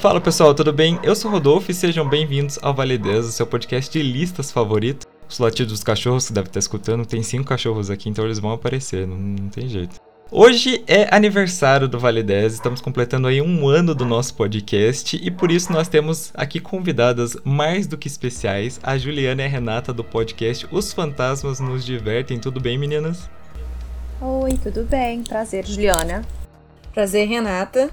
Fala 0.00 0.20
pessoal, 0.20 0.54
tudo 0.54 0.72
bem? 0.72 0.96
Eu 1.02 1.16
sou 1.16 1.28
o 1.28 1.34
Rodolfo 1.34 1.72
e 1.72 1.74
sejam 1.74 2.08
bem-vindos 2.08 2.56
ao 2.62 2.72
Vale 2.72 2.96
10, 2.96 3.26
o 3.26 3.32
seu 3.32 3.44
podcast 3.44 3.90
de 3.90 4.00
listas 4.00 4.52
favorito. 4.52 5.08
Os 5.28 5.40
latidos 5.40 5.72
dos 5.72 5.82
cachorros 5.82 6.28
que 6.28 6.32
deve 6.32 6.46
estar 6.46 6.60
escutando, 6.60 7.04
tem 7.04 7.20
cinco 7.20 7.48
cachorros 7.48 7.90
aqui, 7.90 8.08
então 8.08 8.24
eles 8.24 8.38
vão 8.38 8.52
aparecer, 8.52 9.08
não, 9.08 9.16
não 9.16 9.48
tem 9.48 9.68
jeito. 9.68 9.96
Hoje 10.30 10.84
é 10.86 11.12
aniversário 11.12 11.88
do 11.88 11.98
Vale 11.98 12.22
10, 12.22 12.54
estamos 12.54 12.80
completando 12.80 13.26
aí 13.26 13.42
um 13.42 13.66
ano 13.66 13.92
do 13.92 14.04
nosso 14.04 14.34
podcast 14.36 15.18
e 15.20 15.32
por 15.32 15.50
isso 15.50 15.72
nós 15.72 15.88
temos 15.88 16.30
aqui 16.32 16.60
convidadas 16.60 17.36
mais 17.44 17.88
do 17.88 17.98
que 17.98 18.06
especiais, 18.06 18.78
a 18.84 18.96
Juliana 18.96 19.42
e 19.42 19.46
a 19.46 19.48
Renata 19.48 19.92
do 19.92 20.04
podcast 20.04 20.64
Os 20.70 20.92
Fantasmas 20.92 21.58
Nos 21.58 21.84
Divertem. 21.84 22.38
Tudo 22.38 22.60
bem, 22.60 22.78
meninas? 22.78 23.28
Oi, 24.20 24.52
tudo 24.62 24.84
bem? 24.84 25.24
Prazer, 25.24 25.66
Juliana. 25.66 26.24
Prazer, 26.94 27.26
Renata. 27.26 27.90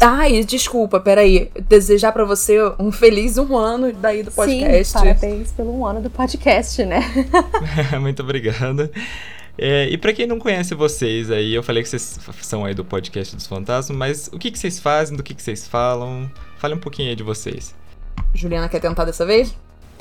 Ai, 0.00 0.44
desculpa, 0.44 1.00
peraí. 1.00 1.50
Desejar 1.68 2.12
para 2.12 2.24
você 2.24 2.58
um 2.78 2.90
feliz 2.90 3.38
um 3.38 3.56
ano 3.56 3.92
daí 3.92 4.22
do 4.22 4.32
podcast. 4.32 4.84
Sim, 4.84 4.98
parabéns 4.98 5.52
pelo 5.52 5.78
um 5.78 5.86
ano 5.86 6.00
do 6.00 6.10
podcast, 6.10 6.84
né? 6.84 7.00
Muito 8.00 8.22
obrigada. 8.22 8.90
É, 9.56 9.88
e 9.88 9.98
para 9.98 10.12
quem 10.12 10.26
não 10.26 10.38
conhece 10.38 10.74
vocês 10.74 11.30
aí, 11.30 11.54
eu 11.54 11.62
falei 11.62 11.82
que 11.82 11.88
vocês 11.88 12.18
são 12.40 12.64
aí 12.64 12.74
do 12.74 12.84
podcast 12.84 13.36
dos 13.36 13.46
fantasmas, 13.46 13.96
mas 13.96 14.28
o 14.32 14.38
que, 14.38 14.50
que 14.50 14.58
vocês 14.58 14.80
fazem, 14.80 15.16
do 15.16 15.22
que, 15.22 15.34
que 15.34 15.42
vocês 15.42 15.68
falam? 15.68 16.30
Fale 16.56 16.74
um 16.74 16.78
pouquinho 16.78 17.10
aí 17.10 17.16
de 17.16 17.22
vocês. 17.22 17.74
Juliana 18.34 18.68
quer 18.68 18.80
tentar 18.80 19.04
dessa 19.04 19.26
vez? 19.26 19.54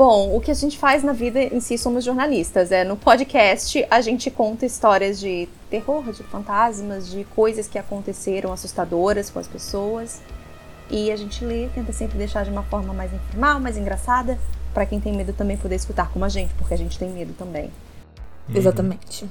Bom, 0.03 0.35
o 0.35 0.41
que 0.41 0.49
a 0.49 0.55
gente 0.55 0.80
faz 0.80 1.03
na 1.03 1.13
vida 1.13 1.39
em 1.39 1.59
si 1.59 1.77
somos 1.77 2.03
jornalistas. 2.03 2.71
É 2.71 2.83
no 2.83 2.97
podcast 2.97 3.85
a 3.88 4.02
gente 4.02 4.31
conta 4.31 4.66
histórias 4.66 5.19
de 5.19 5.47
terror, 5.69 6.11
de 6.11 6.23
fantasmas, 6.23 7.07
de 7.07 7.23
coisas 7.23 7.67
que 7.67 7.77
aconteceram 7.77 8.52
assustadoras 8.52 9.29
com 9.29 9.38
as 9.38 9.47
pessoas. 9.47 10.19
E 10.89 11.11
a 11.11 11.16
gente 11.16 11.45
lê, 11.45 11.69
tenta 11.69 11.94
sempre 11.94 12.17
deixar 12.17 12.44
de 12.44 12.49
uma 12.49 12.63
forma 12.63 12.95
mais 12.95 13.13
informal, 13.13 13.59
mais 13.59 13.77
engraçada, 13.77 14.39
para 14.73 14.88
quem 14.88 14.99
tem 14.99 15.13
medo 15.13 15.33
também 15.33 15.55
poder 15.55 15.75
escutar 15.75 16.11
como 16.11 16.25
a 16.25 16.29
gente, 16.29 16.52
porque 16.55 16.73
a 16.73 16.77
gente 16.77 16.97
tem 16.97 17.11
medo 17.11 17.35
também. 17.38 17.66
Uhum. 18.49 18.55
Exatamente. 18.55 19.29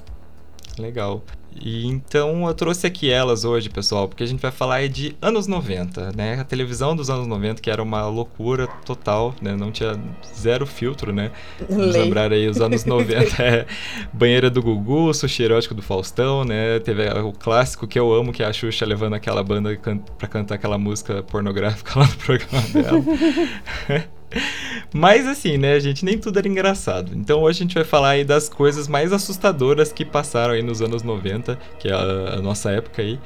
Legal. 0.79 1.21
E 1.55 1.87
então 1.87 2.47
eu 2.47 2.55
trouxe 2.55 2.87
aqui 2.87 3.11
elas 3.11 3.45
hoje, 3.45 3.69
pessoal, 3.69 4.09
porque 4.09 4.23
a 4.23 4.27
gente 4.27 4.41
vai 4.41 4.51
falar 4.51 4.89
de 4.89 5.17
anos 5.21 5.47
90, 5.47 6.13
né? 6.13 6.41
A 6.41 6.45
televisão 6.45 6.95
dos 6.95 7.11
anos 7.11 7.27
90, 7.27 7.61
que 7.61 7.71
era 7.71 7.83
uma 7.83 8.07
loucura 8.07 8.67
total, 8.85 9.35
né? 9.41 9.57
Não 9.57 9.71
tinha 9.71 9.99
zero 10.35 10.67
filtro, 10.67 11.13
né? 11.13 11.31
Vamos 11.69 11.95
lembrar 11.95 12.33
aí 12.33 12.49
os 12.49 12.61
anos 12.61 12.85
90, 12.87 13.43
é 13.43 13.67
Banheira 14.13 14.49
do 14.49 14.63
Gugu, 14.63 15.13
Sushi 15.13 15.43
Erótico 15.43 15.75
do 15.75 15.83
Faustão, 15.83 16.45
né? 16.45 16.79
Teve 16.81 17.09
o 17.21 17.33
clássico 17.33 17.87
que 17.87 17.99
eu 17.99 18.13
amo, 18.13 18.33
que 18.33 18.43
é 18.43 18.47
a 18.47 18.53
Xuxa 18.53 18.87
levando 18.87 19.15
aquela 19.15 19.43
banda 19.43 19.77
can 19.77 19.99
pra 19.99 20.29
cantar 20.29 20.55
aquela 20.55 20.79
música 20.79 21.23
pornográfica 21.23 21.93
lá 21.99 22.07
no 22.07 22.17
programa 22.17 22.69
dela. 22.69 24.11
Mas 24.93 25.27
assim, 25.27 25.57
né, 25.57 25.79
gente, 25.81 26.05
nem 26.05 26.19
tudo 26.19 26.39
era 26.39 26.49
engraçado. 26.49 27.13
Então 27.15 27.43
hoje 27.43 27.61
a 27.61 27.63
gente 27.63 27.75
vai 27.75 27.85
falar 27.85 28.11
aí 28.11 28.25
das 28.25 28.49
coisas 28.49 28.89
mais 28.89 29.13
assustadoras 29.13 29.93
que 29.93 30.05
passaram 30.05 30.55
aí 30.55 30.63
nos 30.63 30.81
anos 30.81 31.03
90, 31.03 31.40
que 31.79 31.89
é 31.89 31.93
a, 31.93 32.35
a 32.35 32.43
nossa 32.43 32.71
época 32.71 33.03
aí, 33.03 33.19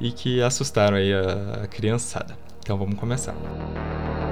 e 0.00 0.12
que 0.12 0.42
assustaram 0.42 0.96
aí 0.96 1.12
a, 1.12 1.64
a 1.64 1.66
criançada. 1.66 2.36
Então 2.60 2.76
vamos 2.76 2.98
começar. 2.98 3.34
Música 3.34 4.31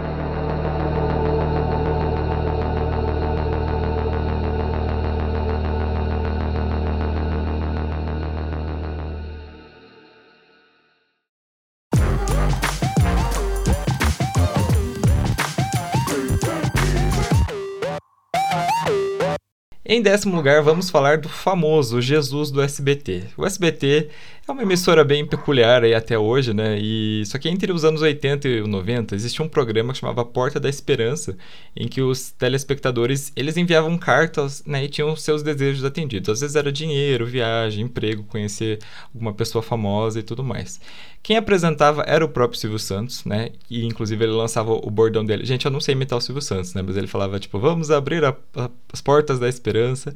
Em 19.92 20.00
décimo 20.00 20.36
lugar, 20.36 20.62
vamos 20.62 20.88
falar 20.88 21.18
do 21.18 21.28
famoso 21.28 22.00
Jesus 22.00 22.52
do 22.52 22.62
SBT. 22.62 23.24
O 23.36 23.44
SBT 23.44 24.08
é 24.50 24.52
uma 24.52 24.62
emissora 24.62 25.04
bem 25.04 25.24
peculiar 25.24 25.84
aí 25.84 25.94
até 25.94 26.18
hoje, 26.18 26.52
né? 26.52 26.76
E 26.78 27.22
só 27.26 27.38
que 27.38 27.48
entre 27.48 27.72
os 27.72 27.84
anos 27.84 28.02
80 28.02 28.48
e 28.48 28.60
90 28.62 29.14
existia 29.14 29.44
um 29.44 29.48
programa 29.48 29.92
que 29.92 30.00
chamava 30.00 30.24
Porta 30.24 30.58
da 30.58 30.68
Esperança, 30.68 31.36
em 31.74 31.86
que 31.86 32.02
os 32.02 32.32
telespectadores 32.32 33.32
eles 33.36 33.56
enviavam 33.56 33.96
cartas, 33.96 34.62
né, 34.66 34.84
e 34.84 34.88
tinham 34.88 35.14
seus 35.14 35.42
desejos 35.42 35.84
atendidos. 35.84 36.28
Às 36.28 36.40
vezes 36.40 36.56
era 36.56 36.72
dinheiro, 36.72 37.24
viagem, 37.26 37.84
emprego, 37.84 38.24
conhecer 38.24 38.80
alguma 39.14 39.32
pessoa 39.32 39.62
famosa 39.62 40.18
e 40.18 40.22
tudo 40.22 40.42
mais. 40.42 40.80
Quem 41.22 41.36
apresentava 41.36 42.02
era 42.06 42.24
o 42.24 42.28
próprio 42.28 42.58
Silvio 42.58 42.78
Santos, 42.78 43.24
né? 43.24 43.50
E 43.70 43.86
inclusive 43.86 44.24
ele 44.24 44.32
lançava 44.32 44.72
o 44.72 44.90
bordão 44.90 45.24
dele. 45.24 45.44
Gente, 45.44 45.64
eu 45.64 45.70
não 45.70 45.80
sei 45.80 45.94
imitar 45.94 46.18
o 46.18 46.20
Silvio 46.20 46.42
Santos, 46.42 46.74
né? 46.74 46.82
Mas 46.82 46.96
ele 46.96 47.06
falava 47.06 47.38
tipo, 47.38 47.58
vamos 47.58 47.90
abrir 47.90 48.24
a, 48.24 48.36
a, 48.56 48.70
as 48.92 49.00
portas 49.00 49.38
da 49.38 49.48
esperança 49.48 50.14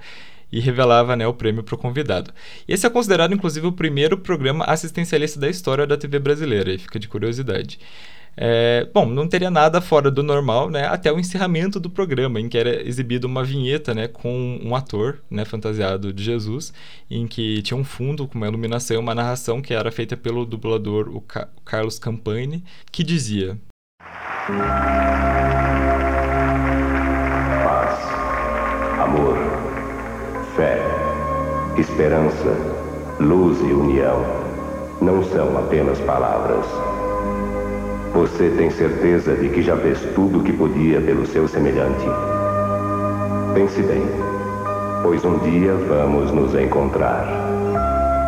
e 0.54 0.60
revelava 0.60 1.16
né, 1.16 1.26
o 1.26 1.34
prêmio 1.34 1.65
para 1.65 1.75
o 1.75 1.78
convidado. 1.78 2.31
Esse 2.69 2.87
é 2.87 2.91
considerado, 2.91 3.34
inclusive, 3.34 3.66
o 3.66 3.72
primeiro 3.72 4.16
programa 4.16 4.65
assistencialista 4.65 5.41
da 5.41 5.50
história 5.50 5.84
da 5.84 5.97
TV 5.97 6.20
brasileira, 6.20 6.72
e 6.72 6.78
fica 6.78 6.97
de 6.97 7.09
curiosidade. 7.09 7.81
É, 8.37 8.88
bom, 8.94 9.06
não 9.06 9.26
teria 9.26 9.50
nada 9.50 9.81
fora 9.81 10.12
do 10.12 10.22
normal, 10.22 10.70
né, 10.70 10.87
até 10.87 11.12
o 11.12 11.19
encerramento 11.19 11.81
do 11.81 11.91
programa, 11.91 12.41
em 12.41 12.48
que 12.48 12.56
era 12.56 12.87
exibida 12.87 13.26
uma 13.26 13.43
vinheta, 13.43 13.93
né, 13.93 14.06
com 14.06 14.60
um 14.62 14.76
ator, 14.76 15.20
né, 15.28 15.44
fantasiado 15.44 16.12
de 16.12 16.22
Jesus, 16.22 16.72
em 17.10 17.26
que 17.26 17.60
tinha 17.62 17.76
um 17.76 17.84
fundo 17.84 18.28
com 18.28 18.37
uma 18.37 18.47
iluminação 18.47 18.97
e 18.97 19.00
uma 19.00 19.14
narração 19.14 19.60
que 19.60 19.75
era 19.75 19.91
feita 19.91 20.16
pelo 20.16 20.47
dublador 20.47 21.09
o 21.09 21.20
Ca 21.20 21.48
Carlos 21.64 21.98
Campani, 21.98 22.62
que 22.93 23.03
dizia: 23.03 23.59
fé, 30.56 30.81
esperança, 31.78 32.56
luz 33.20 33.60
e 33.60 33.72
união 33.72 34.25
não 35.00 35.22
são 35.25 35.59
apenas 35.59 35.98
palavras 36.00 36.66
você 38.15 38.48
tem 38.56 38.70
certeza 38.70 39.34
de 39.34 39.48
que 39.48 39.60
já 39.60 39.76
fez 39.76 39.98
tudo 40.14 40.38
o 40.38 40.43
que 40.44 40.53
podia 40.53 41.00
pelo 41.00 41.26
seu 41.26 41.48
semelhante? 41.48 42.06
Pense 43.54 43.82
bem, 43.82 44.06
pois 45.03 45.25
um 45.25 45.37
dia 45.38 45.75
vamos 45.88 46.31
nos 46.31 46.54
encontrar. 46.54 47.26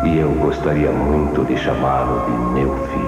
E 0.03 0.19
eu 0.19 0.29
gostaria 0.31 0.91
muito 0.91 1.45
de 1.45 1.55
chamá-lo 1.55 2.25
de 2.25 2.59
meu 2.59 2.75
filho. 2.87 3.06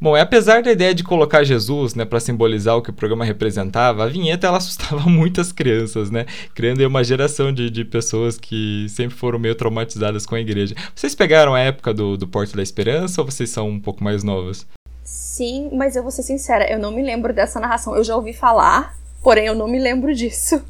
Bom, 0.00 0.16
e 0.16 0.20
apesar 0.20 0.62
da 0.62 0.70
ideia 0.70 0.94
de 0.94 1.02
colocar 1.02 1.42
Jesus, 1.42 1.96
né, 1.96 2.04
para 2.04 2.20
simbolizar 2.20 2.76
o 2.76 2.82
que 2.82 2.90
o 2.90 2.92
programa 2.92 3.24
representava, 3.24 4.04
a 4.04 4.06
vinheta 4.06 4.46
ela 4.46 4.58
assustava 4.58 5.00
muitas 5.10 5.50
crianças, 5.50 6.08
né, 6.08 6.24
criando 6.54 6.86
uma 6.86 7.02
geração 7.02 7.52
de, 7.52 7.68
de 7.68 7.84
pessoas 7.84 8.38
que 8.38 8.86
sempre 8.88 9.16
foram 9.16 9.40
meio 9.40 9.56
traumatizadas 9.56 10.24
com 10.24 10.36
a 10.36 10.40
igreja. 10.40 10.76
Vocês 10.94 11.16
pegaram 11.16 11.52
a 11.52 11.60
época 11.60 11.92
do, 11.92 12.16
do 12.16 12.28
Porto 12.28 12.54
da 12.56 12.62
Esperança 12.62 13.20
ou 13.20 13.28
vocês 13.28 13.50
são 13.50 13.68
um 13.68 13.80
pouco 13.80 14.04
mais 14.04 14.22
novos? 14.22 14.64
Sim, 15.02 15.70
mas 15.72 15.96
eu 15.96 16.02
vou 16.02 16.12
ser 16.12 16.22
sincera, 16.22 16.70
eu 16.70 16.78
não 16.78 16.92
me 16.92 17.02
lembro 17.02 17.32
dessa 17.32 17.58
narração. 17.58 17.96
Eu 17.96 18.04
já 18.04 18.14
ouvi 18.14 18.32
falar, 18.32 18.96
porém 19.20 19.46
eu 19.46 19.54
não 19.54 19.66
me 19.66 19.80
lembro 19.80 20.14
disso. 20.14 20.62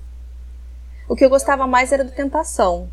O 1.07 1.15
que 1.15 1.25
eu 1.25 1.29
gostava 1.29 1.67
mais 1.67 1.93
era 1.93 2.05
do 2.05 2.13
Tentação. 2.13 2.89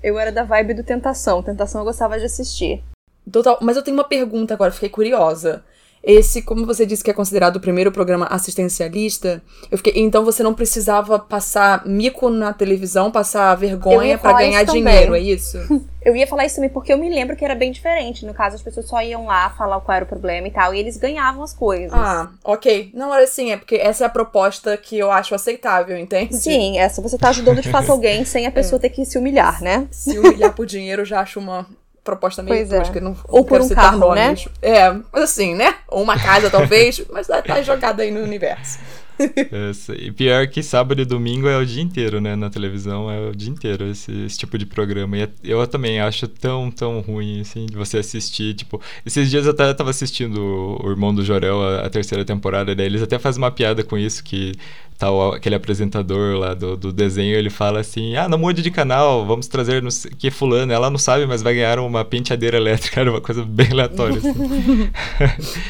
Eu 0.00 0.18
era 0.18 0.30
da 0.30 0.44
vibe 0.44 0.74
do 0.74 0.84
Tentação. 0.84 1.42
Tentação 1.42 1.80
eu 1.80 1.84
gostava 1.84 2.18
de 2.18 2.26
assistir. 2.26 2.84
Total, 3.30 3.58
mas 3.60 3.76
eu 3.76 3.82
tenho 3.82 3.96
uma 3.96 4.04
pergunta 4.04 4.54
agora, 4.54 4.72
fiquei 4.72 4.88
curiosa. 4.88 5.64
Esse, 6.02 6.40
como 6.40 6.64
você 6.64 6.86
disse 6.86 7.04
que 7.04 7.10
é 7.10 7.14
considerado 7.14 7.56
o 7.56 7.60
primeiro 7.60 7.92
programa 7.92 8.26
assistencialista, 8.26 9.42
eu 9.70 9.76
fiquei, 9.76 9.92
então 9.96 10.24
você 10.24 10.42
não 10.42 10.54
precisava 10.54 11.18
passar 11.18 11.86
mico 11.86 12.30
na 12.30 12.54
televisão, 12.54 13.10
passar 13.10 13.54
vergonha 13.54 14.16
para 14.16 14.38
ganhar 14.38 14.64
dinheiro, 14.64 15.14
é 15.14 15.20
isso? 15.20 15.58
Eu 16.02 16.16
ia 16.16 16.26
falar 16.26 16.46
isso 16.46 16.54
também 16.54 16.70
porque 16.70 16.90
eu 16.90 16.96
me 16.96 17.10
lembro 17.10 17.36
que 17.36 17.44
era 17.44 17.54
bem 17.54 17.70
diferente. 17.70 18.24
No 18.24 18.32
caso, 18.32 18.56
as 18.56 18.62
pessoas 18.62 18.88
só 18.88 19.02
iam 19.02 19.26
lá 19.26 19.50
falar 19.50 19.78
qual 19.80 19.94
era 19.94 20.04
o 20.04 20.08
problema 20.08 20.48
e 20.48 20.50
tal, 20.50 20.74
e 20.74 20.78
eles 20.78 20.96
ganhavam 20.96 21.42
as 21.42 21.52
coisas. 21.52 21.92
Ah, 21.92 22.30
ok. 22.42 22.90
Não, 22.94 23.12
era 23.12 23.24
assim, 23.24 23.52
é 23.52 23.58
porque 23.58 23.74
essa 23.74 24.04
é 24.04 24.06
a 24.06 24.10
proposta 24.10 24.74
que 24.78 24.98
eu 24.98 25.10
acho 25.10 25.34
aceitável, 25.34 25.98
entende? 25.98 26.34
Sim, 26.36 26.78
essa 26.78 27.02
você 27.02 27.18
tá 27.18 27.28
ajudando 27.28 27.60
de 27.60 27.68
fato 27.68 27.92
alguém 27.92 28.24
sem 28.24 28.46
a 28.46 28.50
pessoa 28.50 28.78
é. 28.78 28.80
ter 28.80 28.88
que 28.88 29.04
se 29.04 29.18
humilhar, 29.18 29.62
né? 29.62 29.86
Se 29.90 30.18
humilhar 30.18 30.54
por 30.54 30.64
dinheiro, 30.64 31.02
eu 31.02 31.06
já 31.06 31.20
acho 31.20 31.38
uma, 31.38 31.66
proposta 32.02 32.42
meio 32.42 32.56
pois 32.66 32.68
tosca. 32.68 32.98
É. 32.98 33.02
Não, 33.02 33.16
Ou 33.28 33.44
por 33.44 33.60
um 33.60 33.68
carro, 33.68 34.14
né? 34.14 34.34
É, 34.62 34.90
mas 35.12 35.22
assim, 35.24 35.54
né? 35.54 35.74
Ou 35.88 36.02
uma 36.02 36.18
casa, 36.18 36.50
talvez, 36.50 37.02
mas 37.10 37.26
tá, 37.26 37.42
tá 37.42 37.62
jogada 37.62 38.02
aí 38.02 38.10
no 38.10 38.20
universo. 38.20 38.78
E 39.98 40.10
pior 40.12 40.46
que 40.46 40.62
sábado 40.62 41.00
e 41.00 41.04
domingo 41.04 41.48
é 41.48 41.56
o 41.56 41.66
dia 41.66 41.82
inteiro, 41.82 42.20
né? 42.20 42.36
Na 42.36 42.50
televisão 42.50 43.10
é 43.10 43.28
o 43.28 43.34
dia 43.34 43.50
inteiro 43.50 43.86
esse, 43.86 44.10
esse 44.24 44.38
tipo 44.38 44.56
de 44.56 44.66
programa. 44.66 45.16
E 45.18 45.22
é, 45.22 45.28
eu 45.44 45.64
também 45.66 46.00
acho 46.00 46.26
tão, 46.28 46.70
tão 46.70 47.00
ruim, 47.00 47.40
assim, 47.40 47.66
de 47.66 47.76
você 47.76 47.98
assistir. 47.98 48.54
Tipo, 48.54 48.80
esses 49.04 49.30
dias 49.30 49.44
eu 49.46 49.52
até 49.52 49.72
tava 49.74 49.90
assistindo 49.90 50.40
o, 50.40 50.86
o 50.86 50.90
Irmão 50.90 51.14
do 51.14 51.24
Jorel, 51.24 51.62
a, 51.62 51.86
a, 51.86 51.90
terceira 51.90 52.24
temporada, 52.24 52.74
daí 52.74 52.86
eles 52.86 53.02
até 53.02 53.18
fazem 53.18 53.42
uma 53.42 53.50
piada 53.50 53.82
com 53.82 53.96
isso, 53.98 54.22
que 54.24 54.52
tal 54.98 55.32
aquele 55.32 55.54
apresentador 55.54 56.36
lá 56.36 56.52
do, 56.52 56.76
do 56.76 56.92
desenho, 56.92 57.34
ele 57.34 57.48
fala 57.48 57.80
assim, 57.80 58.16
ah, 58.16 58.28
não 58.28 58.36
mude 58.38 58.62
de 58.62 58.70
canal, 58.70 59.26
vamos 59.26 59.48
trazer 59.48 59.82
no, 59.82 59.88
que 60.18 60.30
fulano, 60.30 60.72
ela 60.72 60.90
não 60.90 60.98
sabe, 60.98 61.26
mas 61.26 61.42
vai 61.42 61.54
ganhar 61.54 61.78
uma 61.78 62.04
penteadeira 62.04 62.58
elétrica, 62.58 63.00
era 63.00 63.10
uma 63.10 63.20
coisa 63.20 63.44
bem 63.44 63.68
aleatória, 63.70 64.18
assim. 64.18 64.90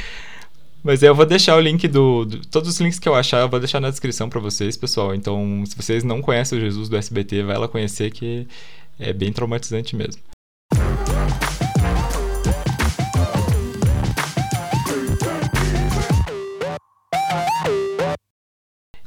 Mas 0.83 1.03
eu 1.03 1.15
vou 1.15 1.27
deixar 1.27 1.57
o 1.57 1.61
link 1.61 1.87
do, 1.87 2.25
do, 2.25 2.47
Todos 2.47 2.71
os 2.71 2.81
links 2.81 2.99
que 2.99 3.09
eu 3.09 3.15
achar, 3.15 3.41
eu 3.41 3.49
vou 3.49 3.61
deixar 3.61 3.81
na 3.81 3.91
descrição 3.91 4.29
para 4.29 4.41
vocês, 4.41 4.77
pessoal. 4.77 5.15
Então, 5.15 5.63
se 5.67 5.77
vocês 5.77 6.03
não 6.03 6.23
conhecem 6.23 6.59
o 6.59 6.61
Jesus 6.61 6.89
do 6.89 6.97
SBT, 6.97 7.43
vai 7.43 7.59
lá 7.59 7.69
conhecer 7.69 8.11
que 8.11 8.47
é 8.99 9.13
bem 9.13 9.33
traumatizante 9.33 9.95
mesmo. 9.95 10.23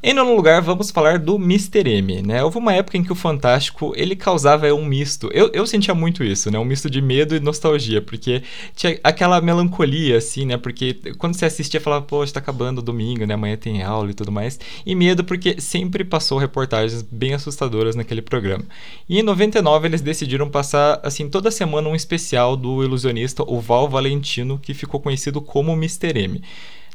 Em 0.06 0.14
nono 0.14 0.36
lugar, 0.36 0.62
vamos 0.62 0.92
falar 0.92 1.18
do 1.18 1.38
Mr. 1.38 1.90
M, 1.90 2.22
né? 2.22 2.44
Houve 2.44 2.58
uma 2.58 2.74
época 2.74 2.98
em 2.98 3.04
que 3.06 3.14
o 3.14 3.16
Fantástico, 3.16 3.94
ele 3.96 4.18
causava 4.18 4.68
um 4.74 4.84
misto. 4.84 5.30
Eu, 5.32 5.50
eu 5.54 5.66
sentia 5.66 5.96
muito 5.96 6.26
isso, 6.26 6.52
né? 6.52 6.60
Um 6.60 6.66
misto 6.66 6.90
de 6.90 7.02
medo 7.02 7.34
e 7.34 7.40
nostalgia, 7.40 8.02
porque 8.02 8.44
tinha 8.76 9.00
aquela 9.02 9.40
melancolia, 9.40 10.18
assim, 10.18 10.46
né? 10.46 10.58
Porque 10.58 10.96
quando 11.18 11.36
você 11.36 11.46
assistia, 11.46 11.80
falava, 11.80 12.04
poxa, 12.04 12.34
tá 12.34 12.42
acabando 12.42 12.80
o 12.80 12.82
domingo, 12.82 13.26
né? 13.26 13.34
Amanhã 13.34 13.56
tem 13.56 13.82
aula 13.82 14.12
e 14.12 14.14
tudo 14.14 14.30
mais. 14.30 14.60
E 14.86 14.94
medo 14.94 15.24
porque 15.24 15.62
sempre 15.62 16.04
passou 16.04 16.38
reportagens 16.38 17.02
bem 17.02 17.34
assustadoras 17.34 17.96
naquele 17.96 18.22
programa. 18.22 18.66
E 19.08 19.20
em 19.20 19.24
99, 19.24 19.88
eles 19.88 20.02
decidiram 20.02 20.50
passar, 20.50 21.00
assim, 21.02 21.30
toda 21.30 21.50
semana 21.50 21.88
um 21.88 21.96
especial 21.96 22.58
do 22.58 22.84
ilusionista, 22.84 23.42
o 23.48 23.62
Val 23.62 23.88
Valentino, 23.88 24.60
que 24.60 24.74
ficou 24.74 25.00
conhecido 25.00 25.40
como 25.40 25.72
Mr. 25.72 26.20
M. 26.20 26.42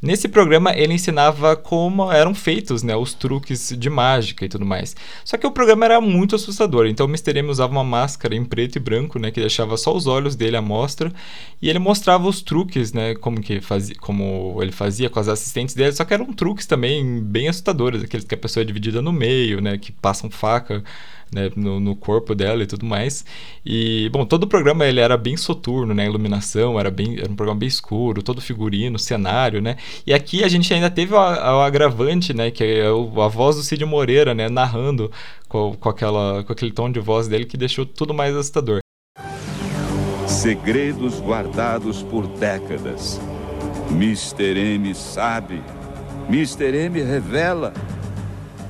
Nesse 0.00 0.28
programa 0.28 0.72
ele 0.76 0.94
ensinava 0.94 1.56
como 1.56 2.10
eram 2.12 2.32
feitos 2.32 2.84
né, 2.84 2.94
os 2.94 3.14
truques 3.14 3.74
de 3.76 3.90
mágica 3.90 4.44
e 4.44 4.48
tudo 4.48 4.64
mais. 4.64 4.94
Só 5.24 5.36
que 5.36 5.46
o 5.46 5.50
programa 5.50 5.84
era 5.84 6.00
muito 6.00 6.36
assustador, 6.36 6.86
então 6.86 7.06
o 7.06 7.08
Mr. 7.08 7.36
M 7.36 7.50
usava 7.50 7.72
uma 7.72 7.82
máscara 7.82 8.34
em 8.34 8.44
preto 8.44 8.76
e 8.76 8.80
branco, 8.80 9.18
né, 9.18 9.32
que 9.32 9.40
deixava 9.40 9.76
só 9.76 9.94
os 9.94 10.06
olhos 10.06 10.36
dele 10.36 10.56
à 10.56 10.62
mostra, 10.62 11.12
e 11.60 11.68
ele 11.68 11.80
mostrava 11.80 12.28
os 12.28 12.40
truques, 12.42 12.92
né, 12.92 13.16
como 13.16 13.40
que 13.40 13.60
fazia, 13.60 13.96
como 13.96 14.58
ele 14.62 14.72
fazia 14.72 15.10
com 15.10 15.18
as 15.18 15.26
assistentes 15.26 15.74
dele, 15.74 15.92
só 15.92 16.04
que 16.04 16.14
eram 16.14 16.32
truques 16.32 16.66
também 16.66 17.20
bem 17.20 17.48
assustadores, 17.48 18.02
aqueles 18.02 18.24
que 18.24 18.34
a 18.34 18.38
pessoa 18.38 18.62
é 18.62 18.66
dividida 18.66 19.02
no 19.02 19.12
meio, 19.12 19.60
né, 19.60 19.78
que 19.78 19.90
passam 19.90 20.30
faca 20.30 20.84
né, 21.32 21.50
no, 21.54 21.78
no, 21.78 21.96
corpo 21.96 22.34
dela 22.34 22.62
e 22.62 22.66
tudo 22.66 22.86
mais. 22.86 23.25
E, 23.64 24.08
bom, 24.12 24.25
todo 24.25 24.44
o 24.44 24.46
programa 24.46 24.86
ele 24.86 25.00
era 25.00 25.16
bem 25.16 25.36
soturno, 25.36 25.94
né? 25.94 26.04
A 26.04 26.06
iluminação 26.06 26.78
era, 26.78 26.90
bem, 26.90 27.19
era 27.19 27.30
um 27.30 27.36
programa 27.36 27.60
bem 27.60 27.69
escuro, 27.69 28.22
todo 28.22 28.40
figurino, 28.40 28.98
cenário, 28.98 29.60
né? 29.60 29.76
E 30.06 30.14
aqui 30.14 30.44
a 30.44 30.48
gente 30.48 30.72
ainda 30.72 30.90
teve 30.90 31.14
o, 31.14 31.19
agravante, 31.19 32.32
né? 32.32 32.50
Que 32.50 32.64
é 32.64 32.90
o, 32.90 33.20
a 33.20 33.28
voz 33.28 33.56
do 33.56 33.62
Cid 33.62 33.84
Moreira, 33.84 34.34
né? 34.34 34.48
Narrando 34.48 35.10
com, 35.48 35.75
com, 35.75 35.88
aquela, 35.88 36.44
com 36.44 36.52
aquele 36.52 36.72
tom 36.72 36.90
de 36.90 37.00
voz 37.00 37.28
dele 37.28 37.44
que 37.44 37.56
deixou 37.56 37.84
tudo 37.84 38.14
mais 38.14 38.34
assustador. 38.34 38.81
Segredos 40.26 41.20
guardados 41.20 42.02
por 42.02 42.26
décadas. 42.26 43.20
Mr. 43.90 44.58
M 44.74 44.94
sabe. 44.94 45.62
Mr. 46.28 46.76
M 46.76 47.02
revela. 47.02 47.72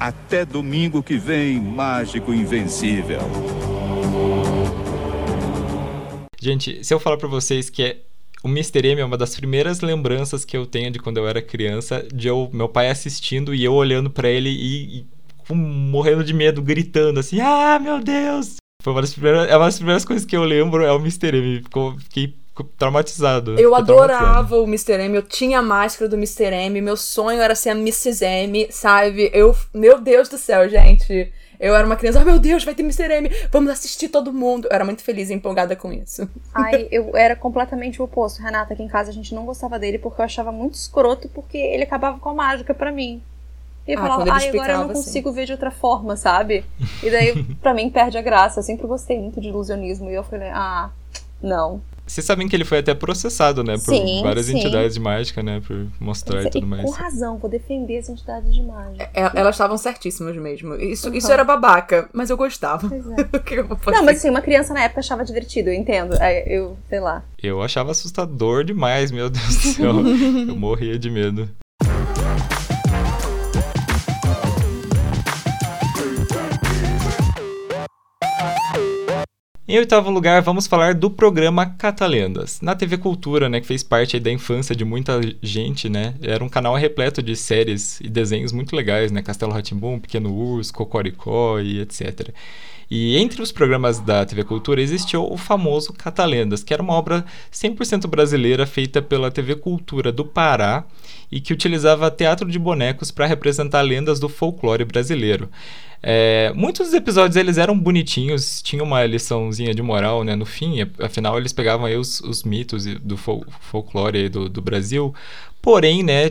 Até 0.01 0.45
domingo 0.45 1.03
que 1.03 1.17
vem, 1.19 1.61
mágico 1.61 2.33
invencível. 2.33 3.19
Gente, 6.41 6.85
se 6.85 6.95
eu 6.95 7.01
falar 7.01 7.17
para 7.17 7.27
vocês 7.27 7.69
que 7.69 7.83
é 7.83 7.97
o 8.45 8.49
Mr. 8.49 8.87
M 8.87 9.01
é 9.01 9.05
uma 9.05 9.19
das 9.19 9.35
primeiras 9.35 9.81
lembranças 9.81 10.45
que 10.45 10.57
eu 10.57 10.65
tenho 10.65 10.93
de 10.93 11.01
quando 11.01 11.17
eu 11.17 11.27
era 11.27 11.43
criança, 11.43 12.07
de 12.15 12.29
eu, 12.29 12.49
meu 12.53 12.69
pai 12.69 12.89
assistindo 12.89 13.53
e 13.53 13.65
eu 13.65 13.75
olhando 13.75 14.09
para 14.09 14.29
ele 14.29 14.51
e, 14.51 15.01
e 15.51 15.55
morrendo 15.55 16.23
de 16.23 16.33
medo, 16.33 16.63
gritando 16.63 17.19
assim: 17.19 17.41
"Ah, 17.41 17.81
meu 17.81 17.99
Deus!" 18.01 18.55
Foi 18.81 18.93
uma 18.93 19.01
das 19.01 19.13
primeiras, 19.13 19.49
é 19.49 19.57
uma 19.57 19.65
das 19.65 19.77
primeiras 19.77 20.05
coisas 20.05 20.25
que 20.25 20.37
eu 20.37 20.45
lembro 20.45 20.85
é 20.85 20.93
o 20.93 21.01
Mr. 21.01 21.37
M. 21.37 21.63
Ficou, 21.63 21.99
fiquei 21.99 22.37
traumatizado. 22.65 23.59
Eu 23.59 23.75
adorava 23.75 24.57
o 24.57 24.65
Mr. 24.65 24.95
M, 24.95 25.17
eu 25.17 25.23
tinha 25.23 25.59
a 25.59 25.63
máscara 25.63 26.09
do 26.09 26.17
Mr. 26.17 26.53
M, 26.53 26.81
meu 26.81 26.97
sonho 26.97 27.41
era 27.41 27.55
ser 27.55 27.71
a 27.71 27.73
Mrs. 27.73 28.25
M, 28.25 28.69
sabe? 28.71 29.31
Eu, 29.33 29.55
meu 29.75 30.01
Deus 30.01 30.29
do 30.29 30.39
céu, 30.39 30.69
gente. 30.69 31.33
Eu 31.61 31.75
era 31.75 31.85
uma 31.85 31.97
criança, 31.97 32.21
oh 32.21 32.25
meu 32.25 32.39
Deus, 32.39 32.65
vai 32.65 32.75
ter 32.75 32.83
Mr. 32.83 33.13
M, 33.13 33.31
vamos 33.51 33.71
assistir 33.71 34.09
todo 34.09 34.33
mundo. 34.33 34.69
Eu 34.71 34.75
era 34.75 34.85
muito 34.85 35.03
feliz 35.03 35.29
e 35.29 35.35
empolgada 35.35 35.75
com 35.75 35.93
isso. 35.93 36.29
Ai, 36.55 36.87
eu 36.93 37.17
era 37.17 37.35
completamente 37.35 38.01
o 38.01 38.05
oposto. 38.05 38.41
Renata, 38.41 38.75
aqui 38.75 38.83
em 38.83 38.89
casa 38.89 39.11
a 39.11 39.15
gente 39.15 39.35
não 39.35 39.45
gostava 39.45 39.79
dele 39.79 39.99
porque 39.99 40.21
eu 40.21 40.25
achava 40.25 40.53
muito 40.53 40.75
escroto 40.75 41.29
porque 41.29 41.59
ele 41.59 41.83
acabava 41.83 42.19
com 42.19 42.29
a 42.29 42.35
mágica 42.35 42.73
para 42.73 42.93
mim. 42.93 43.21
E 43.89 43.93
eu 43.95 43.99
ah, 43.99 44.03
falava, 44.03 44.31
ah, 44.31 44.37
agora 44.37 44.73
eu 44.75 44.79
não 44.81 44.89
consigo 44.89 45.31
assim. 45.31 45.37
ver 45.37 45.47
de 45.47 45.53
outra 45.53 45.71
forma, 45.71 46.15
sabe? 46.15 46.63
E 47.03 47.11
daí, 47.11 47.43
pra 47.55 47.73
mim, 47.73 47.89
perde 47.89 48.19
a 48.19 48.23
graça. 48.23 48.61
Eu 48.61 48.63
sempre 48.63 48.87
gostei 48.87 49.19
muito 49.19 49.41
de 49.41 49.49
ilusionismo. 49.49 50.11
E 50.11 50.15
eu 50.15 50.23
falei, 50.23 50.51
ah, 50.51 50.91
não. 51.43 51.81
Vocês 52.09 52.25
sabem 52.25 52.49
que 52.49 52.57
ele 52.57 52.65
foi 52.65 52.79
até 52.79 52.95
processado, 52.95 53.63
né? 53.63 53.75
Por 53.75 53.95
sim, 53.95 54.23
várias 54.23 54.47
sim. 54.47 54.57
entidades 54.57 54.95
de 54.95 55.01
mágica, 55.01 55.43
né? 55.43 55.61
Por 55.65 55.87
mostrar 56.01 56.43
e 56.45 56.51
tudo 56.51 56.67
mais. 56.67 56.83
Com 56.83 56.91
razão, 56.91 57.37
vou 57.39 57.51
defender 57.51 57.99
as 57.99 58.09
entidades 58.09 58.55
de 58.55 58.63
mágica. 58.63 59.11
É, 59.15 59.31
elas 59.35 59.55
estavam 59.55 59.77
certíssimas 59.77 60.37
mesmo. 60.37 60.75
Isso, 60.75 61.09
uhum. 61.09 61.15
isso 61.15 61.31
era 61.31 61.45
babaca, 61.45 62.09
mas 62.13 62.31
eu 62.31 62.37
gostava. 62.37 62.89
É. 62.95 62.99
eu 63.59 63.69
Não, 63.93 64.05
mas 64.05 64.19
assim, 64.19 64.31
uma 64.31 64.41
criança 64.41 64.73
na 64.73 64.83
época 64.83 65.01
achava 65.01 65.25
divertido, 65.25 65.69
eu 65.69 65.75
entendo. 65.75 66.15
É, 66.15 66.45
eu, 66.49 66.77
sei 66.89 67.01
lá. 67.01 67.23
Eu 67.43 67.63
achava 67.63 67.91
assustador 67.91 68.65
demais, 68.65 69.11
meu 69.11 69.29
Deus 69.29 69.57
do 69.57 69.69
céu. 69.69 69.95
eu 70.49 70.57
morria 70.57 70.99
de 70.99 71.11
medo. 71.11 71.49
Em 79.71 79.77
oitavo 79.77 80.11
lugar, 80.11 80.41
vamos 80.41 80.67
falar 80.67 80.95
do 80.95 81.11
programa 81.11 81.67
Catalendas. 81.67 82.59
Na 82.63 82.75
TV 82.75 82.97
Cultura, 82.97 83.51
né, 83.51 83.61
que 83.61 83.67
fez 83.67 83.83
parte 83.83 84.19
da 84.19 84.33
infância 84.33 84.75
de 84.75 84.83
muita 84.83 85.21
gente, 85.43 85.91
né? 85.91 86.15
Era 86.23 86.43
um 86.43 86.49
canal 86.49 86.75
repleto 86.75 87.23
de 87.23 87.37
séries 87.37 88.01
e 88.01 88.09
desenhos 88.09 88.51
muito 88.51 88.75
legais, 88.75 89.13
né? 89.13 89.21
Castelo 89.21 89.53
Ratimbum, 89.53 90.01
Pequeno 90.01 90.35
Urso, 90.35 90.73
Cocoricó 90.73 91.61
e 91.61 91.81
etc. 91.81 92.31
E 92.91 93.19
entre 93.19 93.43
os 93.43 93.53
programas 93.53 94.01
da 94.01 94.25
TV 94.25 94.45
Cultura 94.45 94.81
existiu 94.81 95.31
o 95.31 95.37
famoso 95.37 95.93
Catalendas, 95.93 96.65
que 96.65 96.73
era 96.73 96.83
uma 96.83 96.95
obra 96.95 97.25
100% 97.53 98.07
brasileira 98.07 98.67
feita 98.67 99.03
pela 99.03 99.31
TV 99.31 99.57
Cultura 99.57 100.11
do 100.11 100.25
Pará 100.25 100.85
e 101.31 101.41
que 101.41 101.53
utilizava 101.53 102.11
teatro 102.11 102.51
de 102.51 102.59
bonecos 102.59 103.11
para 103.11 103.27
representar 103.27 103.83
lendas 103.83 104.19
do 104.19 104.29
folclore 104.29 104.85
brasileiro. 104.85 105.51
É, 106.03 106.53
muitos 106.55 106.87
dos 106.87 106.95
episódios 106.95 107.37
eles 107.37 107.59
eram 107.59 107.79
bonitinhos, 107.79 108.63
tinha 108.63 108.83
uma 108.83 109.05
liçãozinha 109.05 109.75
de 109.75 109.83
moral 109.83 110.23
né, 110.23 110.37
no 110.37 110.47
fim, 110.47 110.77
afinal 111.01 111.37
eles 111.37 111.53
pegavam 111.53 111.87
aí 111.87 111.97
os, 111.97 112.21
os 112.21 112.45
mitos 112.45 112.87
do 112.87 113.17
fol 113.17 113.45
folclore 113.61 114.29
do, 114.29 114.49
do 114.49 114.63
Brasil, 114.63 115.13
porém, 115.61 116.05
né, 116.05 116.31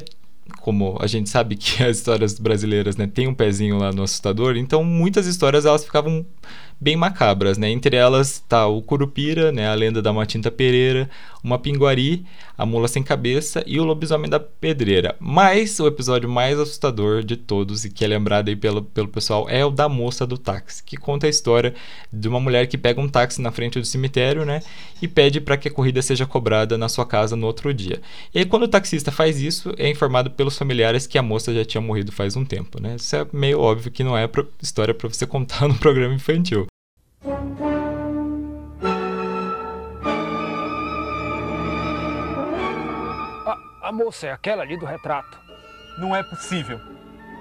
como 0.61 0.97
a 0.99 1.07
gente 1.07 1.29
sabe 1.29 1.55
que 1.55 1.81
as 1.85 1.97
histórias 1.97 2.39
brasileiras 2.39 2.97
né, 2.97 3.07
tem 3.07 3.27
um 3.27 3.33
pezinho 3.33 3.77
lá 3.77 3.91
no 3.91 4.03
assustador, 4.03 4.57
então 4.57 4.83
muitas 4.83 5.27
histórias 5.27 5.65
elas 5.65 5.83
ficavam 5.83 6.25
bem 6.79 6.95
macabras, 6.95 7.57
né? 7.57 7.69
Entre 7.69 7.95
elas 7.95 8.43
tá 8.47 8.67
o 8.67 8.81
Curupira, 8.81 9.51
né? 9.51 9.67
A 9.67 9.73
lenda 9.73 10.01
da 10.01 10.13
Matinta 10.13 10.51
Pereira, 10.51 11.09
uma 11.43 11.57
Pinguari, 11.57 12.25
a 12.57 12.65
Mula 12.65 12.87
Sem 12.87 13.01
Cabeça 13.01 13.63
e 13.65 13.79
o 13.79 13.83
Lobisomem 13.83 14.29
da 14.29 14.39
Pedreira. 14.39 15.15
Mas 15.19 15.79
o 15.79 15.87
episódio 15.87 16.29
mais 16.29 16.59
assustador 16.59 17.23
de 17.23 17.35
todos 17.35 17.85
e 17.85 17.89
que 17.89 18.05
é 18.05 18.07
lembrado 18.07 18.49
aí 18.49 18.55
pelo, 18.55 18.83
pelo 18.83 19.07
pessoal 19.07 19.49
é 19.49 19.65
o 19.65 19.71
da 19.71 19.89
Moça 19.89 20.25
do 20.25 20.37
Táxi, 20.37 20.83
que 20.83 20.97
conta 20.97 21.25
a 21.25 21.29
história 21.29 21.73
de 22.11 22.27
uma 22.27 22.39
mulher 22.39 22.67
que 22.67 22.77
pega 22.77 23.01
um 23.01 23.09
táxi 23.09 23.41
na 23.41 23.51
frente 23.51 23.79
do 23.79 23.85
cemitério, 23.85 24.45
né? 24.45 24.61
E 25.01 25.07
pede 25.07 25.41
para 25.41 25.57
que 25.57 25.67
a 25.67 25.71
corrida 25.71 26.01
seja 26.01 26.25
cobrada 26.25 26.77
na 26.77 26.89
sua 26.89 27.05
casa 27.05 27.35
no 27.35 27.47
outro 27.47 27.73
dia. 27.73 28.01
E 28.33 28.39
aí 28.39 28.45
quando 28.45 28.63
o 28.63 28.67
taxista 28.67 29.11
faz 29.11 29.41
isso, 29.41 29.73
é 29.77 29.89
informado 29.89 30.29
pelos 30.29 30.57
familiares 30.57 31.07
que 31.07 31.17
a 31.17 31.23
moça 31.23 31.53
já 31.53 31.65
tinha 31.65 31.81
morrido 31.81 32.11
faz 32.11 32.35
um 32.35 32.45
tempo, 32.45 32.81
né? 32.81 32.95
Isso 32.95 33.15
é 33.15 33.25
meio 33.33 33.59
óbvio 33.59 33.91
que 33.91 34.03
não 34.03 34.17
é 34.17 34.29
história 34.61 34.93
para 34.93 35.07
você 35.07 35.25
contar 35.27 35.67
no 35.67 35.75
programa 35.75 36.13
infantil. 36.13 36.66
A, 43.87 43.89
a 43.89 43.91
moça 43.91 44.27
é 44.27 44.31
aquela 44.33 44.63
ali 44.63 44.75
do 44.75 44.85
retrato. 44.85 45.39
Não 45.97 46.13
é 46.13 46.21
possível. 46.21 46.77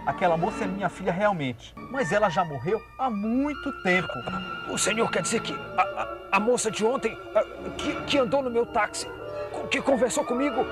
Aquela 0.07 0.37
moça 0.37 0.63
é 0.63 0.67
minha 0.69 0.89
filha 0.89 1.11
realmente, 1.11 1.75
mas 1.91 2.13
ela 2.13 2.29
já 2.29 2.45
morreu 2.45 2.81
há 2.97 3.11
muito 3.11 3.73
tempo. 3.83 4.13
O 4.71 4.79
senhor 4.79 5.11
quer 5.11 5.23
dizer 5.23 5.41
que 5.41 5.53
a, 5.77 5.83
a, 5.83 6.37
a 6.37 6.41
moça 6.41 6.71
de 6.71 6.85
ontem, 6.85 7.19
que, 7.77 8.01
que, 8.05 8.19
andou 8.19 8.43
no 8.43 8.51
meu 8.51 8.65
táxi, 8.65 9.09
que 9.73 9.83
conversou 9.83 10.25
comigo, 10.25 10.65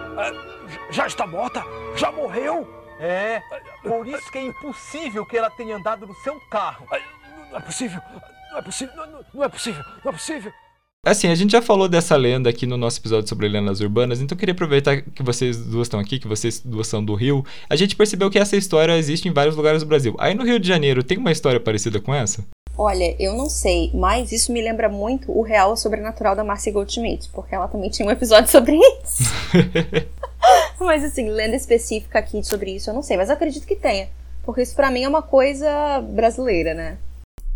já 0.90 1.08
está 1.08 1.26
morta? 1.26 1.64
Já 1.96 2.12
morreu? 2.12 2.64
É, 3.00 3.42
por 3.82 4.06
isso 4.06 4.30
que 4.30 4.38
é 4.38 4.42
impossível 4.42 5.26
que 5.26 5.36
ela 5.36 5.50
tenha 5.50 5.76
andado 5.76 6.06
no 6.06 6.14
seu 6.14 6.38
carro. 6.48 6.86
Não 7.50 7.58
é 7.58 7.60
possível. 7.60 8.00
Não 8.52 8.58
é 8.58 8.62
possível, 8.62 8.94
não, 8.94 9.06
não, 9.06 9.24
não 9.34 9.42
é 9.42 9.48
possível, 9.48 9.84
não 10.04 10.12
é 10.12 10.14
possível. 10.14 10.52
Assim, 11.04 11.28
a 11.28 11.34
gente 11.34 11.52
já 11.52 11.60
falou 11.60 11.86
dessa 11.86 12.16
lenda 12.16 12.48
aqui 12.48 12.66
no 12.66 12.78
nosso 12.78 12.98
episódio 12.98 13.28
sobre 13.28 13.46
lendas 13.46 13.80
urbanas, 13.80 14.22
então 14.22 14.34
eu 14.34 14.38
queria 14.38 14.54
aproveitar 14.54 15.02
que 15.02 15.22
vocês 15.22 15.58
duas 15.58 15.86
estão 15.86 16.00
aqui, 16.00 16.18
que 16.18 16.26
vocês 16.26 16.60
duas 16.60 16.86
são 16.86 17.04
do 17.04 17.14
Rio. 17.14 17.44
A 17.68 17.76
gente 17.76 17.94
percebeu 17.94 18.30
que 18.30 18.38
essa 18.38 18.56
história 18.56 18.96
existe 18.96 19.28
em 19.28 19.32
vários 19.32 19.54
lugares 19.54 19.82
do 19.82 19.86
Brasil. 19.86 20.16
Aí 20.18 20.32
no 20.32 20.44
Rio 20.44 20.58
de 20.58 20.66
Janeiro, 20.66 21.04
tem 21.04 21.18
uma 21.18 21.30
história 21.30 21.60
parecida 21.60 22.00
com 22.00 22.14
essa? 22.14 22.42
Olha, 22.76 23.14
eu 23.20 23.36
não 23.36 23.50
sei, 23.50 23.90
mas 23.92 24.32
isso 24.32 24.50
me 24.50 24.62
lembra 24.62 24.88
muito 24.88 25.30
o 25.30 25.42
Real 25.42 25.76
Sobrenatural 25.76 26.34
da 26.34 26.42
Marcia 26.42 26.72
Goldschmidt, 26.72 27.28
porque 27.34 27.54
ela 27.54 27.68
também 27.68 27.90
tinha 27.90 28.08
um 28.08 28.10
episódio 28.10 28.50
sobre 28.50 28.76
isso. 28.76 29.24
Mas 30.80 31.04
assim, 31.04 31.28
lenda 31.30 31.54
específica 31.54 32.18
aqui 32.18 32.42
sobre 32.42 32.74
isso, 32.74 32.90
eu 32.90 32.94
não 32.94 33.02
sei, 33.02 33.16
mas 33.16 33.28
eu 33.28 33.34
acredito 33.34 33.66
que 33.66 33.76
tenha. 33.76 34.08
Porque 34.42 34.60
isso 34.60 34.74
pra 34.74 34.90
mim 34.90 35.04
é 35.04 35.08
uma 35.08 35.22
coisa 35.22 36.00
brasileira, 36.00 36.74
né? 36.74 36.98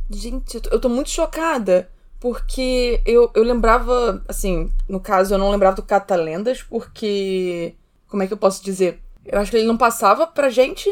Gente, 0.08 0.54
eu 0.54 0.60
tô, 0.60 0.70
eu 0.70 0.80
tô 0.80 0.88
muito 0.88 1.10
chocada. 1.10 1.88
Porque 2.20 3.00
eu, 3.06 3.30
eu 3.34 3.42
lembrava, 3.42 4.22
assim, 4.26 4.72
no 4.88 4.98
caso, 4.98 5.34
eu 5.34 5.38
não 5.38 5.50
lembrava 5.50 5.76
do 5.76 5.82
Catalendas, 5.82 6.62
porque. 6.62 7.74
Como 8.08 8.22
é 8.22 8.26
que 8.26 8.32
eu 8.32 8.38
posso 8.38 8.64
dizer? 8.64 9.00
Eu 9.24 9.38
acho 9.38 9.50
que 9.50 9.58
ele 9.58 9.66
não 9.66 9.76
passava 9.76 10.26
pra 10.26 10.48
gente. 10.48 10.90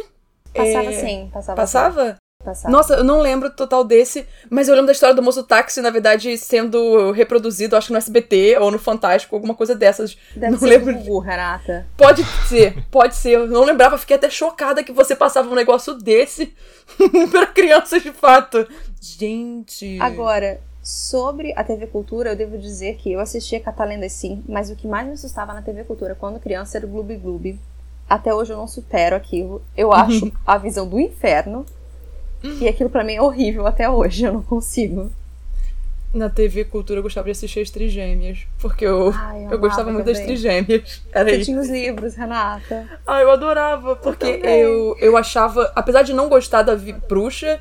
Passava 0.55 0.93
É, 0.93 0.93
sim, 0.93 1.31
passava. 1.33 1.57
Passava? 1.57 2.13
sim, 2.13 2.17
Passava. 2.47 2.71
Nossa, 2.71 2.95
eu 2.95 3.03
não 3.03 3.21
lembro 3.21 3.51
total 3.51 3.83
desse, 3.83 4.25
mas 4.49 4.69
eu 4.69 4.75
lembro 4.75 4.87
da 4.87 4.93
história 4.93 5.15
do 5.17 5.23
moço 5.23 5.43
táxi, 5.43 5.81
na 5.81 5.91
verdade, 5.91 6.39
sendo 6.39 7.11
reproduzido, 7.11 7.75
acho 7.75 7.89
que 7.89 7.93
no 7.93 7.99
SBT 7.99 8.59
ou 8.61 8.71
no 8.71 8.79
Fantástico, 8.79 9.35
alguma 9.35 9.53
coisa 9.53 9.75
dessas. 9.75 10.17
Deve 10.33 10.53
não 10.53 10.59
ser 10.61 10.67
lembro. 10.67 10.95
Gugu, 10.95 11.19
Renata. 11.19 11.89
Pode 11.97 12.23
ser, 12.49 12.87
pode 12.89 13.17
ser. 13.17 13.33
Eu 13.33 13.47
não 13.49 13.65
lembrava, 13.65 13.99
fiquei 13.99 14.15
até 14.15 14.31
chocada 14.31 14.85
que 14.85 14.93
você 14.93 15.17
passava 15.17 15.51
um 15.51 15.57
negócio 15.57 15.95
desse 15.95 16.55
pra 17.33 17.47
crianças 17.47 18.01
de 18.01 18.13
fato. 18.13 18.65
Gente. 19.01 19.99
Agora, 20.01 20.61
sobre 20.87 21.53
a 21.57 21.65
TV 21.65 21.89
Cultura, 21.89 22.31
eu 22.31 22.37
devo 22.37 22.57
dizer 22.57 22.95
que 22.95 23.11
eu 23.11 23.19
assistia 23.19 23.59
Catalendas 23.59 24.13
sim, 24.13 24.45
mas 24.49 24.71
o 24.71 24.77
que 24.77 24.87
mais 24.87 25.05
me 25.05 25.15
assustava 25.15 25.53
na 25.53 25.61
TV 25.61 25.83
Cultura 25.83 26.15
quando 26.15 26.39
criança 26.39 26.79
era 26.79 26.87
o 26.87 26.89
Gloob 26.89 27.17
Gloob. 27.17 27.59
Até 28.09 28.33
hoje 28.33 28.53
eu 28.53 28.57
não 28.57 28.69
supero 28.69 29.17
aquilo. 29.17 29.61
Eu 29.77 29.93
acho 29.93 30.31
a 30.47 30.57
visão 30.57 30.87
do 30.89 31.01
inferno. 31.01 31.67
E 32.61 32.69
aquilo 32.69 32.89
pra 32.89 33.03
mim 33.03 33.15
é 33.15 33.21
horrível 33.21 33.67
até 33.67 33.91
hoje, 33.91 34.23
eu 34.27 34.33
não 34.33 34.43
consigo. 34.43 35.11
Na 36.15 36.31
TV 36.31 36.65
Cultura 36.65 37.01
eu 37.01 37.03
gostava 37.03 37.25
de 37.25 37.33
assistir 37.33 37.59
as 37.61 37.71
Trigêmeas, 37.71 38.47
porque 38.61 38.87
eu, 38.87 39.13
Ai, 39.13 39.39
eu 39.39 39.41
eu 39.41 39.47
amava 39.49 39.57
gostava 39.57 39.93
muito 39.93 40.07
das. 40.07 40.21
Trigêmeas. 40.21 41.03
Era 41.13 41.31
Você 41.31 41.37
isso. 41.39 41.45
tinha 41.47 41.61
os 41.61 41.69
livros, 41.69 42.15
Renata. 42.15 42.89
Ah, 43.05 43.21
eu 43.21 43.31
adorava, 43.33 43.97
porque 43.97 44.35
também. 44.37 44.61
eu, 44.61 44.97
eu 45.01 45.17
achava, 45.17 45.73
apesar 45.75 46.03
de 46.03 46.13
não 46.13 46.29
gostar 46.29 46.63
da 46.63 46.77
bruxa, 47.09 47.61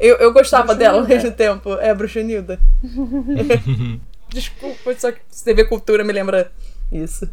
eu, 0.00 0.16
eu 0.16 0.32
gostava 0.32 0.74
Bruxa 0.74 0.78
dela 0.78 1.00
ao 1.00 1.06
mesmo 1.08 1.30
tempo. 1.32 1.74
É, 1.74 1.90
a 1.90 1.94
bruxa 1.94 2.22
Nilda. 2.22 2.58
Desculpa, 4.28 4.94
só 4.98 5.10
que 5.12 5.20
TV 5.44 5.64
Cultura 5.64 6.04
me 6.04 6.12
lembra 6.12 6.50
isso. 6.90 7.28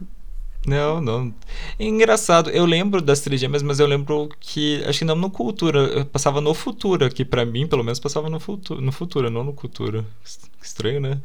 Não, 0.65 0.99
não. 0.99 1.33
Engraçado, 1.79 2.49
eu 2.49 2.65
lembro 2.65 3.01
das 3.01 3.21
trigêmeas, 3.21 3.63
mas 3.63 3.79
eu 3.79 3.87
lembro 3.87 4.29
que, 4.39 4.83
acho 4.85 4.99
que 4.99 5.05
não 5.05 5.15
no 5.15 5.29
Cultura, 5.29 5.79
eu 5.79 6.05
passava 6.05 6.41
no 6.41 6.53
Futura, 6.53 7.09
que 7.09 7.23
pra 7.23 7.45
mim, 7.45 7.67
pelo 7.67 7.83
menos, 7.83 7.99
passava 7.99 8.29
no 8.29 8.39
Futura, 8.39 8.81
no 8.81 8.91
Futura, 8.91 9.29
não 9.29 9.43
no 9.43 9.53
Cultura. 9.53 10.03
Es- 10.25 10.39
Estranho, 10.61 10.99
né? 10.99 11.21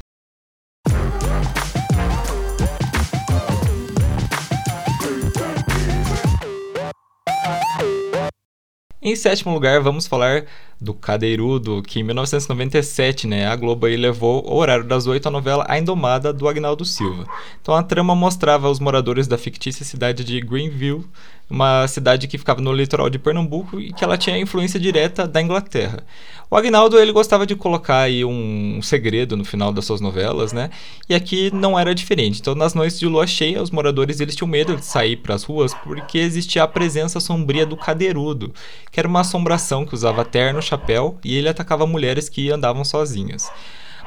Em 9.04 9.16
sétimo 9.16 9.52
lugar, 9.52 9.80
vamos 9.80 10.06
falar 10.06 10.46
do 10.82 10.92
Cadeirudo, 10.92 11.82
que 11.82 12.00
em 12.00 12.02
1997, 12.02 13.26
né, 13.26 13.46
a 13.46 13.54
Globo 13.54 13.86
aí 13.86 13.96
levou 13.96 14.44
o 14.44 14.56
horário 14.56 14.84
das 14.84 15.06
8 15.06 15.28
a 15.28 15.30
novela 15.30 15.64
A 15.68 15.78
Indomada 15.78 16.32
do 16.32 16.48
Agnaldo 16.48 16.84
Silva. 16.84 17.24
Então 17.60 17.74
a 17.74 17.82
trama 17.82 18.14
mostrava 18.14 18.68
os 18.68 18.80
moradores 18.80 19.28
da 19.28 19.38
fictícia 19.38 19.84
cidade 19.84 20.24
de 20.24 20.40
Greenville, 20.40 21.04
uma 21.48 21.86
cidade 21.86 22.26
que 22.26 22.38
ficava 22.38 22.60
no 22.60 22.72
litoral 22.72 23.10
de 23.10 23.18
Pernambuco 23.18 23.78
e 23.78 23.92
que 23.92 24.02
ela 24.02 24.16
tinha 24.16 24.38
influência 24.38 24.80
direta 24.80 25.28
da 25.28 25.40
Inglaterra. 25.40 26.02
O 26.50 26.56
Agnaldo 26.56 26.98
ele 26.98 27.12
gostava 27.12 27.46
de 27.46 27.56
colocar 27.56 28.00
aí 28.00 28.24
um 28.24 28.80
segredo 28.82 29.36
no 29.38 29.44
final 29.44 29.72
das 29.72 29.86
suas 29.86 30.02
novelas, 30.02 30.52
né? 30.52 30.68
E 31.08 31.14
aqui 31.14 31.50
não 31.50 31.78
era 31.78 31.94
diferente. 31.94 32.40
Então 32.40 32.54
nas 32.54 32.74
noites 32.74 32.98
de 32.98 33.06
lua 33.06 33.26
cheia, 33.26 33.62
os 33.62 33.70
moradores 33.70 34.20
eles 34.20 34.36
tinham 34.36 34.48
medo 34.48 34.76
de 34.76 34.84
sair 34.84 35.16
para 35.16 35.34
as 35.34 35.44
ruas 35.44 35.72
porque 35.74 36.18
existia 36.18 36.62
a 36.62 36.68
presença 36.68 37.20
sombria 37.20 37.64
do 37.64 37.76
Cadeirudo, 37.76 38.52
que 38.90 39.00
era 39.00 39.08
uma 39.08 39.20
assombração 39.20 39.86
que 39.86 39.94
usava 39.94 40.24
terno, 40.24 40.60
chapéu 40.72 41.18
e 41.24 41.36
ele 41.36 41.48
atacava 41.48 41.86
mulheres 41.86 42.28
que 42.28 42.50
andavam 42.50 42.84
sozinhas. 42.84 43.50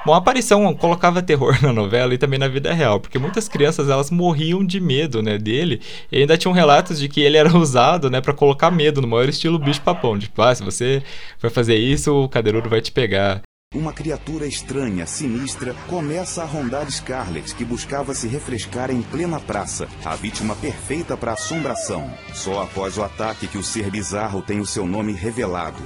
Bom, 0.05 0.13
a 0.13 0.17
aparição 0.17 0.71
colocava 0.75 1.23
terror 1.23 1.57
na 1.63 1.73
novela 1.73 2.13
e 2.13 2.17
também 2.17 2.37
na 2.37 2.47
vida 2.47 2.71
real, 2.71 2.99
porque 2.99 3.17
muitas 3.17 3.47
crianças 3.47 3.89
elas 3.89 4.11
morriam 4.11 4.63
de 4.63 4.79
medo, 4.79 5.21
né, 5.23 5.37
dele. 5.37 5.81
E 6.11 6.19
ainda 6.19 6.37
tinham 6.37 6.53
relatos 6.53 6.99
de 6.99 7.09
que 7.09 7.21
ele 7.21 7.37
era 7.37 7.49
usado, 7.57 8.09
né, 8.09 8.21
para 8.21 8.33
colocar 8.33 8.69
medo 8.69 9.01
no 9.01 9.07
maior 9.07 9.27
estilo 9.27 9.57
bicho 9.57 9.81
papão, 9.81 10.17
tipo, 10.19 10.39
ah, 10.43 10.53
se 10.53 10.63
você 10.63 11.01
vai 11.41 11.49
fazer 11.49 11.75
isso, 11.75 12.13
o 12.13 12.29
cadeirudo 12.29 12.69
vai 12.69 12.81
te 12.81 12.91
pegar. 12.91 13.41
Uma 13.75 13.91
criatura 13.91 14.47
estranha, 14.47 15.05
sinistra, 15.05 15.75
começa 15.87 16.41
a 16.41 16.45
rondar 16.45 16.89
Scarlett, 16.89 17.53
que 17.53 17.65
buscava 17.65 18.13
se 18.13 18.25
refrescar 18.25 18.89
em 18.89 19.01
plena 19.01 19.37
praça, 19.37 19.85
a 20.05 20.15
vítima 20.15 20.55
perfeita 20.55 21.17
para 21.17 21.33
assombração. 21.33 22.09
Só 22.33 22.63
após 22.63 22.97
o 22.97 23.03
ataque 23.03 23.47
que 23.47 23.57
o 23.57 23.63
ser 23.63 23.91
bizarro 23.91 24.41
tem 24.41 24.61
o 24.61 24.65
seu 24.65 24.87
nome 24.87 25.11
revelado. 25.11 25.83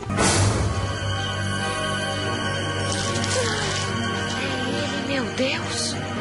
Meu 5.08 5.25
Deus! 5.34 6.19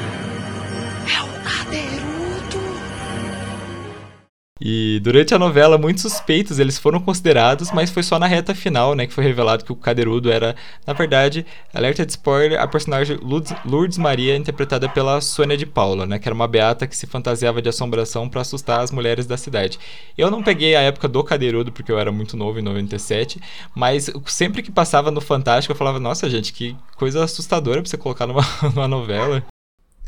E 4.60 5.00
durante 5.02 5.34
a 5.34 5.38
novela, 5.38 5.78
muitos 5.78 6.02
suspeitos 6.02 6.58
eles 6.58 6.78
foram 6.78 7.00
considerados, 7.00 7.70
mas 7.70 7.90
foi 7.90 8.02
só 8.02 8.18
na 8.18 8.26
reta 8.26 8.54
final, 8.54 8.94
né, 8.94 9.06
que 9.06 9.12
foi 9.12 9.24
revelado 9.24 9.64
que 9.64 9.72
o 9.72 9.76
Cadeirudo 9.76 10.30
era, 10.30 10.56
na 10.86 10.92
verdade, 10.92 11.46
alerta 11.72 12.04
de 12.04 12.12
spoiler, 12.12 12.60
a 12.60 12.66
personagem 12.66 13.18
Lourdes, 13.64 13.98
Maria, 13.98 14.36
interpretada 14.36 14.88
pela 14.88 15.20
Sônia 15.20 15.56
de 15.56 15.66
Paula, 15.66 16.06
né, 16.06 16.18
que 16.18 16.28
era 16.28 16.34
uma 16.34 16.48
beata 16.48 16.86
que 16.86 16.96
se 16.96 17.06
fantasiava 17.06 17.62
de 17.62 17.68
assombração 17.68 18.28
para 18.28 18.40
assustar 18.40 18.80
as 18.80 18.90
mulheres 18.90 19.26
da 19.26 19.36
cidade. 19.36 19.78
Eu 20.16 20.30
não 20.30 20.42
peguei 20.42 20.74
a 20.74 20.80
época 20.80 21.08
do 21.08 21.22
Cadeirudo 21.22 21.70
porque 21.70 21.92
eu 21.92 21.98
era 21.98 22.10
muito 22.10 22.36
novo 22.36 22.58
em 22.58 22.62
97, 22.62 23.40
mas 23.74 24.10
sempre 24.26 24.62
que 24.62 24.72
passava 24.72 25.10
no 25.10 25.20
Fantástico 25.20 25.72
eu 25.72 25.76
falava, 25.76 26.00
nossa, 26.00 26.28
gente, 26.28 26.52
que 26.52 26.76
coisa 26.96 27.22
assustadora 27.22 27.80
pra 27.80 27.88
você 27.88 27.96
colocar 27.96 28.26
numa, 28.26 28.42
numa 28.74 28.88
novela. 28.88 29.44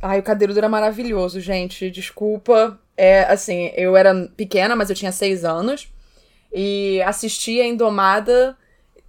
Ai, 0.03 0.19
o 0.19 0.23
Cadeirudo 0.23 0.59
era 0.59 0.69
maravilhoso, 0.69 1.41
gente. 1.41 1.91
Desculpa. 1.91 2.79
É, 3.03 3.25
assim, 3.33 3.73
eu 3.77 3.97
era 3.97 4.29
pequena, 4.37 4.77
mas 4.77 4.91
eu 4.91 4.95
tinha 4.95 5.11
seis 5.11 5.43
anos. 5.43 5.89
E 6.53 7.01
assistia 7.01 7.65
a 7.65 7.67
Indomada 7.67 8.55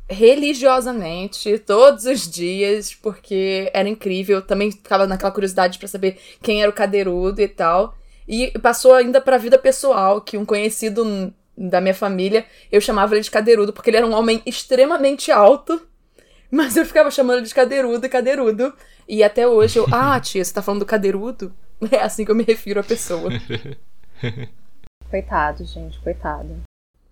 religiosamente, 0.10 1.60
todos 1.60 2.06
os 2.06 2.30
dias, 2.30 2.94
porque 2.94 3.70
era 3.74 3.90
incrível. 3.90 4.42
Também 4.42 4.72
ficava 4.72 5.06
naquela 5.06 5.34
curiosidade 5.34 5.78
pra 5.78 5.90
saber 5.90 6.18
quem 6.42 6.62
era 6.62 6.70
o 6.70 6.74
Cadeirudo 6.74 7.42
e 7.42 7.50
tal. 7.50 7.94
E 8.26 8.58
passou 8.60 8.94
ainda 8.94 9.20
pra 9.20 9.38
vida 9.38 9.58
pessoal, 9.58 10.22
que 10.22 10.38
um 10.38 10.46
conhecido 10.46 11.34
da 11.58 11.82
minha 11.82 11.94
família, 11.94 12.46
eu 12.72 12.80
chamava 12.80 13.14
ele 13.14 13.24
de 13.24 13.32
Cadeirudo, 13.32 13.74
porque 13.74 13.90
ele 13.90 13.98
era 13.98 14.08
um 14.08 14.14
homem 14.14 14.42
extremamente 14.46 15.34
alto. 15.34 15.82
Mas 16.50 16.78
eu 16.78 16.86
ficava 16.86 17.12
chamando 17.12 17.40
ele 17.40 17.48
de 17.48 17.54
cadeirudo 17.54 18.06
e 18.06 18.10
cadeirudo. 18.10 18.74
E 19.06 19.22
até 19.22 19.46
hoje 19.46 19.80
eu. 19.80 19.86
Ah, 19.92 20.18
tia, 20.18 20.46
você 20.46 20.54
tá 20.54 20.62
falando 20.62 20.80
do 20.80 20.86
cadeirudo? 20.86 21.54
É 21.90 22.02
assim 22.02 22.26
que 22.26 22.32
eu 22.32 22.36
me 22.36 22.44
refiro 22.44 22.80
à 22.80 22.84
pessoa. 22.84 23.30
Coitado, 25.10 25.66
gente, 25.66 26.00
coitado. 26.00 26.56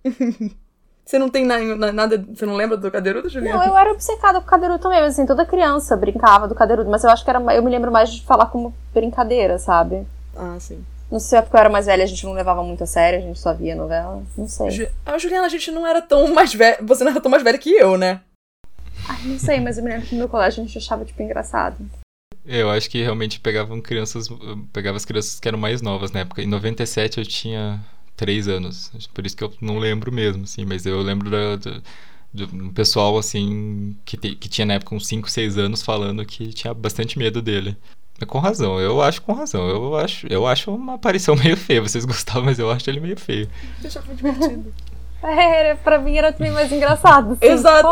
Você 1.06 1.18
não 1.18 1.28
tem 1.30 1.44
na- 1.44 1.58
na- 1.76 1.92
nada. 1.92 2.18
Você 2.34 2.46
não 2.46 2.56
lembra 2.56 2.78
do 2.78 2.92
cadeirudo, 2.92 3.30
Juliana? 3.30 3.58
Não, 3.58 3.64
eu 3.66 3.76
era 3.76 3.92
obcecada 3.92 4.40
com 4.40 4.46
o 4.46 4.50
cadeirudo 4.50 4.80
também, 4.82 5.00
assim, 5.00 5.26
toda 5.26 5.44
criança 5.46 5.98
brincava 5.98 6.48
do 6.48 6.54
cadeirudo, 6.54 6.90
mas 6.90 7.04
eu 7.04 7.10
acho 7.10 7.24
que 7.24 7.30
era. 7.32 7.40
Eu 7.56 7.64
me 7.64 7.72
lembro 7.72 7.92
mais 7.92 8.12
de 8.14 8.24
falar 8.24 8.46
como 8.46 8.74
brincadeira, 8.94 9.58
sabe? 9.58 10.06
Ah, 10.36 10.56
sim. 10.60 10.86
Não 11.12 11.20
sei 11.20 11.30
se 11.30 11.36
é 11.38 11.42
porque 11.42 11.56
eu 11.56 11.60
era 11.60 11.70
mais 11.70 11.88
velha, 11.88 12.04
a 12.04 12.08
gente 12.08 12.24
não 12.24 12.34
levava 12.34 12.64
muito 12.64 12.84
a 12.84 12.88
sério, 12.88 13.18
a 13.18 13.22
gente 13.24 13.40
só 13.40 13.52
via 13.52 13.76
novela. 13.76 14.22
Não 14.38 14.48
sei. 14.48 14.70
Ju- 14.70 14.88
Ah, 15.04 15.18
Juliana, 15.18 15.48
a 15.48 15.50
gente 15.50 15.72
não 15.72 15.86
era 15.88 16.00
tão 16.04 16.32
mais 16.32 16.54
velha. 16.54 16.78
Você 16.84 17.04
não 17.04 17.12
era 17.12 17.20
tão 17.20 17.32
mais 17.32 17.42
velha 17.42 17.58
que 17.58 17.72
eu, 17.72 17.98
né? 17.98 18.22
Ai, 19.08 19.18
não 19.26 19.40
sei, 19.40 19.60
mas 19.60 19.80
eu 19.80 19.84
me 19.84 19.90
lembro 19.90 20.06
que 20.06 20.14
no 20.14 20.20
meu 20.20 20.30
colégio 20.30 20.62
a 20.62 20.66
gente 20.68 20.78
achava, 20.78 21.04
tipo, 21.04 21.20
engraçado. 21.24 21.76
Eu 22.46 22.70
acho 22.72 22.90
que 22.90 23.02
realmente 23.02 23.40
pegavam 23.40 23.80
crianças, 23.82 24.28
pegava 24.74 24.98
as 24.98 25.06
crianças 25.06 25.40
que 25.40 25.48
eram 25.48 25.60
mais 25.60 25.82
novas 25.82 26.12
na 26.12 26.22
época. 26.22 26.42
Em 26.42 26.48
97 26.48 27.20
eu 27.20 27.26
tinha 27.26 27.80
3 28.16 28.48
anos, 28.48 28.92
por 29.14 29.26
isso 29.26 29.36
que 29.38 29.44
eu 29.44 29.54
não 29.62 29.78
lembro 29.78 30.12
mesmo, 30.12 30.44
assim, 30.44 30.66
mas 30.66 30.86
eu 30.86 31.00
lembro 31.02 31.30
da, 31.30 31.56
da- 31.58 31.82
de 32.34 32.44
um 32.44 32.70
pessoal, 32.72 33.18
assim, 33.18 33.96
que, 34.06 34.16
te- 34.18 34.36
que 34.36 34.48
tinha 34.50 34.66
na 34.66 34.76
época 34.76 34.96
uns 34.96 35.08
5, 35.08 35.30
6 35.30 35.58
anos 35.58 35.82
falando 35.82 36.26
que 36.26 36.48
tinha 36.54 36.74
bastante 36.74 37.18
medo 37.18 37.42
dele. 37.42 37.76
É 38.22 38.26
com 38.26 38.38
razão, 38.40 38.80
eu 38.80 39.02
acho 39.02 39.22
com 39.22 39.32
razão. 39.34 39.68
Eu 39.70 39.96
acho, 39.96 40.28
eu 40.28 40.46
acho 40.46 40.74
uma 40.76 40.96
aparição 40.96 41.36
meio 41.42 41.56
feia. 41.56 41.82
Vocês 41.82 42.04
gostavam, 42.06 42.44
mas 42.44 42.60
eu 42.60 42.70
acho 42.70 42.90
ele 42.90 43.00
meio 43.00 43.18
feio. 43.18 43.50
Eu 43.82 43.88
achava 43.88 44.14
divertido. 44.16 44.74
É, 45.22 45.76
pra 45.76 46.00
mim 46.00 46.16
era 46.16 46.32
também 46.32 46.50
mais 46.54 46.72
engraçado. 46.72 47.34
assim. 47.34 47.46
Exato. 47.46 47.90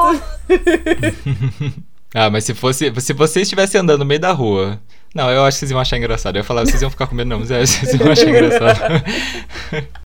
Ah, 2.14 2.30
mas 2.30 2.46
se 2.46 2.54
fosse. 2.54 2.94
Se 3.02 3.14
você 3.14 3.42
estivesse 3.42 3.78
andando 3.78 4.00
no 4.00 4.06
meio 4.06 4.20
da 4.20 4.32
rua. 4.32 4.80
Não, 5.14 5.30
eu 5.30 5.44
acho 5.44 5.56
que 5.56 5.60
vocês 5.60 5.72
iam 5.72 5.80
achar 5.80 5.98
engraçado. 5.98 6.36
Eu 6.36 6.40
ia 6.40 6.44
falar, 6.44 6.66
vocês 6.66 6.82
iam 6.82 6.92
ficar 6.92 7.08
com 7.08 7.16
medo, 7.16 7.30
não, 7.30 7.40
mas 7.40 7.52
é, 7.52 7.60
vocês 7.66 7.94
iam 7.94 8.12
achar 8.12 8.30
engraçado. 8.30 9.04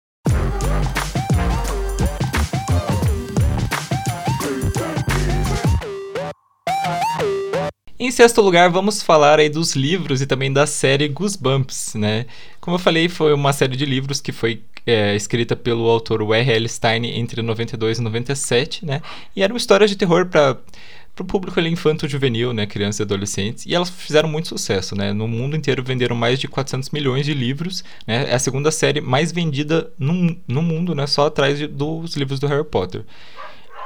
Em 7.96 8.10
sexto 8.10 8.42
lugar, 8.42 8.68
vamos 8.68 9.02
falar 9.02 9.38
aí 9.38 9.48
dos 9.48 9.74
livros 9.74 10.20
e 10.20 10.26
também 10.26 10.52
da 10.52 10.66
série 10.66 11.08
Goosebumps, 11.08 11.94
né? 11.94 12.26
Como 12.60 12.74
eu 12.74 12.78
falei, 12.78 13.08
foi 13.08 13.32
uma 13.32 13.50
série 13.52 13.76
de 13.76 13.86
livros 13.86 14.20
que 14.20 14.30
foi 14.30 14.62
é, 14.86 15.16
escrita 15.16 15.56
pelo 15.56 15.88
autor 15.88 16.20
R.L. 16.34 16.68
Stein 16.68 17.06
entre 17.18 17.40
92 17.40 17.98
e 17.98 18.02
97, 18.02 18.84
né? 18.84 19.00
E 19.34 19.42
uma 19.52 19.56
história 19.56 19.86
de 19.86 19.96
terror 19.96 20.26
para 20.26 20.58
o 21.22 21.24
público 21.24 21.58
ali 21.60 21.70
infanto-juvenil, 21.70 22.52
né, 22.52 22.66
crianças 22.66 23.00
e 23.00 23.02
adolescentes, 23.02 23.66
e 23.66 23.74
elas 23.74 23.88
fizeram 23.88 24.28
muito 24.28 24.48
sucesso, 24.48 24.96
né, 24.96 25.12
no 25.12 25.28
mundo 25.28 25.56
inteiro 25.56 25.82
venderam 25.82 26.16
mais 26.16 26.40
de 26.40 26.48
400 26.48 26.90
milhões 26.90 27.24
de 27.24 27.32
livros, 27.32 27.84
né, 28.06 28.30
é 28.30 28.34
a 28.34 28.38
segunda 28.38 28.70
série 28.70 29.00
mais 29.00 29.30
vendida 29.30 29.92
no, 29.98 30.36
no 30.48 30.62
mundo, 30.62 30.94
né, 30.94 31.06
só 31.06 31.26
atrás 31.26 31.58
de, 31.58 31.66
dos 31.66 32.16
livros 32.16 32.40
do 32.40 32.46
Harry 32.46 32.64
Potter. 32.64 33.04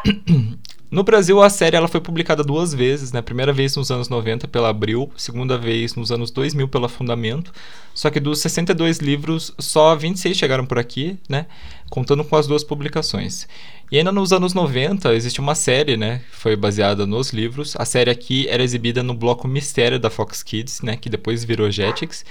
No 0.90 1.02
Brasil, 1.02 1.42
a 1.42 1.50
série 1.50 1.76
ela 1.76 1.86
foi 1.86 2.00
publicada 2.00 2.42
duas 2.42 2.72
vezes, 2.72 3.12
né? 3.12 3.20
Primeira 3.20 3.52
vez 3.52 3.76
nos 3.76 3.90
anos 3.90 4.08
90 4.08 4.48
pela 4.48 4.70
Abril, 4.70 5.12
segunda 5.18 5.58
vez 5.58 5.94
nos 5.94 6.10
anos 6.10 6.30
2000 6.30 6.66
pela 6.66 6.88
Fundamento. 6.88 7.52
Só 7.92 8.08
que 8.08 8.18
dos 8.18 8.38
62 8.38 8.98
livros, 8.98 9.52
só 9.58 9.94
26 9.94 10.34
chegaram 10.34 10.64
por 10.64 10.78
aqui, 10.78 11.18
né? 11.28 11.44
Contando 11.90 12.24
com 12.24 12.36
as 12.36 12.46
duas 12.46 12.62
publicações. 12.62 13.48
E 13.90 13.98
ainda 13.98 14.12
nos 14.12 14.32
anos 14.32 14.52
90 14.52 15.14
existe 15.14 15.40
uma 15.40 15.54
série, 15.54 15.96
né? 15.96 16.20
Que 16.30 16.36
foi 16.36 16.56
baseada 16.56 17.06
nos 17.06 17.30
livros. 17.30 17.74
A 17.78 17.84
série 17.84 18.10
aqui 18.10 18.46
era 18.48 18.62
exibida 18.62 19.02
no 19.02 19.14
bloco 19.14 19.48
Mistério 19.48 19.98
da 19.98 20.10
Fox 20.10 20.42
Kids, 20.42 20.82
né? 20.82 20.96
Que 20.96 21.08
depois 21.08 21.44
virou 21.44 21.70
Jetix, 21.70 22.24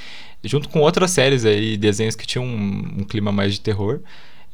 junto 0.44 0.70
com 0.70 0.80
outras 0.82 1.12
séries 1.12 1.46
aí, 1.46 1.76
desenhos 1.78 2.16
que 2.16 2.28
tinham 2.28 2.46
um, 2.46 3.00
um 3.00 3.04
clima 3.04 3.32
mais 3.32 3.54
de 3.54 3.62
terror. 3.62 4.02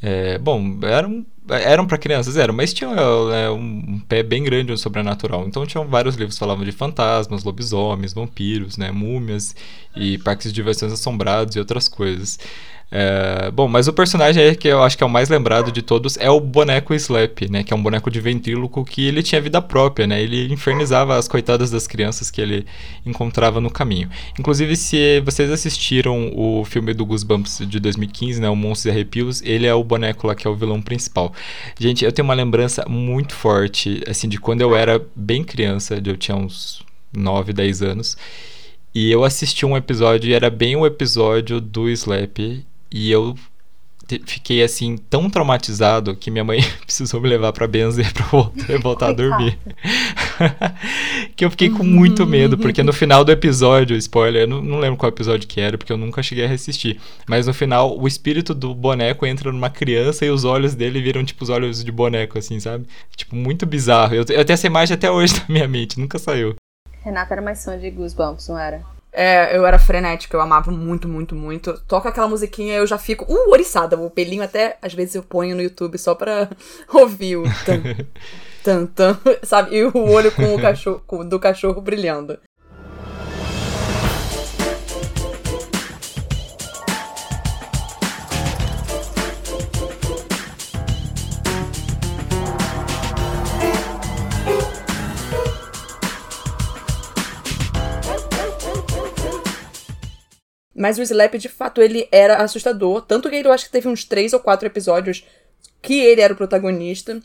É, 0.01 0.37
bom, 0.37 0.79
eram, 0.83 1.25
eram 1.49 1.85
para 1.85 1.97
crianças, 1.97 2.37
eram, 2.37 2.53
mas 2.53 2.73
tinham 2.73 2.93
é, 3.33 3.49
um, 3.49 3.99
pé 4.07 4.23
bem 4.23 4.43
grande 4.43 4.71
no 4.71 4.77
sobrenatural. 4.77 5.45
Então 5.47 5.65
tinham 5.65 5.87
vários 5.87 6.15
livros 6.15 6.35
que 6.35 6.39
falavam 6.39 6.63
de 6.63 6.71
fantasmas, 6.71 7.43
lobisomens, 7.43 8.13
vampiros, 8.13 8.77
né, 8.77 8.91
múmias 8.91 9.55
e 9.95 10.17
parques 10.19 10.47
de 10.47 10.53
diversões 10.53 10.93
assombrados 10.93 11.55
e 11.55 11.59
outras 11.59 11.87
coisas. 11.87 12.39
É, 12.95 13.49
bom, 13.49 13.67
mas 13.67 13.87
o 13.87 13.93
personagem 13.93 14.53
que 14.53 14.67
eu 14.67 14.83
acho 14.83 14.95
que 14.95 15.03
é 15.03 15.07
o 15.07 15.09
mais 15.09 15.27
lembrado 15.27 15.71
de 15.71 15.81
todos 15.81 16.15
é 16.17 16.29
o 16.29 16.39
boneco 16.39 16.93
Slap, 16.93 17.49
né? 17.49 17.63
Que 17.63 17.73
é 17.73 17.75
um 17.75 17.81
boneco 17.81 18.11
de 18.11 18.21
ventríloco 18.21 18.85
que 18.85 19.07
ele 19.07 19.23
tinha 19.23 19.41
vida 19.41 19.59
própria, 19.59 20.05
né? 20.05 20.21
Ele 20.21 20.53
infernizava 20.53 21.17
as 21.17 21.27
coitadas 21.27 21.71
das 21.71 21.87
crianças 21.87 22.29
que 22.29 22.39
ele 22.39 22.67
encontrava 23.03 23.59
no 23.59 23.71
caminho. 23.71 24.11
Inclusive, 24.39 24.75
se 24.75 25.19
vocês 25.21 25.49
assistiram 25.49 26.31
o 26.35 26.63
filme 26.65 26.93
do 26.93 27.03
Goosebumps 27.03 27.63
de 27.67 27.79
2015, 27.79 28.39
né? 28.39 28.47
O 28.47 28.55
Monstros 28.55 28.85
e 28.85 28.89
Arrepios, 28.91 29.41
ele 29.41 29.65
é 29.65 29.73
o 29.73 29.83
boneco 29.83 30.27
lá 30.27 30.35
que 30.35 30.45
é 30.45 30.49
o 30.49 30.55
vilão 30.55 30.79
principal. 30.79 31.32
Gente, 31.79 32.03
eu 32.05 32.11
tenho 32.11 32.27
uma 32.27 32.33
lembrança 32.33 32.85
muito 32.87 33.33
forte, 33.33 34.01
assim, 34.07 34.27
de 34.27 34.39
quando 34.39 34.61
eu 34.61 34.75
era 34.75 35.03
bem 35.15 35.43
criança, 35.43 36.01
eu 36.03 36.17
tinha 36.17 36.35
uns 36.35 36.83
9, 37.15 37.53
10 37.53 37.81
anos. 37.81 38.17
E 38.93 39.11
eu 39.11 39.23
assisti 39.23 39.65
um 39.65 39.75
episódio, 39.75 40.29
e 40.29 40.33
era 40.33 40.49
bem 40.49 40.75
o 40.75 40.85
episódio 40.85 41.59
do 41.59 41.89
Slap, 41.89 42.39
e 42.91 43.11
eu 43.11 43.35
fiquei 44.25 44.61
assim 44.61 44.97
tão 44.97 45.29
traumatizado 45.29 46.15
que 46.15 46.29
minha 46.29 46.43
mãe 46.43 46.59
precisou 46.85 47.21
me 47.21 47.29
levar 47.29 47.53
para 47.53 47.67
benzer 47.67 48.11
para 48.13 48.25
voltar, 48.25 48.79
voltar 48.79 49.07
a 49.09 49.13
dormir. 49.13 49.57
que 51.35 51.45
eu 51.45 51.51
fiquei 51.51 51.69
com 51.69 51.83
muito 51.83 52.25
medo, 52.25 52.57
porque 52.57 52.83
no 52.83 52.93
final 52.93 53.23
do 53.23 53.31
episódio, 53.31 53.95
spoiler, 53.97 54.43
eu 54.43 54.47
não, 54.47 54.61
não, 54.61 54.79
lembro 54.79 54.97
qual 54.97 55.09
episódio 55.09 55.47
que 55.47 55.61
era, 55.61 55.77
porque 55.77 55.93
eu 55.93 55.97
nunca 55.97 56.21
cheguei 56.21 56.45
a 56.45 56.51
assistir. 56.51 56.99
Mas 57.27 57.47
no 57.47 57.53
final, 57.53 57.97
o 57.97 58.07
espírito 58.07 58.53
do 58.53 58.73
boneco 58.73 59.25
entra 59.25 59.51
numa 59.51 59.69
criança 59.69 60.25
e 60.25 60.29
os 60.29 60.43
olhos 60.43 60.75
dele 60.75 61.01
viram 61.01 61.23
tipo 61.23 61.43
os 61.43 61.49
olhos 61.49 61.83
de 61.83 61.91
boneco, 61.91 62.37
assim, 62.37 62.59
sabe? 62.59 62.85
Tipo, 63.15 63.35
muito 63.35 63.65
bizarro. 63.65 64.15
Eu, 64.15 64.25
eu 64.29 64.45
tenho 64.45 64.53
essa 64.53 64.67
imagem 64.67 64.95
até 64.95 65.09
hoje 65.09 65.35
na 65.35 65.45
minha 65.47 65.67
mente, 65.67 65.99
nunca 65.99 66.19
saiu. 66.19 66.55
Renata 67.03 67.33
era 67.33 67.41
mais 67.41 67.63
fã 67.63 67.77
de 67.77 67.89
Goosebumps, 67.89 68.47
não 68.47 68.57
era? 68.57 68.81
É, 69.13 69.55
eu 69.55 69.63
era 69.65 69.77
frenética, 69.77 70.35
eu 70.35 70.41
amava 70.41 70.71
muito, 70.71 71.07
muito, 71.07 71.35
muito. 71.35 71.79
Toca 71.87 72.09
aquela 72.09 72.27
musiquinha 72.27 72.75
eu 72.75 72.87
já 72.87 72.97
fico, 72.97 73.31
uh, 73.31 73.51
oriçada. 73.51 73.95
O 73.97 74.09
pelinho 74.09 74.43
até, 74.43 74.77
às 74.81 74.93
vezes, 74.93 75.13
eu 75.13 75.21
ponho 75.21 75.55
no 75.55 75.61
YouTube 75.61 75.97
só 75.99 76.15
pra 76.15 76.49
ouvir 76.91 77.37
o 77.37 77.43
tan, 77.63 77.83
tan, 78.63 78.85
tan, 78.87 79.19
sabe? 79.43 79.75
E 79.75 79.83
o 79.83 80.09
olho 80.09 80.31
com 80.31 80.55
o 80.55 80.59
cachorro, 80.59 81.23
do 81.23 81.39
cachorro 81.39 81.79
brilhando. 81.79 82.39
Mas 100.75 100.97
o 100.97 101.01
Slap, 101.01 101.35
de 101.35 101.49
fato, 101.49 101.81
ele 101.81 102.07
era 102.11 102.37
assustador. 102.37 103.01
Tanto 103.01 103.29
que 103.29 103.35
ele, 103.35 103.47
eu 103.47 103.51
acho 103.51 103.65
que 103.65 103.71
teve 103.71 103.87
uns 103.87 104.03
três 104.03 104.33
ou 104.33 104.39
quatro 104.39 104.67
episódios 104.67 105.25
que 105.81 105.99
ele 105.99 106.21
era 106.21 106.33
o 106.33 106.37
protagonista. 106.37 107.21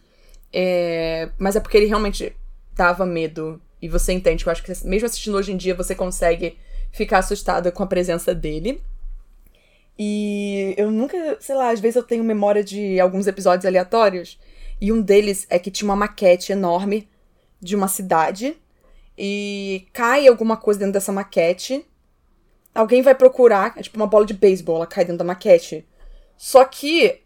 É... 0.52 1.30
Mas 1.38 1.56
é 1.56 1.60
porque 1.60 1.76
ele 1.76 1.86
realmente 1.86 2.34
dava 2.74 3.06
medo. 3.06 3.60
E 3.80 3.88
você 3.88 4.12
entende. 4.12 4.44
Eu 4.44 4.52
acho 4.52 4.62
que 4.62 4.72
mesmo 4.84 5.06
assistindo 5.06 5.36
hoje 5.36 5.52
em 5.52 5.56
dia, 5.56 5.74
você 5.74 5.94
consegue 5.94 6.58
ficar 6.92 7.18
assustada 7.18 7.72
com 7.72 7.82
a 7.82 7.86
presença 7.86 8.34
dele. 8.34 8.82
E 9.98 10.74
eu 10.76 10.90
nunca, 10.90 11.36
sei 11.40 11.56
lá, 11.56 11.70
às 11.70 11.80
vezes 11.80 11.96
eu 11.96 12.02
tenho 12.02 12.22
memória 12.22 12.62
de 12.62 13.00
alguns 13.00 13.26
episódios 13.26 13.66
aleatórios. 13.66 14.38
E 14.80 14.92
um 14.92 15.00
deles 15.00 15.46
é 15.50 15.58
que 15.58 15.70
tinha 15.70 15.88
uma 15.88 15.96
maquete 15.96 16.52
enorme 16.52 17.08
de 17.60 17.74
uma 17.74 17.88
cidade. 17.88 18.56
E 19.16 19.86
cai 19.92 20.28
alguma 20.28 20.56
coisa 20.56 20.78
dentro 20.78 20.92
dessa 20.92 21.10
maquete. 21.10 21.84
Alguém 22.78 23.02
vai 23.02 23.12
procurar, 23.12 23.72
é 23.76 23.82
tipo 23.82 23.96
uma 23.96 24.06
bola 24.06 24.24
de 24.24 24.32
beisebol, 24.32 24.76
ela 24.76 24.86
cai 24.86 25.04
dentro 25.04 25.18
da 25.18 25.24
maquete. 25.24 25.84
Só 26.36 26.64
que 26.64 27.22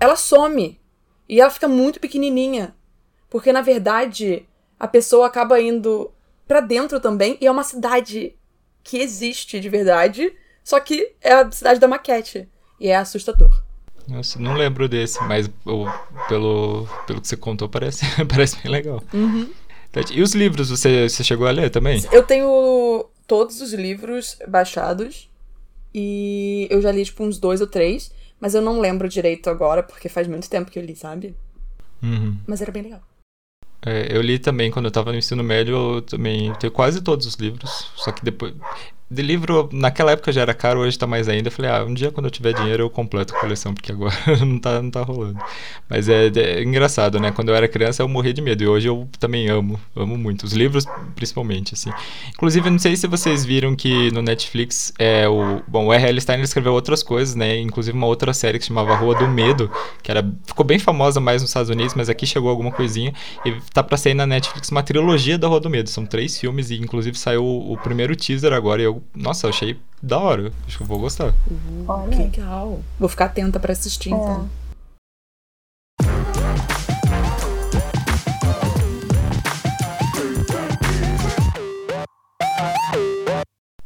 ela 0.00 0.16
some. 0.16 0.80
E 1.28 1.38
ela 1.38 1.50
fica 1.50 1.68
muito 1.68 2.00
pequenininha. 2.00 2.74
Porque 3.28 3.52
na 3.52 3.60
verdade, 3.60 4.48
a 4.80 4.88
pessoa 4.88 5.26
acaba 5.26 5.60
indo 5.60 6.10
para 6.46 6.60
dentro 6.60 6.98
também 7.00 7.36
e 7.38 7.46
é 7.46 7.50
uma 7.50 7.64
cidade 7.64 8.34
que 8.82 8.96
existe 8.96 9.60
de 9.60 9.68
verdade, 9.68 10.32
só 10.64 10.80
que 10.80 11.12
é 11.20 11.34
a 11.34 11.52
cidade 11.52 11.78
da 11.78 11.86
maquete. 11.86 12.48
E 12.80 12.88
é 12.88 12.96
assustador. 12.96 13.62
Nossa, 14.08 14.38
não 14.38 14.54
lembro 14.54 14.88
desse, 14.88 15.22
mas 15.24 15.50
pelo, 16.26 16.88
pelo 17.06 17.20
que 17.20 17.28
você 17.28 17.36
contou, 17.36 17.68
parece, 17.68 18.06
parece 18.26 18.56
bem 18.62 18.72
legal. 18.72 19.02
Uhum. 19.12 19.50
E 20.10 20.22
os 20.22 20.32
livros, 20.32 20.70
você, 20.70 21.10
você 21.10 21.22
chegou 21.22 21.46
a 21.46 21.50
ler 21.50 21.68
também? 21.68 22.02
Eu 22.10 22.22
tenho 22.22 23.06
todos 23.28 23.60
os 23.60 23.72
livros 23.72 24.36
baixados. 24.48 25.30
E 25.94 26.66
eu 26.70 26.82
já 26.82 26.90
li, 26.90 27.04
tipo, 27.04 27.22
uns 27.22 27.38
dois 27.38 27.60
ou 27.60 27.66
três. 27.68 28.10
Mas 28.40 28.54
eu 28.54 28.62
não 28.62 28.80
lembro 28.80 29.08
direito 29.08 29.50
agora, 29.50 29.82
porque 29.82 30.08
faz 30.08 30.26
muito 30.26 30.48
tempo 30.48 30.70
que 30.70 30.78
eu 30.78 30.84
li, 30.84 30.96
sabe? 30.96 31.34
Uhum. 32.02 32.36
Mas 32.46 32.62
era 32.62 32.72
bem 32.72 32.82
legal. 32.82 33.02
É, 33.84 34.16
eu 34.16 34.20
li 34.20 34.38
também, 34.38 34.70
quando 34.70 34.86
eu 34.86 34.90
tava 34.90 35.12
no 35.12 35.18
ensino 35.18 35.42
médio, 35.42 35.96
eu 35.96 36.02
também 36.02 36.52
tenho 36.54 36.72
quase 36.72 37.00
todos 37.00 37.26
os 37.26 37.34
livros. 37.34 37.90
Só 37.96 38.10
que 38.10 38.24
depois 38.24 38.54
de 39.10 39.22
livro, 39.22 39.70
naquela 39.72 40.12
época 40.12 40.30
já 40.30 40.42
era 40.42 40.52
caro, 40.52 40.80
hoje 40.80 40.98
tá 40.98 41.06
mais 41.06 41.28
ainda. 41.28 41.48
Eu 41.48 41.52
falei, 41.52 41.70
ah, 41.70 41.82
um 41.82 41.94
dia 41.94 42.10
quando 42.10 42.26
eu 42.26 42.30
tiver 42.30 42.52
dinheiro 42.52 42.82
eu 42.82 42.90
completo 42.90 43.34
a 43.34 43.40
coleção, 43.40 43.72
porque 43.72 43.90
agora 43.90 44.14
não, 44.44 44.58
tá, 44.58 44.82
não 44.82 44.90
tá 44.90 45.02
rolando. 45.02 45.38
Mas 45.88 46.10
é, 46.10 46.26
é, 46.26 46.62
engraçado, 46.62 47.18
né? 47.18 47.30
Quando 47.30 47.48
eu 47.48 47.54
era 47.54 47.66
criança 47.66 48.02
eu 48.02 48.08
morria 48.08 48.34
de 48.34 48.42
medo, 48.42 48.62
e 48.62 48.68
hoje 48.68 48.86
eu 48.86 49.08
também 49.18 49.48
amo, 49.48 49.80
amo 49.96 50.18
muito. 50.18 50.42
Os 50.44 50.52
livros, 50.52 50.84
principalmente, 51.16 51.72
assim. 51.72 51.90
Inclusive, 52.34 52.68
não 52.68 52.78
sei 52.78 52.96
se 52.96 53.06
vocês 53.06 53.46
viram 53.46 53.74
que 53.74 54.10
no 54.10 54.20
Netflix, 54.20 54.92
é 54.98 55.26
o... 55.26 55.62
Bom, 55.66 55.86
o 55.86 55.92
R.L. 55.92 56.20
Stein 56.20 56.42
escreveu 56.42 56.74
outras 56.74 57.02
coisas, 57.02 57.34
né? 57.34 57.58
Inclusive 57.58 57.96
uma 57.96 58.06
outra 58.06 58.34
série 58.34 58.58
que 58.58 58.64
se 58.64 58.68
chamava 58.68 58.94
Rua 58.94 59.14
do 59.14 59.26
Medo, 59.26 59.70
que 60.02 60.10
era, 60.10 60.22
ficou 60.44 60.66
bem 60.66 60.78
famosa 60.78 61.18
mais 61.18 61.40
nos 61.40 61.50
Estados 61.50 61.70
Unidos, 61.70 61.94
mas 61.94 62.10
aqui 62.10 62.26
chegou 62.26 62.50
alguma 62.50 62.70
coisinha. 62.70 63.14
E 63.46 63.54
tá 63.72 63.82
pra 63.82 63.96
sair 63.96 64.14
na 64.14 64.26
Netflix 64.26 64.68
uma 64.70 64.82
trilogia 64.82 65.38
da 65.38 65.48
Rua 65.48 65.60
do 65.60 65.70
Medo. 65.70 65.88
São 65.88 66.04
três 66.04 66.38
filmes, 66.38 66.70
e 66.70 66.76
inclusive 66.76 67.18
saiu 67.18 67.44
o 67.44 67.78
primeiro 67.78 68.14
teaser 68.14 68.52
agora, 68.52 68.82
e 68.82 68.84
eu 68.84 68.97
nossa, 69.14 69.46
eu 69.46 69.50
achei 69.50 69.78
da 70.02 70.18
hora. 70.18 70.52
Acho 70.66 70.78
que 70.78 70.82
eu 70.82 70.86
vou 70.86 70.98
gostar. 70.98 71.34
Uhum. 71.50 71.84
Olha. 71.86 72.10
Que 72.10 72.22
legal. 72.22 72.80
Vou 72.98 73.08
ficar 73.08 73.26
atenta 73.26 73.58
para 73.58 73.72
assistir, 73.72 74.12
é. 74.12 74.16
então. 74.16 74.48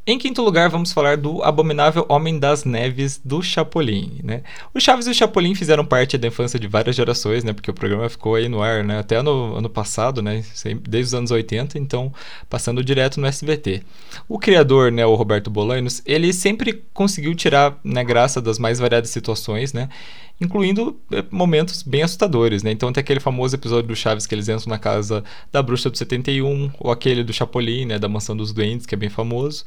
Em 0.05 0.19
quinto 0.19 0.43
lugar, 0.43 0.69
vamos 0.69 0.93
falar 0.93 1.17
do 1.17 1.45
Abominável 1.45 2.05
Homem 2.09 2.37
das 2.37 2.65
Neves 2.65 3.21
do 3.25 3.41
Chapolin, 3.41 4.19
né? 4.25 4.43
O 4.75 4.81
Chaves 4.81 5.07
e 5.07 5.11
o 5.11 5.15
Chapolin 5.15 5.55
fizeram 5.55 5.85
parte 5.85 6.19
da 6.19 6.27
infância 6.27 6.59
de 6.59 6.67
várias 6.67 6.97
gerações, 6.97 7.45
né? 7.45 7.53
Porque 7.53 7.71
o 7.71 7.75
programa 7.75 8.09
ficou 8.09 8.35
aí 8.35 8.49
no 8.49 8.61
ar, 8.61 8.83
né? 8.83 8.99
Até 8.99 9.23
no 9.23 9.55
ano 9.55 9.71
passado, 9.71 10.21
né? 10.21 10.43
Desde 10.83 11.11
os 11.11 11.15
anos 11.15 11.31
80, 11.31 11.79
então 11.79 12.13
passando 12.51 12.83
direto 12.83 13.21
no 13.21 13.29
SBT. 13.29 13.85
O 14.29 14.41
criador, 14.41 14.91
né, 14.91 15.07
o 15.07 15.15
Roberto 15.15 15.49
Bolanos, 15.49 16.03
ele 16.05 16.33
sempre 16.33 16.83
conseguiu 16.93 17.33
tirar 17.37 17.79
né, 17.85 18.03
graça 18.03 18.41
das 18.43 18.59
mais 18.59 18.81
variadas 18.81 19.11
situações, 19.11 19.73
né? 19.73 19.89
Incluindo 20.43 21.01
é, 21.11 21.25
momentos 21.31 21.83
bem 21.83 22.03
assustadores, 22.03 22.63
né? 22.63 22.71
Então 22.71 22.93
tem 22.93 23.01
aquele 23.01 23.21
famoso 23.21 23.55
episódio 23.57 23.89
do 23.89 23.97
Chaves 23.97 24.27
que 24.27 24.35
eles 24.35 24.49
entram 24.49 24.69
na 24.69 24.79
casa 24.79 25.25
da 25.51 25.63
bruxa 25.63 25.89
do 25.89 25.97
71, 25.97 26.71
ou 26.79 26.91
aquele 26.91 27.23
do 27.25 27.33
Chapolin, 27.33 27.87
né, 27.87 27.99
da 27.99 28.09
Mansão 28.09 28.37
dos 28.37 28.53
Doentes, 28.53 28.87
que 28.87 28.95
é 28.95 28.99
bem 28.99 29.09
famoso. 29.09 29.65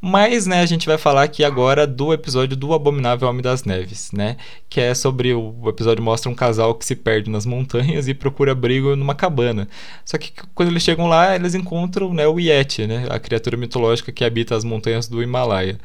Mas, 0.00 0.46
né, 0.46 0.60
a 0.60 0.66
gente 0.66 0.86
vai 0.86 0.98
falar 0.98 1.22
aqui 1.22 1.42
agora 1.42 1.86
do 1.86 2.12
episódio 2.12 2.56
do 2.56 2.74
Abominável 2.74 3.28
Homem 3.28 3.42
das 3.42 3.64
Neves, 3.64 4.12
né? 4.12 4.36
Que 4.68 4.80
é 4.80 4.94
sobre 4.94 5.32
o, 5.32 5.56
o 5.62 5.68
episódio 5.68 6.04
mostra 6.04 6.30
um 6.30 6.34
casal 6.34 6.74
que 6.74 6.84
se 6.84 6.94
perde 6.94 7.30
nas 7.30 7.46
montanhas 7.46 8.06
e 8.06 8.14
procura 8.14 8.52
abrigo 8.52 8.94
numa 8.94 9.14
cabana. 9.14 9.66
Só 10.04 10.18
que 10.18 10.32
quando 10.54 10.68
eles 10.68 10.82
chegam 10.82 11.06
lá, 11.06 11.34
eles 11.34 11.54
encontram, 11.54 12.12
né, 12.12 12.26
o 12.26 12.38
Yeti, 12.38 12.86
né, 12.86 13.06
a 13.10 13.18
criatura 13.18 13.56
mitológica 13.56 14.12
que 14.12 14.24
habita 14.24 14.54
as 14.54 14.64
montanhas 14.64 15.08
do 15.08 15.22
Himalaia. 15.22 15.78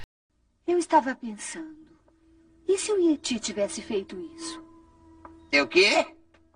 Eu 0.67 0.77
estava 0.77 1.15
pensando. 1.15 1.80
E 2.71 2.77
se 2.77 2.89
o 2.89 2.97
Yeti 2.97 3.37
tivesse 3.37 3.81
feito 3.81 4.17
isso? 4.33 4.63
É 5.51 5.61
o 5.61 5.67
quê? 5.67 6.07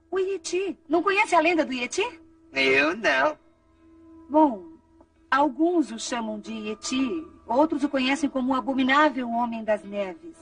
O 0.09 0.17
Yeti. 0.17 0.79
Não 0.87 1.03
conhece 1.03 1.35
a 1.35 1.41
lenda 1.41 1.65
do 1.65 1.73
Yeti? 1.73 2.07
Eu 2.53 2.95
não. 2.95 3.37
Bom, 4.29 4.63
alguns 5.29 5.91
o 5.91 5.99
chamam 5.99 6.39
de 6.39 6.53
Yeti, 6.53 7.27
outros 7.45 7.83
o 7.83 7.89
conhecem 7.89 8.29
como 8.29 8.53
o 8.53 8.55
abominável 8.55 9.29
Homem 9.29 9.61
das 9.61 9.83
Neves. 9.83 10.37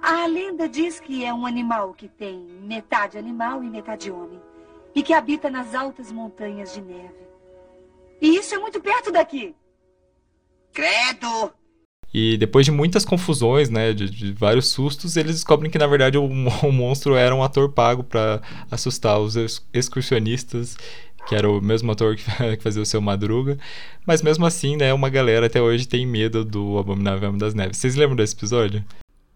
A 0.00 0.24
lenda 0.26 0.68
diz 0.68 1.00
que 1.00 1.24
é 1.24 1.34
um 1.34 1.46
animal 1.46 1.94
que 1.94 2.06
tem 2.06 2.38
metade 2.62 3.18
animal 3.18 3.64
e 3.64 3.68
metade 3.68 4.08
homem, 4.08 4.40
e 4.94 5.02
que 5.02 5.12
habita 5.12 5.50
nas 5.50 5.74
altas 5.74 6.12
montanhas 6.12 6.74
de 6.74 6.80
neve. 6.80 7.26
E 8.20 8.36
isso 8.36 8.54
é 8.54 8.58
muito 8.58 8.80
perto 8.80 9.10
daqui. 9.10 9.52
Credo! 10.72 11.52
E 12.14 12.36
depois 12.36 12.66
de 12.66 12.72
muitas 12.72 13.04
confusões, 13.04 13.70
né, 13.70 13.92
de, 13.92 14.10
de 14.10 14.32
vários 14.32 14.68
sustos, 14.68 15.16
eles 15.16 15.36
descobrem 15.36 15.70
que 15.70 15.78
na 15.78 15.86
verdade 15.86 16.18
o, 16.18 16.24
o 16.62 16.72
monstro 16.72 17.14
era 17.14 17.34
um 17.34 17.42
ator 17.42 17.70
pago 17.70 18.02
para 18.02 18.40
assustar 18.70 19.18
os 19.18 19.36
excursionistas, 19.72 20.76
que 21.26 21.34
era 21.34 21.48
o 21.50 21.60
mesmo 21.60 21.90
ator 21.90 22.16
que, 22.16 22.24
que 22.56 22.62
fazia 22.62 22.82
o 22.82 22.86
seu 22.86 23.00
Madruga. 23.00 23.58
Mas 24.06 24.20
mesmo 24.20 24.44
assim, 24.44 24.76
né, 24.76 24.92
uma 24.92 25.08
galera 25.08 25.46
até 25.46 25.60
hoje 25.60 25.88
tem 25.88 26.06
medo 26.06 26.44
do 26.44 26.78
Abominável 26.78 27.28
Homem 27.28 27.38
das 27.38 27.54
Neves. 27.54 27.78
Vocês 27.78 27.96
lembram 27.96 28.16
desse 28.16 28.34
episódio? 28.34 28.84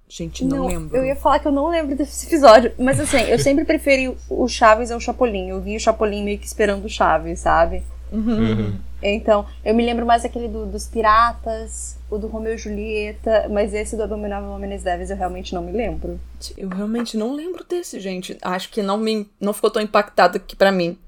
Gente, 0.09 0.45
não, 0.45 0.59
não, 0.59 0.67
lembro. 0.67 0.97
Eu 0.97 1.05
ia 1.05 1.17
falar 1.17 1.41
que 1.41 1.49
eu 1.49 1.53
não 1.53 1.69
lembro 1.69 1.97
desse 1.97 2.27
episódio, 2.27 2.73
mas 2.79 3.01
assim, 3.01 3.19
eu 3.23 3.39
sempre 3.41 3.65
preferi 3.65 4.15
o 4.29 4.47
Chaves 4.47 4.91
ao 4.93 5.01
Chapolin. 5.01 5.49
Eu 5.49 5.61
vi 5.61 5.77
o 5.77 5.81
Chapolin 5.81 6.25
meio 6.25 6.39
que 6.39 6.47
esperando 6.47 6.85
o 6.85 6.89
Chaves, 6.89 7.41
sabe? 7.41 7.83
Uhum. 8.13 8.75
Então, 9.03 9.47
eu 9.65 9.75
me 9.75 9.85
lembro 9.85 10.07
mais 10.07 10.25
aquele 10.25 10.49
do, 10.49 10.67
dos 10.67 10.87
piratas, 10.87 11.99
o 12.11 12.17
do 12.19 12.27
Romeu 12.27 12.55
e 12.55 12.59
Julieta, 12.59 13.49
mas 13.51 13.75
esse 13.75 13.97
do 13.97 14.03
Abominável 14.03 14.51
Homem 14.51 14.71
das 14.71 14.83
Neves 14.83 15.11
eu 15.11 15.17
realmente 15.17 15.55
não 15.55 15.63
me 15.63 15.73
lembro. 15.73 16.19
Eu 16.57 16.69
realmente 16.69 17.17
não 17.17 17.35
lembro 17.35 17.65
desse, 17.69 18.01
gente. 18.01 18.39
Acho 18.41 18.71
que 18.71 18.83
não 18.83 18.97
me 18.97 19.29
não 19.41 19.53
ficou 19.53 19.71
tão 19.71 19.83
impactado 19.83 20.39
aqui 20.39 20.57
para 20.57 20.73
mim. 20.73 20.99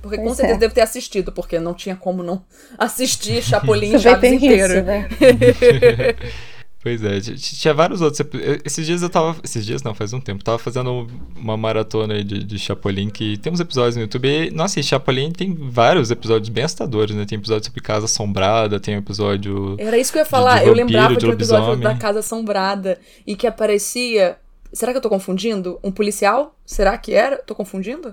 Porque 0.00 0.16
Pois 0.16 0.28
com 0.28 0.34
certeza 0.34 0.56
é. 0.56 0.60
devo 0.60 0.74
ter 0.74 0.80
assistido, 0.80 1.30
porque 1.30 1.60
não 1.60 1.74
tinha 1.74 1.94
como 1.94 2.22
não 2.22 2.42
assistir 2.78 3.42
Chapolin 3.42 3.98
Chaves 3.98 4.32
inteiro. 4.32 4.74
isso, 4.74 4.82
né? 4.82 5.08
Pois 6.82 7.00
é, 7.04 7.20
tinha 7.20 7.72
vários 7.72 8.00
outros. 8.00 8.26
Esses 8.64 8.84
dias 8.84 9.02
eu 9.02 9.08
tava. 9.08 9.36
Esses 9.44 9.64
dias 9.64 9.84
não, 9.84 9.94
faz 9.94 10.12
um 10.12 10.20
tempo. 10.20 10.42
Tava 10.42 10.58
fazendo 10.58 11.06
uma 11.36 11.56
maratona 11.56 12.14
aí 12.14 12.24
de, 12.24 12.42
de 12.42 12.58
Chapolin 12.58 13.08
que 13.08 13.36
tem 13.38 13.52
uns 13.52 13.60
episódios 13.60 13.94
no 13.94 14.02
YouTube. 14.02 14.26
E, 14.26 14.50
nossa, 14.50 14.80
e 14.80 14.82
Chapolin 14.82 15.30
tem 15.30 15.54
vários 15.54 16.10
episódios 16.10 16.48
bem 16.48 16.64
assustadores, 16.64 17.14
né? 17.14 17.24
Tem 17.24 17.38
episódio 17.38 17.66
sobre 17.66 17.80
Casa 17.80 18.06
Assombrada, 18.06 18.80
tem 18.80 18.96
episódio. 18.96 19.76
Era 19.78 19.96
isso 19.96 20.10
que 20.10 20.18
eu 20.18 20.22
ia 20.22 20.24
de- 20.24 20.30
falar. 20.30 20.54
de 20.58 20.62
eu 20.66 20.70
vampiro, 20.70 20.86
lembrava 20.86 21.14
de 21.14 21.20
de 21.20 21.26
um 21.26 21.30
episódio 21.30 21.76
da 21.80 21.94
Casa 21.94 22.18
Assombrada 22.18 22.98
e 23.24 23.36
que 23.36 23.46
aparecia. 23.46 24.36
Será 24.72 24.90
que 24.90 24.98
eu 24.98 25.02
tô 25.02 25.08
confundindo? 25.08 25.78
Um 25.84 25.92
policial? 25.92 26.58
Será 26.66 26.98
que 26.98 27.12
era? 27.12 27.36
Tô 27.36 27.54
confundindo? 27.54 28.12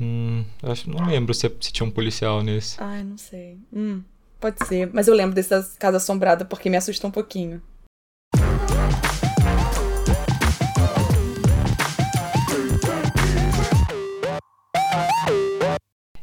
Hum, 0.00 0.42
eu 0.62 0.72
acho, 0.72 0.88
não 0.88 1.06
lembro 1.06 1.34
se, 1.34 1.50
se 1.60 1.70
tinha 1.70 1.86
um 1.86 1.90
policial 1.90 2.42
nesse. 2.42 2.76
Ai, 2.82 3.04
não 3.04 3.18
sei. 3.18 3.58
Hum, 3.70 4.00
pode 4.40 4.64
ser. 4.66 4.88
Mas 4.92 5.06
eu 5.06 5.14
lembro 5.14 5.34
dessa 5.34 5.68
Casa 5.78 5.98
Assombrada 5.98 6.46
porque 6.46 6.70
me 6.70 6.76
assusta 6.78 7.06
um 7.06 7.10
pouquinho. 7.10 7.60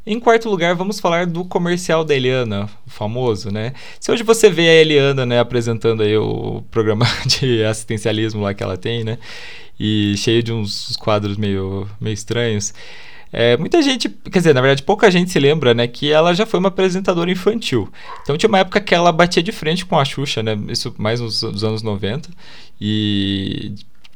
Em 0.06 0.20
quarto 0.20 0.50
lugar, 0.50 0.76
vamos 0.76 1.00
falar 1.00 1.26
do 1.26 1.46
comercial 1.46 2.04
da 2.04 2.14
Eliana, 2.14 2.70
o 2.86 2.90
famoso, 2.90 3.50
né? 3.50 3.74
Se 4.02 4.12
hoje 4.12 4.22
você 4.22 4.50
vê 4.50 4.68
a 4.68 4.82
Eliana, 4.82 5.26
né, 5.26 5.40
apresentando 5.40 6.04
aí 6.04 6.18
o 6.18 6.62
programa 6.70 7.06
de 7.26 7.64
assistencialismo 7.64 8.42
lá 8.42 8.54
que 8.54 8.62
ela 8.62 8.76
tem, 8.76 9.06
né? 9.06 9.18
E 9.80 10.14
cheio 10.18 10.44
de 10.44 10.52
uns 10.52 10.98
quadros 10.98 11.38
meio, 11.38 11.88
meio 12.02 12.14
estranhos. 12.14 12.74
É, 13.32 13.56
muita 13.56 13.82
gente, 13.82 14.10
quer 14.10 14.40
dizer, 14.40 14.54
na 14.54 14.60
verdade, 14.62 14.84
pouca 14.84 15.10
gente 15.10 15.32
se 15.32 15.40
lembra, 15.40 15.74
né, 15.74 15.88
que 15.88 16.12
ela 16.12 16.34
já 16.34 16.46
foi 16.46 16.60
uma 16.60 16.68
apresentadora 16.68 17.32
infantil. 17.32 17.90
Então 18.22 18.38
tinha 18.38 18.50
uma 18.50 18.60
época 18.60 18.82
que 18.82 18.94
ela 18.94 19.12
batia 19.12 19.42
de 19.42 19.54
frente 19.54 19.86
com 19.86 19.98
a 19.98 20.04
Xuxa, 20.04 20.44
né? 20.44 20.60
Isso 20.68 20.94
mais 20.98 21.22
nos, 21.22 21.42
nos 21.42 21.64
anos 21.64 21.82
90. 21.82 22.30
E 22.80 23.74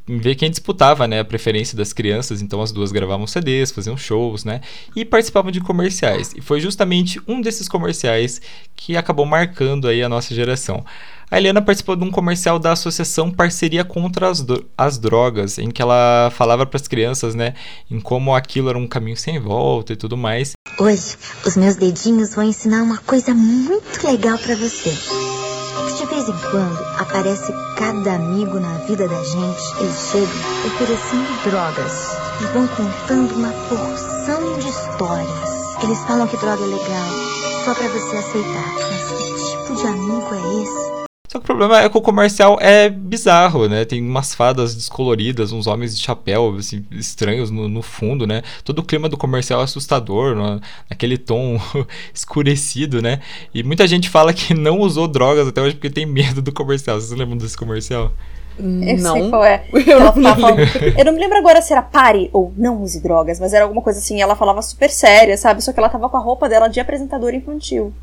ver 0.08 0.36
quem 0.36 0.50
disputava, 0.50 1.08
né, 1.08 1.20
a 1.20 1.26
preferência 1.26 1.76
das 1.76 1.92
crianças, 1.92 2.42
então 2.42 2.62
as 2.62 2.72
duas 2.72 2.92
gravavam 2.92 3.28
CDs, 3.28 3.72
faziam 3.72 3.98
shows, 3.98 4.46
né, 4.46 4.62
e 4.96 5.04
participavam 5.04 5.52
de 5.52 5.60
comerciais. 5.60 6.34
E 6.36 6.42
foi 6.42 6.60
justamente 6.62 7.20
um 7.28 7.42
desses 7.42 7.68
comerciais 7.68 8.42
que 8.76 8.96
acabou 8.96 9.26
marcando 9.26 9.88
aí 9.88 10.02
a 10.02 10.10
nossa 10.10 10.34
geração. 10.34 10.86
A 11.30 11.38
Eliana 11.38 11.62
participou 11.62 11.98
de 11.98 12.06
um 12.06 12.12
comercial 12.12 12.58
da 12.58 12.72
Associação 12.72 13.30
Parceria 13.30 13.84
contra 13.84 14.30
as, 14.30 14.46
as 14.78 14.98
Drogas, 14.98 15.58
em 15.60 15.70
que 15.70 15.82
ela 15.82 16.32
falava 16.34 16.66
para 16.66 16.78
as 16.78 16.88
crianças, 16.88 17.36
né, 17.36 17.54
em 17.92 18.00
como 18.00 18.34
aquilo 18.34 18.70
era 18.70 18.78
um 18.78 18.88
caminho 18.88 19.18
sem 19.18 19.38
volta 19.40 19.92
e 19.92 19.98
tudo 19.98 20.16
mais. 20.16 20.54
Hoje, 20.80 21.18
os 21.46 21.58
meus 21.58 21.76
dedinhos 21.76 22.34
vão 22.34 22.46
ensinar 22.46 22.82
uma 22.82 22.98
coisa 23.00 23.34
muito 23.34 24.08
legal 24.08 24.38
pra 24.38 24.56
você. 24.56 25.27
De 25.96 26.06
vez 26.06 26.30
em 26.30 26.38
quando, 26.52 26.86
aparece 27.00 27.54
cada 27.76 28.16
amigo 28.16 28.60
na 28.60 28.78
vida 28.80 29.08
da 29.08 29.24
gente. 29.24 29.80
Eles 29.80 30.10
chegam 30.12 30.28
oferecendo 30.66 31.44
drogas 31.44 32.18
e 32.42 32.46
vão 32.54 32.68
contando 32.68 33.36
uma 33.36 33.52
porção 33.68 34.60
de 34.60 34.68
histórias. 34.68 35.84
Eles 35.84 36.00
falam 36.02 36.28
que 36.28 36.38
droga 36.38 36.64
é 36.64 36.68
legal, 36.68 37.10
só 37.66 37.74
pra 37.74 37.88
você 37.88 38.18
aceitar. 38.18 38.74
Mas 38.76 39.12
que 39.12 39.56
tipo 39.56 39.76
de 39.76 39.88
amigo 39.88 40.28
é 40.34 40.62
esse? 40.62 41.07
Só 41.28 41.40
que 41.40 41.44
o 41.44 41.48
problema 41.48 41.82
é 41.82 41.90
que 41.90 41.98
o 41.98 42.02
comercial 42.02 42.58
é 42.62 42.90
bizarro, 42.90 43.68
né? 43.68 43.84
Tem 43.84 44.02
umas 44.02 44.34
fadas 44.34 44.74
descoloridas, 44.74 45.52
uns 45.52 45.68
homens 45.68 45.98
de 45.98 46.02
chapéu 46.02 46.56
assim, 46.58 46.86
estranhos 46.92 47.52
no, 47.52 47.68
no 47.68 47.82
fundo, 47.82 48.26
né? 48.26 48.44
Todo 48.64 48.80
o 48.80 48.84
clima 48.84 49.10
do 49.10 49.18
comercial 49.18 49.60
é 49.60 49.64
assustador, 49.66 50.34
no- 50.36 50.62
naquele 50.90 51.18
tom 51.18 51.60
escurecido, 52.14 53.02
né? 53.02 53.20
E 53.54 53.62
muita 53.64 53.86
gente 53.88 54.10
fala 54.10 54.34
que 54.34 54.54
não 54.54 54.80
usou 54.80 55.08
drogas 55.08 55.48
até 55.48 55.62
hoje 55.62 55.76
porque 55.76 55.90
tem 55.90 56.06
medo 56.06 56.42
do 56.42 56.52
comercial. 56.54 57.00
Vocês 57.00 57.12
lembram 57.18 57.38
desse 57.38 57.58
comercial? 57.58 58.12
Eu 58.60 58.98
não. 58.98 59.14
sei 59.14 59.30
qual 59.30 59.44
é. 59.46 59.66
Eu 59.86 60.00
não 60.00 60.14
falando- 60.14 60.56
lembro. 60.58 61.00
eu 61.00 61.06
não 61.06 61.12
me 61.14 61.20
lembro 61.20 61.38
agora 61.38 61.62
se 61.62 61.72
era 61.74 61.82
pare 61.82 62.30
ou 62.34 62.52
não 62.58 62.82
use 62.82 63.02
drogas, 63.04 63.40
mas 63.40 63.54
era 63.54 63.66
alguma 63.66 63.82
coisa 63.82 64.00
assim. 64.00 64.22
Ela 64.22 64.36
falava 64.36 64.62
super 64.62 64.90
séria, 64.90 65.38
sabe? 65.38 65.64
Só 65.64 65.72
que 65.72 65.80
ela 65.80 65.90
tava 65.90 66.10
com 66.10 66.18
a 66.18 66.22
roupa 66.22 66.50
dela 66.50 66.68
de 66.68 66.80
apresentadora 66.80 67.36
infantil. 67.36 67.94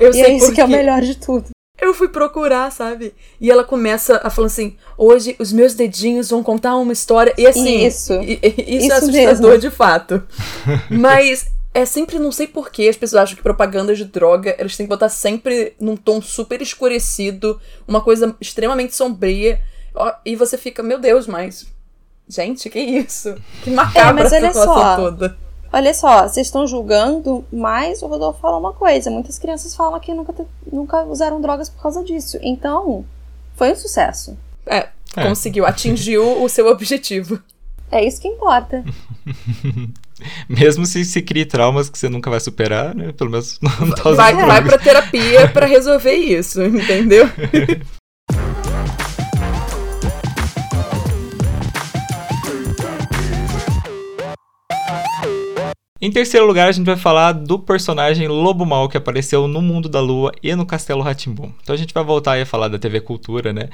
Eu 0.00 0.10
e 0.10 0.14
sei 0.14 0.22
é 0.24 0.30
isso 0.36 0.46
por 0.46 0.54
que 0.54 0.60
é 0.60 0.64
o 0.64 0.68
melhor 0.68 1.02
de 1.02 1.16
tudo. 1.16 1.46
Eu 1.92 1.96
fui 1.96 2.08
procurar, 2.08 2.72
sabe? 2.72 3.14
E 3.38 3.50
ela 3.50 3.62
começa 3.62 4.18
a 4.24 4.30
falar 4.30 4.46
assim: 4.46 4.76
hoje 4.96 5.36
os 5.38 5.52
meus 5.52 5.74
dedinhos 5.74 6.30
vão 6.30 6.42
contar 6.42 6.74
uma 6.76 6.92
história. 6.92 7.34
E 7.36 7.46
assim, 7.46 7.84
Isso. 7.86 8.14
e- 8.14 8.40
e- 8.42 8.76
isso, 8.76 8.86
Isso 8.86 8.92
é 8.92 8.96
assustador 8.96 9.50
mesmo. 9.52 9.58
de 9.58 9.70
fato. 9.70 10.22
Mas 10.90 11.46
é 11.74 11.84
sempre, 11.84 12.18
não 12.18 12.32
sei 12.32 12.46
porquê, 12.46 12.88
as 12.88 12.96
pessoas 12.96 13.22
acham 13.24 13.36
que 13.36 13.42
propaganda 13.42 13.94
de 13.94 14.04
droga, 14.06 14.54
elas 14.58 14.74
têm 14.76 14.86
que 14.86 14.90
botar 14.90 15.08
sempre 15.10 15.74
num 15.78 15.96
tom 15.96 16.20
super 16.22 16.60
escurecido, 16.62 17.60
uma 17.86 18.00
coisa 18.00 18.34
extremamente 18.40 18.94
sombria. 18.94 19.60
E 20.24 20.34
você 20.34 20.56
fica, 20.56 20.82
meu 20.82 20.98
Deus, 20.98 21.26
mas. 21.26 21.66
Gente, 22.26 22.70
que 22.70 22.80
isso? 22.80 23.34
Que 23.62 23.70
macabra 23.70 24.24
mas 24.24 24.32
essa 24.32 24.36
olha 24.36 24.48
situação 24.52 24.74
só. 24.74 24.96
toda. 24.96 25.36
Olha 25.72 25.94
só, 25.94 26.28
vocês 26.28 26.46
estão 26.48 26.66
julgando, 26.66 27.44
mas 27.52 28.02
o 28.02 28.06
Rodolfo 28.06 28.40
fala 28.40 28.58
uma 28.58 28.72
coisa. 28.74 29.10
Muitas 29.10 29.38
crianças 29.38 29.74
falam 29.74 29.98
que 29.98 30.12
nunca, 30.12 30.32
te- 30.32 30.46
nunca 30.70 31.02
usaram 31.04 31.40
drogas 31.40 31.70
por 31.70 31.80
causa 31.82 32.04
disso. 32.04 32.38
Então, 32.42 33.04
foi 33.56 33.72
um 33.72 33.76
sucesso. 33.76 34.36
É, 34.66 34.88
É. 35.16 35.26
conseguiu, 35.28 35.64
atingiu 35.66 36.42
o 36.42 36.48
seu 36.48 36.66
objetivo. 36.68 37.40
É 37.90 38.04
isso 38.04 38.20
que 38.20 38.28
importa. 38.28 38.84
Mesmo 40.48 40.86
se 40.86 41.04
se 41.04 41.20
crie 41.22 41.44
traumas 41.44 41.88
que 41.90 41.98
você 41.98 42.08
nunca 42.08 42.30
vai 42.30 42.38
superar, 42.40 42.94
né? 42.94 43.12
Pelo 43.12 43.30
menos 43.30 43.58
não 43.60 43.90
tá 43.90 44.02
usando 44.10 44.16
Vai, 44.16 44.34
vai 44.34 44.62
pra 44.64 44.78
terapia 44.78 45.48
pra 45.48 45.66
resolver 45.66 46.14
isso, 46.14 46.62
entendeu? 46.62 47.28
Em 56.04 56.10
terceiro 56.10 56.44
lugar, 56.44 56.68
a 56.68 56.72
gente 56.72 56.84
vai 56.84 56.96
falar 56.96 57.30
do 57.30 57.60
personagem 57.60 58.26
Lobo 58.26 58.66
Mal 58.66 58.88
que 58.88 58.96
apareceu 58.96 59.46
no 59.46 59.62
Mundo 59.62 59.88
da 59.88 60.00
Lua 60.00 60.32
e 60.42 60.52
no 60.56 60.66
Castelo 60.66 61.00
Ratimbum. 61.00 61.52
Então 61.62 61.72
a 61.72 61.78
gente 61.78 61.94
vai 61.94 62.02
voltar 62.02 62.32
aí 62.32 62.42
a 62.42 62.46
falar 62.46 62.66
da 62.66 62.76
TV 62.76 63.00
Cultura, 63.00 63.52
né? 63.52 63.68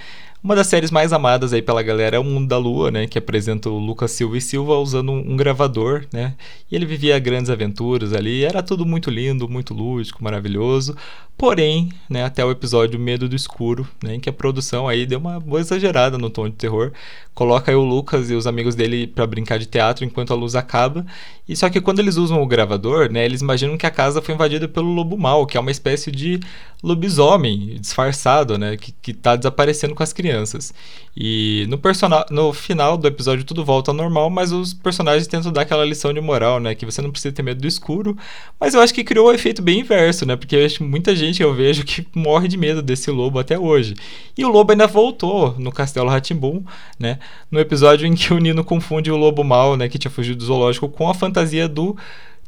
Uma 0.44 0.54
das 0.54 0.68
séries 0.68 0.92
mais 0.92 1.12
amadas 1.12 1.52
aí 1.52 1.60
pela 1.60 1.82
galera 1.82 2.16
é 2.16 2.20
o 2.20 2.24
Mundo 2.24 2.46
da 2.46 2.58
Lua, 2.58 2.92
né? 2.92 3.08
Que 3.08 3.18
apresenta 3.18 3.68
o 3.70 3.78
Lucas 3.78 4.12
Silva 4.12 4.36
e 4.36 4.40
Silva 4.40 4.76
usando 4.76 5.10
um, 5.10 5.36
gravador, 5.36 6.04
né? 6.12 6.34
E 6.70 6.76
ele 6.76 6.86
vivia 6.86 7.18
grandes 7.18 7.50
aventuras 7.50 8.12
ali. 8.12 8.44
Era 8.44 8.62
tudo 8.62 8.86
muito 8.86 9.10
lindo, 9.10 9.48
muito 9.48 9.74
lúdico, 9.74 10.22
maravilhoso. 10.22 10.96
Porém, 11.36 11.88
né? 12.08 12.24
Até 12.24 12.44
o 12.44 12.52
episódio 12.52 13.00
Medo 13.00 13.28
do 13.28 13.34
Escuro, 13.34 13.88
né? 14.02 14.14
Em 14.14 14.20
que 14.20 14.28
a 14.28 14.32
produção 14.32 14.86
aí 14.86 15.06
deu 15.06 15.18
uma 15.18 15.40
boa 15.40 15.60
exagerada 15.60 16.16
no 16.16 16.30
tom 16.30 16.48
de 16.48 16.54
terror. 16.54 16.92
Coloca 17.34 17.70
aí 17.72 17.76
o 17.76 17.84
Lucas 17.84 18.30
e 18.30 18.34
os 18.34 18.46
amigos 18.46 18.76
dele 18.76 19.08
para 19.08 19.26
brincar 19.26 19.58
de 19.58 19.66
teatro 19.66 20.04
enquanto 20.04 20.32
a 20.32 20.36
luz 20.36 20.54
acaba. 20.54 21.04
E 21.48 21.56
só 21.56 21.68
que 21.68 21.80
quando 21.80 21.98
eles 21.98 22.16
usam 22.18 22.42
o 22.42 22.46
gravador, 22.46 23.10
né? 23.10 23.24
Eles 23.24 23.40
imaginam 23.40 23.78
que 23.78 23.86
a 23.86 23.90
casa 23.90 24.20
foi 24.20 24.34
invadida 24.34 24.68
pelo 24.68 24.92
lobo 24.92 25.16
mal, 25.16 25.46
que 25.46 25.56
é 25.56 25.60
uma 25.60 25.70
espécie 25.70 26.10
de 26.10 26.40
lobisomem 26.82 27.76
disfarçado, 27.80 28.58
né? 28.58 28.76
Que, 28.76 28.92
que 28.92 29.12
tá 29.14 29.34
desaparecendo 29.36 29.94
com 29.94 30.02
as 30.02 30.12
crianças. 30.12 30.72
E 31.16 31.66
no, 31.68 31.80
no 32.30 32.52
final 32.52 32.96
do 32.96 33.08
episódio 33.08 33.44
tudo 33.44 33.64
volta 33.64 33.90
ao 33.90 33.96
normal, 33.96 34.30
mas 34.30 34.52
os 34.52 34.72
personagens 34.72 35.26
tentam 35.26 35.50
dar 35.50 35.62
aquela 35.62 35.84
lição 35.84 36.12
de 36.12 36.20
moral, 36.20 36.60
né? 36.60 36.74
Que 36.74 36.86
você 36.86 37.02
não 37.02 37.10
precisa 37.10 37.34
ter 37.34 37.42
medo 37.42 37.60
do 37.60 37.66
escuro. 37.66 38.16
Mas 38.60 38.74
eu 38.74 38.80
acho 38.80 38.94
que 38.94 39.02
criou 39.02 39.28
um 39.28 39.32
efeito 39.32 39.60
bem 39.60 39.80
inverso, 39.80 40.24
né? 40.24 40.36
Porque 40.36 40.54
eu 40.54 40.64
acho 40.64 40.84
muita 40.84 41.16
gente 41.16 41.42
eu 41.42 41.52
vejo 41.52 41.84
que 41.84 42.06
morre 42.14 42.46
de 42.46 42.56
medo 42.56 42.80
desse 42.80 43.10
lobo 43.10 43.38
até 43.38 43.58
hoje. 43.58 43.94
E 44.36 44.44
o 44.44 44.48
lobo 44.48 44.70
ainda 44.70 44.86
voltou 44.86 45.56
no 45.58 45.72
Castelo 45.72 46.08
Ratimbum, 46.08 46.62
né? 46.98 47.18
No 47.50 47.58
episódio 47.58 48.06
em 48.06 48.14
que 48.14 48.32
o 48.32 48.38
Nino 48.38 48.62
confunde 48.62 49.10
o 49.10 49.16
lobo 49.16 49.42
mal, 49.42 49.76
né? 49.76 49.88
Que 49.88 49.98
tinha 49.98 50.10
fugido 50.10 50.38
do 50.38 50.44
zoológico 50.44 50.88
com 50.88 51.08
a 51.08 51.14
fantasia 51.14 51.68
do 51.68 51.96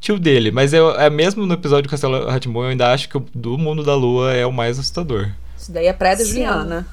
tio 0.00 0.18
dele. 0.18 0.50
Mas 0.50 0.72
eu, 0.72 0.90
é 0.92 1.10
mesmo 1.10 1.46
no 1.46 1.54
episódio 1.54 1.84
do 1.84 1.90
Castelo 1.90 2.26
Ratimbun, 2.26 2.64
eu 2.64 2.70
ainda 2.70 2.92
acho 2.92 3.08
que 3.08 3.16
o 3.16 3.24
do 3.34 3.58
Mundo 3.58 3.84
da 3.84 3.94
Lua 3.94 4.32
é 4.32 4.46
o 4.46 4.52
mais 4.52 4.78
assustador. 4.78 5.30
Isso 5.60 5.70
daí 5.70 5.86
é 5.88 5.92
pré 5.92 6.16
da 6.16 6.24
Juliana. 6.24 6.86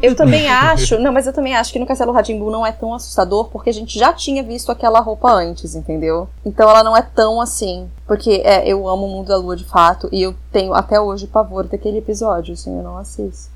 Eu 0.00 0.14
também 0.14 0.46
acho, 0.48 0.96
não, 1.00 1.12
mas 1.12 1.26
eu 1.26 1.32
também 1.32 1.56
acho 1.56 1.72
que 1.72 1.78
no 1.80 1.86
Castelo 1.86 2.12
Ratimbu 2.12 2.52
não 2.52 2.64
é 2.64 2.70
tão 2.70 2.94
assustador 2.94 3.48
porque 3.48 3.68
a 3.68 3.74
gente 3.74 3.98
já 3.98 4.12
tinha 4.12 4.44
visto 4.44 4.70
aquela 4.70 5.00
roupa 5.00 5.32
antes, 5.32 5.74
entendeu? 5.74 6.28
Então 6.46 6.70
ela 6.70 6.84
não 6.84 6.96
é 6.96 7.02
tão 7.02 7.40
assim. 7.40 7.90
Porque 8.06 8.40
é, 8.44 8.66
eu 8.68 8.88
amo 8.88 9.06
o 9.06 9.08
Mundo 9.08 9.26
da 9.26 9.36
Lua 9.36 9.56
de 9.56 9.64
fato 9.64 10.08
e 10.12 10.22
eu 10.22 10.36
tenho 10.52 10.72
até 10.72 11.00
hoje 11.00 11.26
pavor 11.26 11.66
daquele 11.66 11.98
episódio, 11.98 12.54
assim, 12.54 12.76
eu 12.76 12.84
não 12.84 12.96
assisto. 12.96 13.51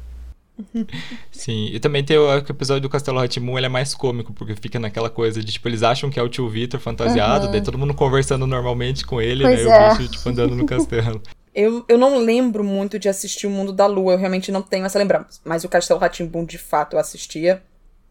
Sim, 1.31 1.69
e 1.73 1.79
também 1.79 2.05
tem 2.05 2.17
o, 2.17 2.37
episódio 2.37 2.83
do 2.83 2.89
Castelo 2.89 3.19
Ratimun, 3.19 3.59
ele 3.59 3.67
é 3.67 3.69
mais 3.69 3.95
cômico, 3.95 4.33
porque 4.33 4.55
fica 4.55 4.79
naquela 4.79 5.11
coisa 5.11 5.41
de, 5.43 5.53
tipo, 5.53 5.69
eles 5.69 5.83
acham 5.83 6.11
que 6.11 6.19
é 6.19 6.23
o 6.23 6.29
tio 6.29 6.49
Vitor 6.49 6.81
fantasiado, 6.81 7.47
uhum. 7.47 7.53
daí 7.53 7.63
todo 7.63 7.79
mundo 7.79 7.95
conversando 7.95 8.47
normalmente 8.47 9.05
com 9.05 9.21
ele, 9.21 9.45
pois 9.45 9.65
né, 9.65 9.71
é. 9.71 9.89
e 9.89 9.95
o 9.95 9.97
bicho, 9.97 10.11
tipo, 10.11 10.29
andando 10.29 10.55
no 10.55 10.67
castelo. 10.67 11.23
Eu, 11.57 11.83
eu 11.89 11.97
não 11.97 12.19
lembro 12.19 12.63
muito 12.63 12.99
de 12.99 13.09
assistir 13.09 13.47
o 13.47 13.51
Mundo 13.51 13.73
da 13.73 13.87
Lua, 13.87 14.13
eu 14.13 14.19
realmente 14.19 14.53
não 14.53 14.61
tenho 14.61 14.85
essa 14.85 14.99
lembrança. 14.99 15.41
Mas 15.43 15.65
o 15.65 15.71
Castelo 15.71 15.99
Ratimbum, 15.99 16.45
de 16.45 16.59
fato, 16.59 16.97
eu 16.97 17.01
assistia 17.01 17.63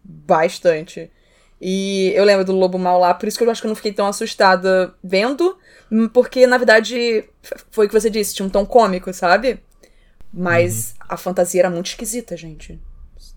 bastante. 0.03 1.11
E 1.61 2.11
eu 2.15 2.23
lembro 2.25 2.43
do 2.43 2.51
Lobo 2.51 2.79
Mal 2.79 2.99
lá, 2.99 3.13
por 3.13 3.27
isso 3.27 3.37
que 3.37 3.43
eu 3.43 3.51
acho 3.51 3.61
que 3.61 3.67
eu 3.67 3.69
não 3.69 3.75
fiquei 3.75 3.93
tão 3.93 4.07
assustada 4.07 4.95
vendo, 5.03 5.57
porque 6.11 6.45
na 6.47 6.57
verdade 6.57 7.23
foi 7.69 7.85
o 7.85 7.89
que 7.89 7.93
você 7.93 8.09
disse, 8.09 8.33
tinha 8.33 8.45
um 8.45 8.49
tom 8.49 8.65
cômico, 8.65 9.13
sabe? 9.13 9.59
Mas 10.35 10.91
uhum. 10.99 11.07
a 11.09 11.17
fantasia 11.17 11.61
era 11.61 11.69
muito 11.69 11.87
esquisita, 11.87 12.35
gente. 12.35 12.79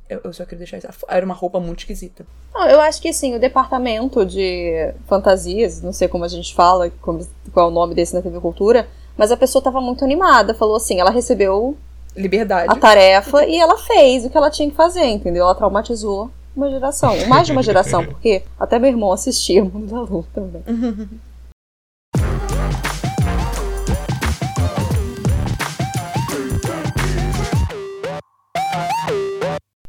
Eu, 0.08 0.20
eu, 0.24 0.32
só 0.32 0.44
queria 0.44 0.58
deixar 0.58 0.78
isso. 0.78 0.88
Era 1.06 1.24
uma 1.24 1.34
roupa 1.34 1.60
muito 1.60 1.80
esquisita. 1.80 2.26
Não, 2.52 2.66
eu 2.66 2.80
acho 2.80 3.00
que 3.00 3.12
sim, 3.12 3.34
o 3.36 3.38
departamento 3.38 4.24
de 4.24 4.92
fantasias, 5.06 5.82
não 5.82 5.92
sei 5.92 6.08
como 6.08 6.24
a 6.24 6.28
gente 6.28 6.54
fala, 6.54 6.90
como, 7.02 7.26
qual 7.52 7.68
é 7.68 7.70
o 7.70 7.72
nome 7.72 7.94
desse 7.94 8.14
na 8.14 8.22
TV 8.22 8.40
Cultura, 8.40 8.88
mas 9.16 9.30
a 9.30 9.36
pessoa 9.36 9.60
estava 9.60 9.80
muito 9.80 10.04
animada. 10.04 10.54
Falou 10.54 10.76
assim: 10.76 10.98
ela 10.98 11.10
recebeu 11.10 11.76
liberdade 12.16 12.72
a 12.72 12.74
tarefa 12.74 13.44
e 13.46 13.56
ela 13.56 13.78
fez 13.78 14.24
o 14.24 14.30
que 14.30 14.36
ela 14.36 14.50
tinha 14.50 14.68
que 14.68 14.74
fazer, 14.74 15.04
entendeu? 15.04 15.44
Ela 15.44 15.54
traumatizou 15.54 16.30
uma 16.56 16.68
geração, 16.68 17.14
mais 17.26 17.46
de 17.46 17.52
uma 17.52 17.62
geração, 17.62 18.04
porque 18.06 18.42
até 18.58 18.78
meu 18.78 18.90
irmão 18.90 19.12
assistia 19.12 19.62
Mundo 19.62 19.86
da 19.86 20.00
Lua 20.00 20.24
também. 20.34 20.62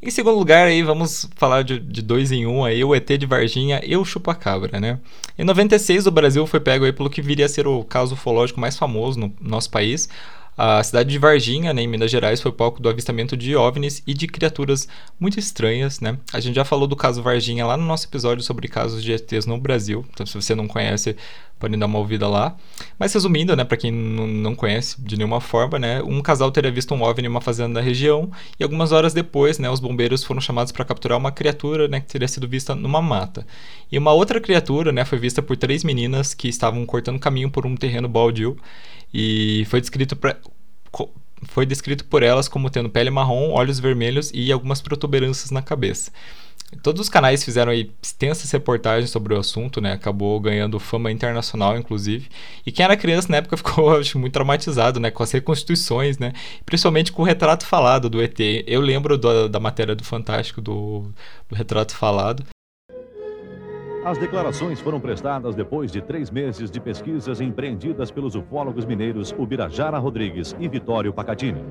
Em 0.10 0.12
segundo 0.12 0.40
lugar, 0.40 0.66
aí 0.66 0.82
vamos 0.82 1.30
falar 1.36 1.62
de, 1.62 1.78
de, 1.78 2.02
dois 2.02 2.32
em 2.32 2.48
um 2.48 2.66
aí, 2.66 2.84
o 2.84 2.96
ET 2.96 3.08
de 3.08 3.28
Varginha 3.28 3.80
e 3.86 3.96
o 3.96 4.04
Chupacabra, 4.04 4.80
né? 4.80 4.98
Em 5.38 5.44
96, 5.44 6.08
o 6.08 6.12
Brasil 6.12 6.48
foi 6.48 6.60
pego 6.60 6.84
aí 6.84 6.92
pelo 6.92 7.12
que 7.12 7.22
viria 7.22 7.46
a 7.46 7.48
ser 7.48 7.68
o 7.68 7.84
caso 7.84 8.16
ufológico 8.16 8.60
mais 8.60 8.76
famoso 8.76 9.20
no 9.20 9.32
nosso 9.40 9.70
país, 9.70 10.10
a 10.62 10.84
cidade 10.84 11.10
de 11.10 11.18
Varginha, 11.18 11.74
né, 11.74 11.84
em 11.84 11.88
Minas 11.88 12.12
Gerais, 12.12 12.42
foi 12.42 12.52
palco 12.52 12.82
do 12.82 12.90
avistamento 12.90 13.38
de 13.38 13.56
OVNIs 13.56 14.04
e 14.06 14.14
de 14.14 14.28
criaturas 14.28 14.90
muito 15.18 15.40
estranhas, 15.40 16.02
né? 16.02 16.18
A 16.34 16.42
gente 16.42 16.54
já 16.54 16.66
falou 16.66 16.86
do 16.86 16.98
caso 16.98 17.24
Varginha 17.24 17.66
lá 17.66 17.78
no 17.78 17.86
nosso 17.86 18.06
episódio 18.08 18.44
sobre 18.44 18.68
casos 18.68 19.02
de 19.02 19.14
ETs 19.14 19.46
no 19.46 19.58
Brasil, 19.58 20.06
então 20.12 20.26
se 20.26 20.34
você 20.34 20.54
não 20.54 20.68
conhece, 20.68 21.16
pode 21.58 21.78
dar 21.78 21.86
uma 21.86 21.98
ouvida 21.98 22.28
lá. 22.28 22.58
Mas 22.98 23.14
resumindo, 23.14 23.56
né, 23.56 23.64
para 23.64 23.78
quem 23.78 23.90
não 23.90 24.54
conhece 24.54 25.02
de 25.02 25.16
nenhuma 25.16 25.40
forma, 25.40 25.80
né, 25.80 26.04
um 26.04 26.22
casal 26.22 26.52
teria 26.52 26.70
visto 26.70 26.94
um 26.94 27.04
OVNI 27.04 27.28
em 27.28 27.30
uma 27.30 27.40
fazenda 27.40 27.76
da 27.76 27.82
região 27.82 28.30
e 28.60 28.64
algumas 28.64 28.92
horas 28.92 29.14
depois, 29.14 29.60
né, 29.60 29.70
os 29.70 29.80
bombeiros 29.80 30.26
foram 30.26 30.42
chamados 30.42 30.74
para 30.74 30.84
capturar 30.84 31.18
uma 31.18 31.32
criatura, 31.32 31.88
né, 31.88 32.02
que 32.02 32.08
teria 32.08 32.28
sido 32.28 32.50
vista 32.50 32.76
numa 32.76 33.02
mata. 33.02 33.48
E 33.90 33.98
uma 33.98 34.12
outra 34.12 34.42
criatura, 34.42 34.92
né, 34.92 35.06
foi 35.06 35.20
vista 35.20 35.42
por 35.42 35.56
três 35.56 35.86
meninas 35.86 36.34
que 36.34 36.50
estavam 36.50 36.86
cortando 36.86 37.18
caminho 37.18 37.50
por 37.50 37.66
um 37.66 37.78
terreno 37.78 38.10
baldio 38.10 38.58
e 39.14 39.66
foi 39.70 39.82
descrito 39.82 40.18
foi 41.44 41.66
descrito 41.66 42.06
por 42.06 42.22
elas 42.22 42.48
como 42.48 42.70
tendo 42.70 42.90
pele 42.90 43.10
marrom, 43.10 43.52
olhos 43.52 43.80
vermelhos 43.80 44.32
e 44.34 44.52
algumas 44.52 44.82
protuberâncias 44.82 45.52
na 45.52 45.62
cabeça. 45.62 46.12
Todos 46.84 47.02
os 47.02 47.10
canais 47.10 47.44
fizeram 47.44 47.72
aí 47.72 47.92
extensas 48.02 48.52
reportagens 48.52 49.10
sobre 49.10 49.34
o 49.34 49.40
assunto, 49.40 49.82
né? 49.82 49.94
Acabou 49.94 50.40
ganhando 50.40 50.80
fama 50.80 51.12
internacional, 51.12 51.76
inclusive. 51.76 52.30
E 52.64 52.72
quem 52.72 52.86
era 52.86 52.96
criança 52.96 53.28
na 53.30 53.38
época 53.38 53.58
ficou, 53.58 53.98
acho, 53.98 54.20
muito 54.20 54.34
traumatizado, 54.34 55.00
né? 55.00 55.10
Com 55.10 55.24
as 55.24 55.32
reconstituições, 55.32 56.20
né? 56.20 56.32
Principalmente 56.66 57.12
com 57.12 57.24
o 57.24 57.26
retrato 57.26 57.66
falado 57.66 58.08
do 58.08 58.22
ET. 58.22 58.40
Eu 58.68 58.82
lembro 58.82 59.18
do, 59.18 59.50
da 59.50 59.60
matéria 59.60 59.96
do 59.96 60.04
Fantástico, 60.04 60.62
do, 60.62 61.12
do 61.50 61.56
retrato 61.56 61.96
falado. 61.96 62.46
As 64.10 64.18
declarações 64.18 64.82
foram 64.82 65.00
prestadas 65.00 65.54
depois 65.54 65.92
de 65.92 66.02
três 66.02 66.32
meses 66.32 66.72
de 66.72 66.80
pesquisas 66.80 67.40
empreendidas 67.40 68.10
pelos 68.10 68.34
ufólogos 68.34 68.84
mineiros 68.84 69.32
Ubirajara 69.38 70.00
Rodrigues 70.00 70.56
e 70.60 70.68
Vitório 70.68 71.14
Pacatini. 71.14 71.64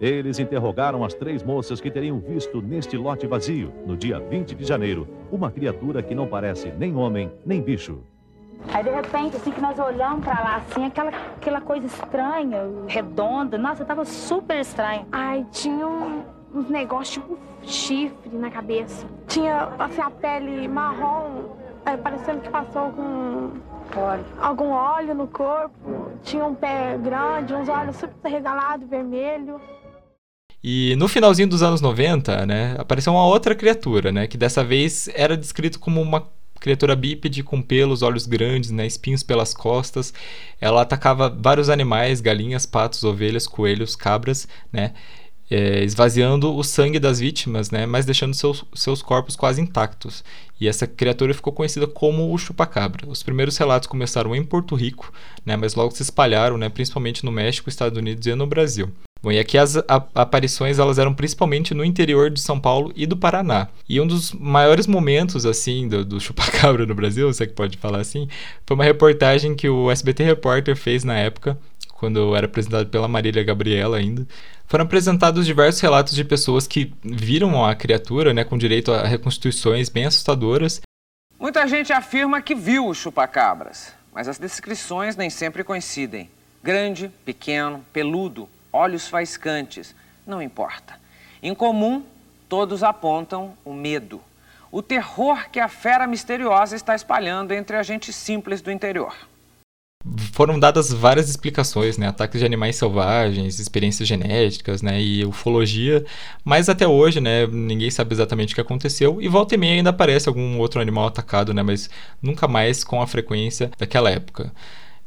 Eles 0.00 0.40
interrogaram 0.40 1.04
as 1.04 1.14
três 1.14 1.44
moças 1.44 1.80
que 1.80 1.88
teriam 1.88 2.18
visto 2.18 2.60
neste 2.60 2.96
lote 2.96 3.28
vazio, 3.28 3.72
no 3.86 3.96
dia 3.96 4.18
20 4.18 4.56
de 4.56 4.64
janeiro, 4.64 5.06
uma 5.30 5.48
criatura 5.48 6.02
que 6.02 6.12
não 6.12 6.26
parece 6.26 6.72
nem 6.76 6.96
homem 6.96 7.30
nem 7.46 7.62
bicho. 7.62 8.00
Aí 8.74 8.82
de 8.82 8.90
repente, 8.90 9.36
assim 9.36 9.52
que 9.52 9.60
nós 9.60 9.78
olhamos 9.78 10.24
para 10.24 10.40
lá, 10.42 10.56
assim, 10.56 10.86
aquela, 10.86 11.10
aquela 11.36 11.60
coisa 11.60 11.86
estranha, 11.86 12.62
redonda, 12.88 13.56
nossa, 13.56 13.84
tava 13.84 14.04
super 14.04 14.58
estranho. 14.58 15.06
Ai, 15.12 15.46
tinha 15.52 15.86
um, 15.86 16.24
uns 16.52 16.68
negócios 16.68 17.24
tipo 17.24 17.38
chifre 17.62 18.36
na 18.36 18.50
cabeça. 18.50 19.06
Tinha 19.28 19.68
assim 19.78 20.00
a 20.00 20.10
pele 20.10 20.66
marrom 20.66 21.64
é, 21.86 21.96
parecendo 21.96 22.40
que 22.40 22.50
passou 22.50 22.90
com 22.90 23.52
óleo. 23.96 24.24
algum 24.40 24.70
óleo 24.70 25.14
no 25.14 25.28
corpo. 25.28 26.10
Tinha 26.22 26.44
um 26.44 26.54
pé 26.54 26.98
grande, 26.98 27.54
uns 27.54 27.68
olhos 27.68 27.96
super 27.96 28.28
regalados, 28.28 28.88
vermelho. 28.88 29.60
E 30.62 30.96
no 30.96 31.06
finalzinho 31.06 31.48
dos 31.48 31.62
anos 31.62 31.80
90, 31.80 32.44
né, 32.44 32.74
apareceu 32.76 33.12
uma 33.12 33.24
outra 33.24 33.54
criatura, 33.54 34.10
né, 34.10 34.26
que 34.26 34.36
dessa 34.36 34.64
vez 34.64 35.08
era 35.14 35.36
descrito 35.36 35.78
como 35.78 36.02
uma 36.02 36.28
criatura 36.58 36.96
bípede 36.96 37.44
com 37.44 37.62
pelos, 37.62 38.02
olhos 38.02 38.26
grandes, 38.26 38.72
né, 38.72 38.84
espinhos 38.84 39.22
pelas 39.22 39.54
costas. 39.54 40.12
Ela 40.60 40.82
atacava 40.82 41.28
vários 41.28 41.70
animais, 41.70 42.20
galinhas, 42.20 42.66
patos, 42.66 43.04
ovelhas, 43.04 43.46
coelhos, 43.46 43.94
cabras, 43.94 44.48
né, 44.72 44.92
é, 45.50 45.84
esvaziando 45.84 46.54
o 46.54 46.62
sangue 46.64 46.98
das 46.98 47.20
vítimas, 47.20 47.70
né, 47.70 47.86
mas 47.86 48.04
deixando 48.04 48.34
seus, 48.34 48.64
seus 48.74 49.02
corpos 49.02 49.36
quase 49.36 49.60
intactos. 49.60 50.24
E 50.60 50.66
essa 50.66 50.86
criatura 50.86 51.34
ficou 51.34 51.52
conhecida 51.52 51.86
como 51.86 52.32
o 52.32 52.38
chupacabra. 52.38 53.06
Os 53.08 53.22
primeiros 53.22 53.56
relatos 53.56 53.86
começaram 53.86 54.34
em 54.34 54.42
Porto 54.42 54.74
Rico, 54.74 55.12
né, 55.44 55.56
mas 55.56 55.74
logo 55.74 55.94
se 55.94 56.02
espalharam, 56.02 56.56
né, 56.58 56.68
principalmente 56.68 57.24
no 57.24 57.30
México, 57.30 57.68
Estados 57.68 57.98
Unidos 57.98 58.26
e 58.26 58.34
no 58.34 58.46
Brasil. 58.46 58.90
Bom, 59.22 59.32
e 59.32 59.38
aqui 59.38 59.56
as 59.56 59.76
aparições 60.14 60.78
elas 60.78 60.98
eram 60.98 61.12
principalmente 61.14 61.72
no 61.72 61.84
interior 61.84 62.30
de 62.30 62.38
São 62.38 62.60
Paulo 62.60 62.92
e 62.94 63.06
do 63.06 63.16
Paraná. 63.16 63.68
E 63.88 64.00
um 64.00 64.06
dos 64.06 64.32
maiores 64.32 64.86
momentos 64.86 65.46
assim 65.46 65.88
do, 65.88 66.04
do 66.04 66.20
chupacabra 66.20 66.84
no 66.84 66.94
Brasil, 66.94 67.32
você 67.32 67.46
que 67.46 67.54
pode 67.54 67.78
falar 67.78 68.00
assim, 68.00 68.28
foi 68.66 68.74
uma 68.74 68.84
reportagem 68.84 69.54
que 69.54 69.68
o 69.68 69.90
SBT 69.90 70.22
Repórter 70.22 70.76
fez 70.76 71.02
na 71.02 71.16
época, 71.16 71.58
quando 71.94 72.36
era 72.36 72.46
apresentado 72.46 72.88
pela 72.88 73.08
Marília 73.08 73.42
Gabriela 73.42 73.96
ainda, 73.96 74.26
foram 74.66 74.84
apresentados 74.84 75.46
diversos 75.46 75.80
relatos 75.80 76.14
de 76.14 76.24
pessoas 76.24 76.66
que 76.66 76.92
viram 77.04 77.64
a 77.64 77.74
criatura, 77.74 78.34
né, 78.34 78.44
com 78.44 78.58
direito 78.58 78.92
a 78.92 79.06
reconstituições 79.06 79.88
bem 79.88 80.04
assustadoras. 80.04 80.80
Muita 81.38 81.66
gente 81.68 81.92
afirma 81.92 82.40
que 82.40 82.54
viu 82.54 82.88
os 82.88 82.98
chupacabras, 82.98 83.92
mas 84.12 84.28
as 84.28 84.38
descrições 84.38 85.16
nem 85.16 85.30
sempre 85.30 85.62
coincidem. 85.62 86.30
Grande, 86.62 87.10
pequeno, 87.24 87.84
peludo, 87.92 88.48
olhos 88.72 89.06
faiscantes, 89.06 89.94
não 90.26 90.42
importa. 90.42 90.98
Em 91.42 91.54
comum, 91.54 92.02
todos 92.48 92.82
apontam 92.82 93.56
o 93.64 93.72
medo, 93.72 94.20
o 94.70 94.82
terror 94.82 95.48
que 95.50 95.60
a 95.60 95.68
fera 95.68 96.06
misteriosa 96.06 96.74
está 96.74 96.94
espalhando 96.94 97.52
entre 97.52 97.76
a 97.76 97.82
gente 97.82 98.12
simples 98.12 98.60
do 98.60 98.70
interior 98.70 99.14
foram 100.32 100.58
dadas 100.58 100.92
várias 100.92 101.28
explicações, 101.28 101.98
né? 101.98 102.08
Ataques 102.08 102.40
de 102.40 102.46
animais 102.46 102.76
selvagens, 102.76 103.58
experiências 103.58 104.06
genéticas, 104.06 104.82
né? 104.82 105.00
E 105.00 105.24
ufologia. 105.24 106.04
Mas 106.44 106.68
até 106.68 106.86
hoje, 106.86 107.20
né? 107.20 107.46
Ninguém 107.46 107.90
sabe 107.90 108.14
exatamente 108.14 108.52
o 108.52 108.54
que 108.54 108.60
aconteceu. 108.60 109.20
E 109.20 109.28
volta 109.28 109.54
e 109.54 109.58
meia 109.58 109.74
ainda 109.74 109.90
aparece 109.90 110.28
algum 110.28 110.58
outro 110.58 110.80
animal 110.80 111.06
atacado, 111.06 111.52
né? 111.52 111.62
Mas 111.62 111.90
nunca 112.22 112.46
mais 112.46 112.84
com 112.84 113.00
a 113.00 113.06
frequência 113.06 113.70
daquela 113.78 114.10
época. 114.10 114.52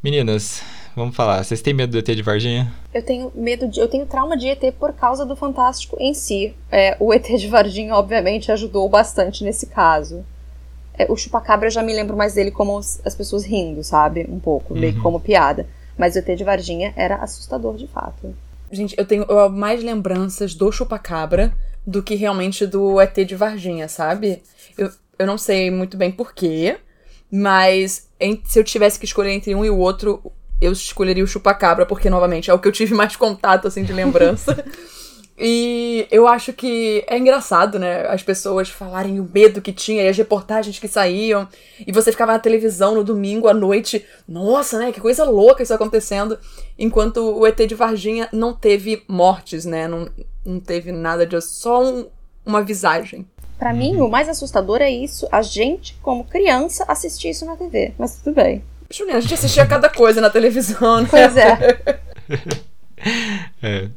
Meninas, 0.02 0.62
vamos 0.96 1.14
falar. 1.14 1.44
Vocês 1.44 1.62
têm 1.62 1.74
medo 1.74 1.92
do 1.92 1.98
ET 1.98 2.16
de 2.16 2.22
Varginha? 2.22 2.72
Eu 2.92 3.04
tenho 3.04 3.30
medo 3.34 3.68
de. 3.68 3.80
Eu 3.80 3.88
tenho 3.88 4.06
trauma 4.06 4.36
de 4.36 4.48
ET 4.48 4.74
por 4.78 4.92
causa 4.92 5.24
do 5.24 5.36
Fantástico 5.36 5.96
em 6.00 6.12
si. 6.12 6.54
É, 6.70 6.96
o 6.98 7.12
ET 7.12 7.26
de 7.26 7.48
Varginha, 7.48 7.94
obviamente, 7.94 8.50
ajudou 8.50 8.88
bastante 8.88 9.44
nesse 9.44 9.66
caso. 9.66 10.24
É, 11.00 11.06
o 11.08 11.16
chupacabra 11.16 11.66
eu 11.66 11.70
já 11.70 11.82
me 11.82 11.94
lembro 11.94 12.14
mais 12.14 12.34
dele 12.34 12.50
como 12.50 12.76
as 12.78 13.14
pessoas 13.16 13.42
rindo, 13.42 13.82
sabe? 13.82 14.26
Um 14.28 14.38
pouco, 14.38 14.74
meio 14.74 14.96
uhum. 14.96 15.02
como 15.02 15.20
piada. 15.20 15.66
Mas 15.96 16.14
o 16.14 16.18
ET 16.18 16.36
de 16.36 16.44
Varginha 16.44 16.92
era 16.94 17.16
assustador 17.16 17.74
de 17.74 17.86
fato. 17.86 18.34
Gente, 18.70 18.94
eu 18.98 19.06
tenho 19.06 19.26
mais 19.50 19.82
lembranças 19.82 20.54
do 20.54 20.70
chupacabra 20.70 21.54
do 21.86 22.02
que 22.02 22.14
realmente 22.14 22.66
do 22.66 23.00
ET 23.00 23.16
de 23.16 23.34
Varginha, 23.34 23.88
sabe? 23.88 24.42
Eu, 24.76 24.90
eu 25.18 25.26
não 25.26 25.38
sei 25.38 25.70
muito 25.70 25.96
bem 25.96 26.10
porquê, 26.12 26.76
mas 27.32 28.06
em, 28.20 28.42
se 28.44 28.58
eu 28.58 28.64
tivesse 28.64 28.98
que 28.98 29.06
escolher 29.06 29.30
entre 29.30 29.54
um 29.54 29.64
e 29.64 29.70
o 29.70 29.78
outro, 29.78 30.30
eu 30.60 30.70
escolheria 30.70 31.24
o 31.24 31.26
chupacabra, 31.26 31.86
porque, 31.86 32.10
novamente, 32.10 32.50
é 32.50 32.54
o 32.54 32.58
que 32.58 32.68
eu 32.68 32.72
tive 32.72 32.92
mais 32.92 33.16
contato, 33.16 33.66
assim, 33.66 33.84
de 33.84 33.92
lembrança. 33.94 34.62
E 35.42 36.06
eu 36.10 36.28
acho 36.28 36.52
que 36.52 37.02
é 37.06 37.16
engraçado, 37.16 37.78
né? 37.78 38.06
As 38.08 38.22
pessoas 38.22 38.68
falarem 38.68 39.18
o 39.18 39.28
medo 39.32 39.62
que 39.62 39.72
tinha 39.72 40.02
e 40.02 40.08
as 40.08 40.16
reportagens 40.18 40.78
que 40.78 40.86
saíam. 40.86 41.48
E 41.86 41.90
você 41.90 42.12
ficava 42.12 42.32
na 42.32 42.38
televisão 42.38 42.94
no 42.94 43.02
domingo 43.02 43.48
à 43.48 43.54
noite. 43.54 44.04
Nossa, 44.28 44.78
né? 44.78 44.92
Que 44.92 45.00
coisa 45.00 45.24
louca 45.24 45.62
isso 45.62 45.72
acontecendo. 45.72 46.38
Enquanto 46.78 47.38
o 47.38 47.46
ET 47.46 47.56
de 47.56 47.74
Varginha 47.74 48.28
não 48.30 48.52
teve 48.52 49.02
mortes, 49.08 49.64
né? 49.64 49.88
Não, 49.88 50.10
não 50.44 50.60
teve 50.60 50.92
nada 50.92 51.26
de. 51.26 51.40
Só 51.40 51.82
um, 51.82 52.06
uma 52.44 52.62
visagem. 52.62 53.26
Para 53.58 53.72
mim, 53.72 53.96
o 53.96 54.10
mais 54.10 54.28
assustador 54.28 54.82
é 54.82 54.90
isso. 54.90 55.26
A 55.32 55.40
gente, 55.40 55.96
como 56.02 56.24
criança, 56.24 56.84
assistir 56.86 57.30
isso 57.30 57.46
na 57.46 57.56
TV. 57.56 57.94
Mas 57.98 58.16
tudo 58.16 58.34
bem. 58.34 58.62
Juliana, 58.90 59.18
a 59.18 59.22
gente 59.22 59.34
assistia 59.34 59.66
cada 59.66 59.88
coisa 59.88 60.20
na 60.20 60.28
televisão, 60.28 61.00
né? 61.00 61.08
Pois 61.10 61.34
é. 61.34 61.80
é. 63.62 63.88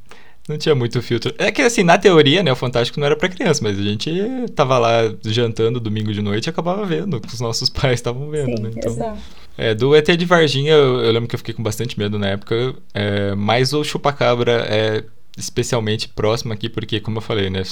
Não 0.47 0.58
tinha 0.58 0.75
muito 0.75 1.01
filtro. 1.01 1.34
É 1.38 1.51
que, 1.51 1.62
assim, 1.62 1.84
na 1.84 1.97
teoria, 1.97 2.43
né, 2.43 2.51
o 2.51 2.56
Fantástico 2.56 2.99
não 2.99 3.06
era 3.06 3.15
para 3.15 3.29
criança, 3.29 3.62
mas 3.63 3.79
a 3.79 3.82
gente 3.82 4.12
tava 4.53 4.77
lá 4.77 5.13
jantando 5.23 5.79
domingo 5.79 6.12
de 6.12 6.21
noite 6.21 6.47
e 6.47 6.49
acabava 6.49 6.86
vendo, 6.86 7.21
que 7.21 7.34
os 7.34 7.39
nossos 7.39 7.69
pais 7.71 7.95
estavam 7.95 8.29
vendo, 8.29 8.58
Sim, 8.58 8.63
né? 8.63 8.71
Então, 8.75 8.91
exato. 8.91 9.19
É, 9.58 9.73
do 9.73 9.95
ET 9.95 10.08
de 10.08 10.25
Varginha, 10.25 10.73
eu, 10.73 10.99
eu, 11.01 11.12
lembro 11.12 11.29
que 11.29 11.36
eu 11.36 11.39
fiquei 11.39 11.53
com 11.53 11.62
bastante 11.63 11.97
medo 11.97 12.17
na 12.17 12.27
época, 12.27 12.75
é, 12.93 13.36
mas 13.36 13.71
o 13.71 13.84
Chupacabra 13.84 14.65
é 14.67 15.03
especialmente 15.37 16.07
próximo 16.07 16.53
aqui, 16.53 16.69
porque, 16.69 16.99
como 16.99 17.17
eu 17.17 17.21
falei, 17.21 17.49
né, 17.49 17.63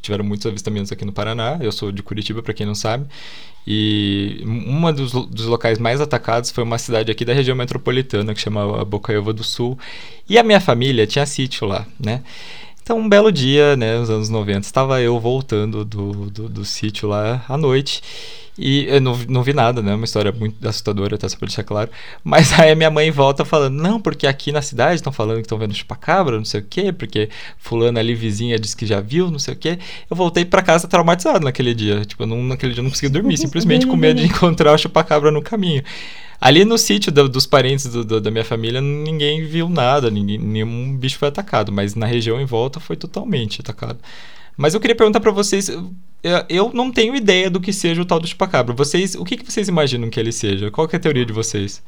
tiveram 0.00 0.24
muitos 0.24 0.46
avistamentos 0.46 0.90
aqui 0.90 1.04
no 1.04 1.12
Paraná. 1.12 1.58
Eu 1.60 1.70
sou 1.70 1.92
de 1.92 2.02
Curitiba, 2.02 2.42
para 2.42 2.54
quem 2.54 2.66
não 2.66 2.74
sabe. 2.74 3.06
E 3.66 4.42
um 4.46 4.92
dos, 4.92 5.12
dos, 5.12 5.46
locais 5.46 5.78
mais 5.78 6.00
atacados 6.00 6.50
foi 6.50 6.64
uma 6.64 6.78
cidade 6.78 7.10
aqui 7.10 7.24
da 7.24 7.34
região 7.34 7.54
metropolitana, 7.54 8.34
que 8.34 8.40
chama 8.40 8.84
Bocaiúva 8.84 9.32
do 9.32 9.44
Sul. 9.44 9.78
E 10.28 10.38
a 10.38 10.42
minha 10.42 10.60
família 10.60 11.06
tinha 11.06 11.26
sítio 11.26 11.66
lá, 11.66 11.86
né? 11.98 12.22
Então, 12.90 12.98
um 12.98 13.08
belo 13.08 13.30
dia, 13.30 13.76
né, 13.76 13.96
nos 14.00 14.10
anos 14.10 14.28
90, 14.28 14.66
estava 14.66 15.00
eu 15.00 15.16
voltando 15.20 15.84
do, 15.84 16.28
do, 16.28 16.48
do 16.48 16.64
sítio 16.64 17.08
lá 17.08 17.44
à 17.48 17.56
noite. 17.56 18.02
E 18.58 18.84
eu 18.88 19.00
não, 19.00 19.16
não 19.28 19.44
vi 19.44 19.52
nada, 19.52 19.80
né? 19.80 19.94
Uma 19.94 20.04
história 20.04 20.32
muito 20.32 20.66
assustadora, 20.68 21.16
tá? 21.16 21.28
Só 21.28 21.36
pra 21.36 21.46
deixar 21.46 21.62
claro. 21.62 21.88
Mas 22.24 22.52
aí 22.58 22.72
a 22.72 22.74
minha 22.74 22.90
mãe 22.90 23.08
volta 23.12 23.44
falando: 23.44 23.80
Não, 23.80 24.00
porque 24.00 24.26
aqui 24.26 24.50
na 24.50 24.60
cidade 24.60 24.96
estão 24.96 25.12
falando 25.12 25.36
que 25.36 25.42
estão 25.42 25.56
vendo 25.56 25.72
chupacabra, 25.72 26.36
não 26.36 26.44
sei 26.44 26.62
o 26.62 26.64
quê, 26.68 26.92
porque 26.92 27.28
fulano 27.58 27.96
ali 27.96 28.12
vizinha 28.12 28.58
disse 28.58 28.76
que 28.76 28.84
já 28.84 29.00
viu, 29.00 29.30
não 29.30 29.38
sei 29.38 29.54
o 29.54 29.56
quê. 29.56 29.78
Eu 30.10 30.16
voltei 30.16 30.44
para 30.44 30.60
casa 30.60 30.88
traumatizado 30.88 31.44
naquele 31.44 31.72
dia. 31.76 32.04
Tipo, 32.04 32.26
não, 32.26 32.42
naquele 32.42 32.72
dia 32.72 32.80
eu 32.80 32.84
não 32.84 32.90
consegui 32.90 33.12
dormir, 33.12 33.38
simplesmente 33.38 33.86
com 33.86 33.94
medo 33.94 34.20
de 34.20 34.26
encontrar 34.34 34.72
o 34.72 34.78
chupacabra 34.78 35.30
no 35.30 35.40
caminho. 35.40 35.84
Ali 36.40 36.64
no 36.64 36.78
sítio 36.78 37.12
do, 37.12 37.28
dos 37.28 37.44
parentes 37.44 37.86
do, 37.86 38.02
do, 38.02 38.20
da 38.20 38.30
minha 38.30 38.44
família, 38.44 38.80
ninguém 38.80 39.44
viu 39.44 39.68
nada, 39.68 40.10
ninguém, 40.10 40.38
nenhum 40.38 40.96
bicho 40.96 41.18
foi 41.18 41.28
atacado, 41.28 41.70
mas 41.70 41.94
na 41.94 42.06
região 42.06 42.40
em 42.40 42.46
volta 42.46 42.80
foi 42.80 42.96
totalmente 42.96 43.60
atacado. 43.60 43.98
Mas 44.56 44.72
eu 44.72 44.80
queria 44.80 44.96
perguntar 44.96 45.20
para 45.20 45.30
vocês, 45.30 45.70
eu 46.48 46.70
não 46.72 46.90
tenho 46.90 47.14
ideia 47.14 47.50
do 47.50 47.60
que 47.60 47.72
seja 47.72 48.00
o 48.00 48.06
tal 48.06 48.18
do 48.18 48.26
chupacabra. 48.26 48.74
Vocês, 48.74 49.14
o 49.14 49.24
que, 49.24 49.36
que 49.36 49.50
vocês 49.50 49.68
imaginam 49.68 50.08
que 50.08 50.18
ele 50.18 50.32
seja? 50.32 50.70
Qual 50.70 50.88
é 50.90 50.96
a 50.96 51.00
teoria 51.00 51.26
de 51.26 51.32
vocês? 51.32 51.82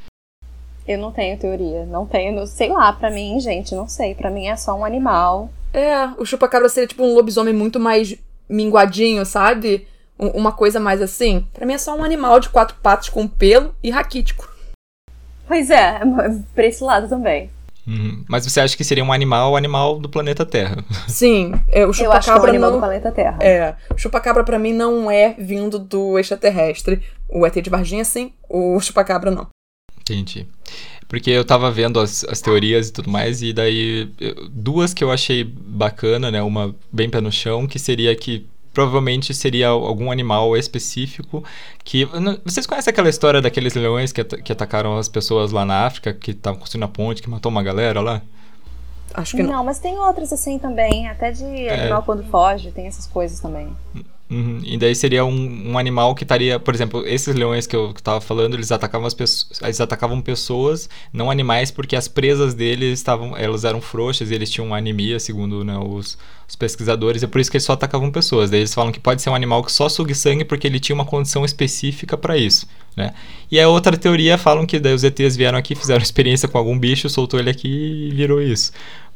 Eu 0.87 0.99
não 0.99 1.13
tenho 1.13 1.39
teoria, 1.39 1.87
não 1.87 2.07
tenho, 2.07 2.47
sei 2.47 2.69
lá, 2.69 2.93
para 2.93 3.11
mim, 3.11 3.39
gente, 3.41 3.75
não 3.75 3.89
sei, 3.89 4.15
para 4.15 4.31
mim 4.31 4.49
é 4.49 4.57
só 4.57 4.75
um 4.75 4.85
animal. 4.85 5.51
É, 5.73 6.09
o 6.19 6.27
chupacabra 6.27 6.69
seria 6.69 6.89
tipo 6.89 7.03
um 7.03 7.15
lobisomem 7.15 7.55
muito 7.55 7.81
mais 7.81 8.17
minguadinho, 8.49 9.25
sabe? 9.25 9.87
Uma 10.19 10.53
coisa 10.53 10.79
mais 10.79 11.03
assim. 11.03 11.47
Para 11.53 11.67
mim 11.67 11.75
é 11.75 11.79
só 11.79 11.97
um 11.97 12.05
animal 12.05 12.41
de 12.41 12.49
quatro 12.49 12.77
patas 12.83 13.09
com 13.09 13.27
pelo 13.27 13.75
e 13.83 13.91
raquítico. 13.91 14.49
Pois 15.47 15.71
é, 15.71 16.01
pra 16.55 16.67
esse 16.67 16.83
lado 16.83 17.09
também. 17.09 17.51
Uhum. 17.87 18.25
Mas 18.29 18.45
você 18.45 18.61
acha 18.61 18.77
que 18.77 18.85
seria 18.85 19.05
um 19.05 19.13
animal, 19.13 19.57
animal 19.57 19.99
do 19.99 20.09
planeta 20.09 20.47
Terra? 20.47 20.85
Sim, 21.09 21.53
é, 21.69 21.85
o 21.85 21.93
chupacabra 21.93 22.05
Eu 22.05 22.19
acho 22.19 22.27
que 22.27 22.39
é 22.39 22.41
um 22.41 22.51
animal 22.51 22.71
não... 22.71 22.79
do 22.79 22.81
planeta 22.81 23.13
Terra. 23.13 23.39
É, 23.41 23.75
o 23.93 23.99
chupacabra 23.99 24.45
para 24.45 24.59
mim 24.59 24.73
não 24.73 25.11
é 25.11 25.35
vindo 25.37 25.79
do 25.79 26.19
extraterrestre. 26.19 27.03
O 27.29 27.45
ET 27.47 27.55
de 27.55 27.71
Varginha 27.71 28.05
sim, 28.05 28.33
o 28.49 28.79
chupacabra 28.79 29.31
não. 29.31 29.49
Entendi. 30.01 30.47
Porque 31.09 31.31
eu 31.31 31.45
tava 31.45 31.71
vendo 31.71 31.99
as, 31.99 32.25
as 32.25 32.41
teorias 32.41 32.89
e 32.89 32.93
tudo 32.93 33.11
mais, 33.11 33.43
e 33.43 33.53
daí 33.53 34.11
duas 34.51 34.95
que 34.95 35.03
eu 35.03 35.11
achei 35.11 35.45
bacana, 35.45 36.31
né? 36.31 36.43
Uma 36.43 36.75
bem 36.91 37.11
pé 37.11 37.21
no 37.21 37.33
chão, 37.33 37.67
que 37.67 37.79
seria 37.79 38.15
que 38.15 38.47
provavelmente 38.73 39.35
seria 39.35 39.69
algum 39.69 40.11
animal 40.11 40.57
específico 40.57 41.45
que... 41.85 42.07
Vocês 42.45 42.67
conhecem 42.67 42.91
aquela 42.91 43.09
história 43.09 43.41
daqueles 43.41 43.75
leões 43.75 44.13
que, 44.13 44.25
que 44.25 44.53
atacaram 44.53 44.97
as 44.97 45.09
pessoas 45.09 45.53
lá 45.53 45.65
na 45.65 45.87
África, 45.87 46.13
que 46.13 46.31
estavam 46.31 46.59
construindo 46.59 46.85
a 46.85 46.89
ponte, 46.89 47.23
que 47.23 47.31
matou 47.31 47.51
uma 47.51 47.63
galera 47.63 48.01
lá? 48.01 48.23
Acho 49.15 49.37
que 49.37 49.43
não. 49.43 49.53
Não, 49.53 49.65
mas 49.65 49.79
tem 49.79 49.99
outras 49.99 50.33
assim 50.33 50.59
também, 50.59 51.09
até 51.09 51.31
de 51.31 51.45
é... 51.45 51.83
animal 51.83 52.03
quando 52.03 52.25
foge, 52.25 52.71
tem 52.71 52.87
essas 52.87 53.07
coisas 53.07 53.41
também. 53.41 53.75
Uhum. 54.33 54.61
E 54.65 54.79
daí 54.79 54.95
seria 54.95 55.27
um, 55.27 55.73
um, 55.73 55.79
animal 55.79 56.15
que 56.15 56.25
estaria, 56.25 56.59
por 56.59 56.75
exemplo, 56.75 57.07
esses 57.07 57.35
leões 57.35 57.67
que 57.67 57.77
eu 57.77 57.91
estava 57.91 58.19
falando, 58.19 58.55
eles 58.55 58.73
atacavam 58.73 59.07
as 59.07 59.13
pessoas, 59.13 59.61
eles 59.61 59.79
atacavam 59.79 60.23
pessoas, 60.23 60.89
não 61.13 61.31
animais, 61.31 61.71
porque 61.71 61.95
as 61.95 62.09
presas 62.09 62.55
deles 62.55 62.99
estavam, 62.99 63.37
elas 63.37 63.67
eram 63.67 63.83
frouxas 63.83 64.31
e 64.31 64.35
eles 64.35 64.49
tinham 64.49 64.75
anemia, 64.75 65.21
segundo 65.21 65.63
né, 65.63 65.77
os, 65.77 66.17
os, 66.49 66.57
pesquisadores, 66.57 67.23
é 67.23 67.27
por 67.27 67.43
isso 67.43 67.51
que 67.51 67.59
eles 67.59 67.65
só 67.65 67.75
atacavam 67.75 68.11
pessoas. 68.11 68.49
Daí 68.49 68.61
eles 68.61 68.73
falam 68.73 68.91
que 68.91 68.99
pode 68.99 69.21
ser 69.21 69.29
um 69.29 69.35
animal 69.35 69.63
que 69.63 69.71
só 69.71 69.87
sugue 69.87 70.15
sangue 70.15 70.47
porque 70.47 70.67
ele 70.67 70.81
tinha 70.81 70.95
uma 70.95 71.05
condição 71.05 71.45
específica 71.45 72.17
para 72.17 72.39
isso, 72.39 72.67
né? 72.97 73.13
E 73.51 73.61
a 73.61 73.69
outra 73.69 73.99
teoria 73.99 74.39
falam 74.39 74.65
que 74.65 74.81
daí 74.81 74.95
os 74.95 75.05
ETs 75.05 75.37
vieram 75.37 75.59
aqui, 75.59 75.75
fizeram 75.75 76.01
experiência 76.03 76.49
com 76.49 76.57
algum 76.57 76.79
bicho, 76.79 77.07
soltou 77.11 77.39
ele 77.39 77.51
aqui 77.51 77.69
e 77.69 78.15
virou 78.15 78.41
isso. 78.41 78.73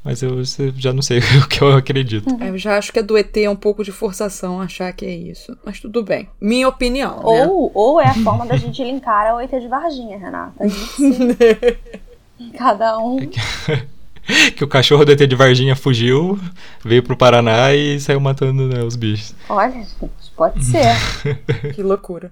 Mas 0.07 0.23
eu 0.23 0.37
já 0.77 0.93
não 0.93 1.03
sei 1.03 1.19
o 1.43 1.49
que 1.49 1.61
eu 1.61 1.75
acredito. 1.75 2.29
É, 2.41 2.51
eu 2.51 2.57
já 2.57 2.79
acho 2.79 2.93
que 2.93 3.01
é 3.01 3.03
do 3.03 3.19
ET 3.19 3.37
é 3.39 3.51
um 3.51 3.57
pouco 3.57 3.83
de 3.83 3.91
forçação 3.91 4.61
achar 4.61 4.93
que 4.93 5.05
é 5.05 5.11
isso. 5.11 5.59
Mas 5.65 5.81
tudo 5.81 6.01
bem. 6.01 6.29
Minha 6.41 6.69
opinião. 6.69 7.21
Ou, 7.25 7.35
né? 7.35 7.71
ou 7.75 8.01
é 8.01 8.07
a 8.07 8.15
forma 8.15 8.47
da 8.47 8.57
gente 8.57 8.85
linkar 8.85 9.27
ao 9.27 9.41
ET 9.41 9.51
de 9.51 9.67
Varginha, 9.67 10.17
Renata. 10.17 10.65
Cada 12.57 12.99
um. 13.01 13.17
que 14.55 14.63
o 14.63 14.69
cachorro 14.69 15.05
do 15.05 15.11
ET 15.11 15.27
de 15.27 15.35
Varginha 15.35 15.75
fugiu, 15.75 16.39
veio 16.85 17.03
pro 17.03 17.17
Paraná 17.17 17.75
e 17.75 17.99
saiu 17.99 18.21
matando 18.21 18.69
né, 18.69 18.85
os 18.85 18.95
bichos. 18.95 19.35
Olha, 19.49 19.73
gente, 19.73 19.91
pode 20.37 20.65
ser. 20.65 20.95
que 21.75 21.83
loucura. 21.83 22.31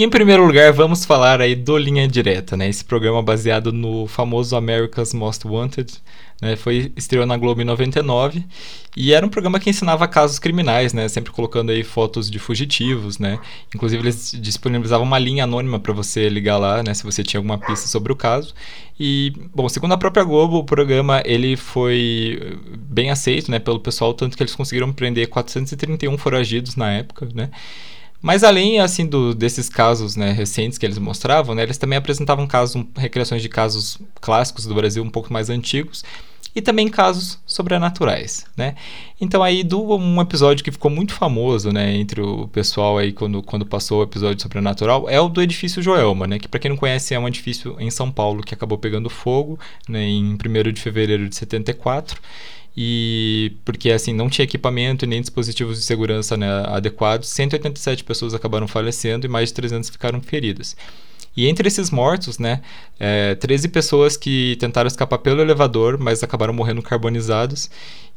Em 0.00 0.08
primeiro 0.08 0.46
lugar, 0.46 0.72
vamos 0.72 1.04
falar 1.04 1.40
aí 1.40 1.56
do 1.56 1.76
Linha 1.76 2.06
Direta, 2.06 2.56
né? 2.56 2.68
Esse 2.68 2.84
programa 2.84 3.20
baseado 3.20 3.72
no 3.72 4.06
famoso 4.06 4.54
America's 4.54 5.12
Most 5.12 5.44
Wanted, 5.44 5.92
né? 6.40 6.54
Foi 6.54 6.92
estreou 6.96 7.26
na 7.26 7.36
Globo 7.36 7.62
em 7.62 7.64
99 7.64 8.44
e 8.96 9.12
era 9.12 9.26
um 9.26 9.28
programa 9.28 9.58
que 9.58 9.68
ensinava 9.68 10.06
casos 10.06 10.38
criminais, 10.38 10.92
né? 10.92 11.08
Sempre 11.08 11.32
colocando 11.32 11.70
aí 11.70 11.82
fotos 11.82 12.30
de 12.30 12.38
fugitivos, 12.38 13.18
né? 13.18 13.40
Inclusive 13.74 14.00
eles 14.00 14.38
disponibilizavam 14.40 15.04
uma 15.04 15.18
linha 15.18 15.42
anônima 15.42 15.80
para 15.80 15.92
você 15.92 16.28
ligar 16.28 16.58
lá, 16.58 16.80
né? 16.80 16.94
Se 16.94 17.02
você 17.02 17.24
tinha 17.24 17.40
alguma 17.40 17.58
pista 17.58 17.88
sobre 17.88 18.12
o 18.12 18.16
caso. 18.16 18.54
E, 19.00 19.32
bom, 19.52 19.68
segundo 19.68 19.94
a 19.94 19.98
própria 19.98 20.22
Globo, 20.22 20.58
o 20.58 20.64
programa 20.64 21.24
ele 21.24 21.56
foi 21.56 22.56
bem 22.88 23.10
aceito, 23.10 23.50
né? 23.50 23.58
Pelo 23.58 23.80
pessoal, 23.80 24.14
tanto 24.14 24.36
que 24.36 24.44
eles 24.44 24.54
conseguiram 24.54 24.92
prender 24.92 25.28
431 25.28 26.16
foragidos 26.18 26.76
na 26.76 26.88
época, 26.92 27.28
né? 27.34 27.50
Mas 28.20 28.42
além 28.42 28.80
assim 28.80 29.06
do, 29.06 29.34
desses 29.34 29.68
casos 29.68 30.16
né, 30.16 30.32
recentes 30.32 30.76
que 30.76 30.84
eles 30.84 30.98
mostravam, 30.98 31.54
né, 31.54 31.62
eles 31.62 31.78
também 31.78 31.96
apresentavam 31.96 32.46
casos, 32.46 32.84
recriações 32.96 33.42
de 33.42 33.48
casos 33.48 33.98
clássicos 34.20 34.66
do 34.66 34.74
Brasil 34.74 35.02
um 35.02 35.10
pouco 35.10 35.32
mais 35.32 35.48
antigos 35.48 36.04
e 36.54 36.60
também 36.60 36.88
casos 36.88 37.38
sobrenaturais, 37.46 38.44
né? 38.56 38.74
Então 39.20 39.42
aí 39.42 39.62
do 39.62 39.94
um 39.94 40.20
episódio 40.20 40.64
que 40.64 40.72
ficou 40.72 40.90
muito 40.90 41.12
famoso, 41.12 41.70
né, 41.70 41.94
entre 41.94 42.20
o 42.20 42.48
pessoal 42.48 42.98
aí 42.98 43.12
quando, 43.12 43.42
quando 43.42 43.64
passou 43.64 44.00
o 44.00 44.02
episódio 44.02 44.42
sobrenatural 44.42 45.08
é 45.08 45.20
o 45.20 45.28
do 45.28 45.40
edifício 45.40 45.82
Joelma, 45.82 46.26
né, 46.26 46.38
que 46.38 46.48
para 46.48 46.58
quem 46.58 46.70
não 46.70 46.76
conhece 46.76 47.14
é 47.14 47.18
um 47.18 47.28
edifício 47.28 47.76
em 47.78 47.90
São 47.90 48.10
Paulo 48.10 48.42
que 48.42 48.54
acabou 48.54 48.78
pegando 48.78 49.08
fogo, 49.08 49.58
né, 49.88 50.02
em 50.02 50.34
1 50.34 50.72
de 50.72 50.80
fevereiro 50.80 51.28
de 51.28 51.36
74 51.36 52.20
e 52.80 53.56
porque 53.64 53.90
assim 53.90 54.12
não 54.12 54.30
tinha 54.30 54.44
equipamento 54.44 55.04
nem 55.04 55.20
dispositivos 55.20 55.78
de 55.78 55.84
segurança 55.84 56.36
né, 56.36 56.46
adequados, 56.66 57.28
187 57.28 58.04
pessoas 58.04 58.34
acabaram 58.34 58.68
falecendo 58.68 59.26
e 59.26 59.28
mais 59.28 59.48
de 59.48 59.54
300 59.54 59.90
ficaram 59.90 60.22
feridas. 60.22 60.76
E 61.36 61.48
entre 61.48 61.66
esses 61.66 61.90
mortos, 61.90 62.38
né, 62.38 62.62
é, 63.00 63.34
13 63.34 63.70
pessoas 63.70 64.16
que 64.16 64.56
tentaram 64.60 64.86
escapar 64.86 65.18
pelo 65.18 65.40
elevador, 65.40 65.98
mas 65.98 66.22
acabaram 66.22 66.54
morrendo 66.54 66.80
carbonizados. 66.80 67.68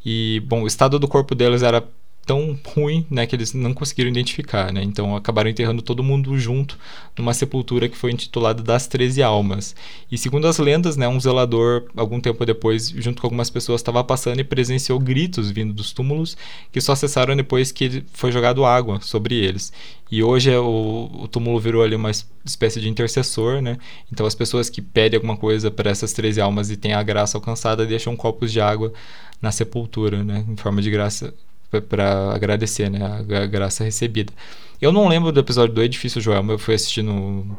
E, 0.06 0.44
bom, 0.46 0.62
o 0.62 0.68
estado 0.68 1.00
do 1.00 1.08
corpo 1.08 1.34
deles 1.34 1.64
era 1.64 1.84
tão 2.32 2.58
ruim, 2.66 3.06
né, 3.12 3.28
que 3.28 3.36
eles 3.36 3.54
não 3.54 3.74
conseguiram 3.74 4.10
identificar, 4.10 4.72
né? 4.72 4.82
Então 4.82 5.18
acabaram 5.18 5.50
enterrando 5.50 5.82
todo 5.82 6.02
mundo 6.02 6.40
junto 6.40 6.80
numa 7.18 7.34
sepultura 7.34 7.90
que 7.90 7.98
foi 7.98 8.10
intitulada 8.10 8.64
das 8.64 8.88
Treze 8.88 9.22
Almas. 9.22 9.76
E 10.10 10.18
segundo 10.18 10.48
as 10.48 10.58
lendas, 10.58 10.96
né, 10.96 11.10
um 11.10 11.20
zelador 11.20 11.90
algum 11.94 12.22
tempo 12.22 12.46
depois, 12.46 12.88
junto 12.88 13.22
com 13.22 13.28
algumas 13.28 13.50
pessoas, 13.50 13.82
estava 13.82 14.02
passando 14.02 14.40
e 14.40 14.46
presenciou 14.46 14.98
gritos 14.98 15.52
vindo 15.52 15.74
dos 15.74 15.92
túmulos 15.92 16.38
que 16.72 16.80
só 16.80 16.96
cessaram 16.96 17.36
depois 17.36 17.70
que 17.70 18.02
foi 18.14 18.32
jogado 18.32 18.64
água 18.64 19.02
sobre 19.02 19.36
eles. 19.36 19.74
E 20.10 20.24
hoje 20.24 20.52
é 20.52 20.58
o, 20.58 21.10
o 21.14 21.28
túmulo 21.28 21.60
virou 21.60 21.84
ali 21.84 21.98
uma 21.98 22.12
espécie 22.46 22.80
de 22.80 22.88
intercessor, 22.88 23.62
né? 23.62 23.78
Então 24.10 24.26
as 24.26 24.36
pessoas 24.36 24.70
que 24.70 24.82
pedem 24.82 25.18
alguma 25.18 25.36
coisa 25.36 25.70
para 25.70 25.92
essas 25.92 26.14
13 26.14 26.40
almas 26.40 26.72
e 26.72 26.78
têm 26.78 26.94
a 26.94 27.04
graça 27.04 27.38
alcançada 27.38 27.86
deixam 27.86 28.16
copos 28.16 28.54
de 28.54 28.62
água 28.62 28.94
na 29.42 29.52
sepultura, 29.52 30.24
né, 30.24 30.46
em 30.48 30.56
forma 30.56 30.82
de 30.82 30.92
graça 30.92 31.34
para 31.80 32.34
agradecer 32.34 32.90
né, 32.90 33.00
a, 33.04 33.46
graça 33.46 33.84
recebida. 33.84 34.34
Eu 34.82 34.92
não 34.92 35.08
lembro 35.08 35.32
do 35.32 35.40
episódio 35.40 35.76
do 35.76 35.84
Edifício 35.84 36.20
Joelma, 36.20 36.54
eu 36.54 36.60
fui 36.60 36.74
assistir 36.74 37.04
no, 37.04 37.58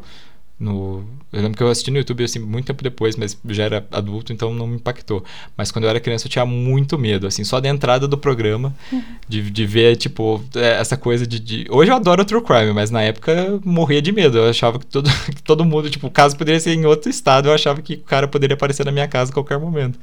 no. 0.63 1.05
Eu 1.33 1.41
lembro 1.43 1.57
que 1.57 1.63
eu 1.63 1.69
assisti 1.69 1.91
no 1.91 1.99
YouTube 1.99 2.25
assim, 2.25 2.39
muito 2.39 2.67
tempo 2.67 2.83
depois, 2.83 3.17
mas 3.17 3.39
já 3.49 3.65
era 3.65 3.87
adulto, 3.91 4.33
então 4.33 4.53
não 4.53 4.67
me 4.67 4.77
impactou. 4.77 5.25
Mas 5.57 5.71
quando 5.71 5.85
eu 5.85 5.91
era 5.91 6.01
criança 6.01 6.27
eu 6.27 6.31
tinha 6.31 6.45
muito 6.45 6.99
medo, 6.99 7.27
assim, 7.27 7.43
só 7.43 7.61
da 7.61 7.69
entrada 7.69 8.07
do 8.07 8.19
programa, 8.19 8.75
de, 9.29 9.51
de 9.51 9.67
ver, 9.67 9.97
tipo, 9.97 10.43
é, 10.55 10.81
essa 10.81 10.97
coisa 10.97 11.27
de, 11.27 11.41
de, 11.41 11.67
Hoje 11.71 11.91
eu 11.91 11.97
adoro 11.97 12.25
True 12.25 12.43
Crime, 12.43 12.73
mas 12.73 12.91
na 12.91 13.03
época 13.03 13.33
eu 13.33 13.61
morria 13.65 14.03
de 14.03 14.13
medo. 14.13 14.39
Eu 14.39 14.51
achava 14.51 14.79
que 14.79 14.87
todo, 14.87 15.11
que 15.35 15.43
todo 15.43 15.65
mundo, 15.65 15.91
tipo, 15.91 16.07
o 16.07 16.11
caso 16.11 16.37
poderia 16.37 16.61
ser 16.61 16.75
em 16.75 16.87
outro 16.87 17.11
estado, 17.11 17.49
eu 17.49 17.55
achava 17.55 17.81
que 17.83 17.95
o 17.95 18.01
cara 18.01 18.29
poderia 18.29 18.55
aparecer 18.55 18.85
na 18.85 18.93
minha 18.93 19.09
casa 19.09 19.31
a 19.31 19.35
qualquer 19.35 19.59
momento. 19.59 19.99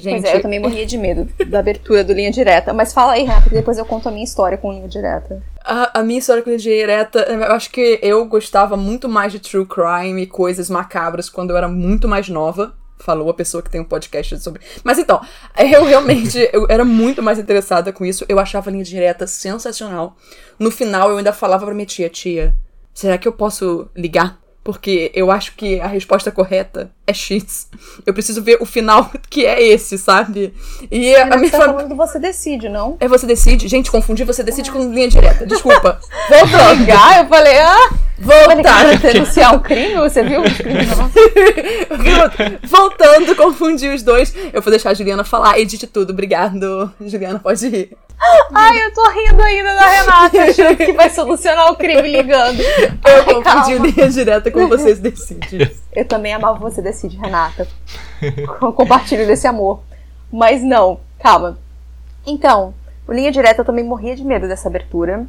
Gente, 0.00 0.22
pois 0.22 0.24
é, 0.24 0.36
eu 0.36 0.42
também 0.42 0.60
morria 0.60 0.86
de 0.86 0.96
medo 0.96 1.28
da 1.46 1.58
abertura 1.58 2.04
do 2.04 2.12
Linha 2.12 2.30
Direta. 2.30 2.72
Mas 2.72 2.92
fala 2.92 3.12
aí, 3.12 3.24
rápido, 3.24 3.52
depois 3.52 3.78
eu 3.78 3.84
conto 3.84 4.08
a 4.08 4.12
minha 4.12 4.24
história 4.24 4.56
com 4.56 4.72
Linha 4.72 4.88
Direta. 4.88 5.42
A, 5.64 6.00
a, 6.00 6.02
minha 6.02 6.18
história 6.18 6.42
com 6.42 6.50
Linha 6.50 6.60
Direta, 6.60 7.20
eu 7.20 7.42
acho 7.52 7.70
que 7.70 7.98
eu 8.02 8.24
gostava 8.26 8.76
muito 8.76 9.08
mais 9.08 9.32
de 9.32 9.40
true 9.40 9.66
crime 9.66 10.22
e 10.22 10.26
coisas 10.26 10.70
macabras 10.70 11.28
quando 11.28 11.50
eu 11.50 11.56
era 11.56 11.68
muito 11.68 12.06
mais 12.06 12.28
nova. 12.28 12.74
Falou 13.00 13.30
a 13.30 13.34
pessoa 13.34 13.62
que 13.62 13.70
tem 13.70 13.80
um 13.80 13.84
podcast 13.84 14.38
sobre. 14.40 14.60
Mas 14.82 14.98
então, 14.98 15.20
eu 15.56 15.84
realmente 15.84 16.48
eu 16.52 16.66
era 16.68 16.84
muito 16.84 17.22
mais 17.22 17.38
interessada 17.38 17.92
com 17.92 18.04
isso. 18.04 18.24
Eu 18.28 18.40
achava 18.40 18.70
a 18.70 18.72
linha 18.72 18.84
direta 18.84 19.26
sensacional. 19.26 20.16
No 20.58 20.70
final, 20.70 21.10
eu 21.10 21.18
ainda 21.18 21.32
falava 21.32 21.64
pra 21.64 21.74
minha 21.74 21.86
tia: 21.86 22.08
Tia, 22.08 22.56
será 22.92 23.16
que 23.16 23.28
eu 23.28 23.32
posso 23.32 23.88
ligar 23.94 24.38
porque 24.68 25.10
eu 25.14 25.30
acho 25.30 25.54
que 25.56 25.80
a 25.80 25.86
resposta 25.86 26.30
correta 26.30 26.90
é 27.08 27.14
X. 27.14 27.68
Eu 28.04 28.12
preciso 28.12 28.42
ver 28.42 28.58
o 28.60 28.66
final 28.66 29.10
que 29.28 29.46
é 29.46 29.62
esse, 29.62 29.96
sabe? 29.96 30.52
E 30.90 31.14
a, 31.16 31.34
a 31.34 31.36
minha 31.36 31.50
tá 31.50 31.58
família. 31.58 31.94
Você 31.94 32.18
decide, 32.18 32.68
não? 32.68 32.96
É 33.00 33.08
você 33.08 33.26
decide. 33.26 33.66
Gente, 33.66 33.90
confundi 33.90 34.24
você 34.24 34.42
decide 34.42 34.70
com 34.70 34.78
linha 34.92 35.08
direta. 35.08 35.46
Desculpa. 35.46 35.98
Voltando. 36.28 36.80
Ligar, 36.80 37.22
eu 37.22 37.28
falei, 37.28 37.58
ah. 37.58 37.90
Voltar. 38.18 38.98
Denunciar 38.98 39.54
um 39.54 39.60
crime, 39.60 39.94
você 39.94 40.22
viu? 40.24 40.42
Voltando, 42.64 43.36
confundi 43.36 43.88
os 43.88 44.02
dois. 44.02 44.34
Eu 44.52 44.60
vou 44.60 44.70
deixar 44.70 44.90
a 44.90 44.94
Juliana 44.94 45.24
falar. 45.24 45.58
Edite 45.58 45.86
tudo. 45.86 46.10
Obrigado. 46.10 46.92
Juliana, 47.00 47.38
pode 47.38 47.66
ir. 47.66 47.96
Ai, 48.52 48.84
eu 48.84 48.92
tô 48.92 49.08
rindo 49.10 49.40
ainda 49.40 49.74
da 49.74 49.86
Renata, 49.86 50.42
achando 50.42 50.76
que 50.76 50.92
vai 50.92 51.08
solucionar 51.08 51.70
o 51.70 51.76
crime 51.76 52.02
ligando. 52.10 52.60
Eu 52.60 53.24
confundi 53.24 53.78
linha 53.78 54.10
direta 54.10 54.50
com 54.50 54.66
vocês 54.66 54.98
decidem. 54.98 55.70
Eu 55.92 56.04
também 56.04 56.32
amava 56.32 56.58
você 56.58 56.82
decide, 56.82 57.16
Renata. 57.16 57.66
Compartilho 58.76 59.26
desse 59.26 59.46
amor. 59.46 59.80
Mas 60.30 60.62
não, 60.62 61.00
calma. 61.18 61.58
Então, 62.26 62.74
o 63.06 63.12
Linha 63.12 63.32
Direta 63.32 63.62
eu 63.62 63.64
também 63.64 63.84
morria 63.84 64.14
de 64.14 64.24
medo 64.24 64.46
dessa 64.46 64.68
abertura. 64.68 65.26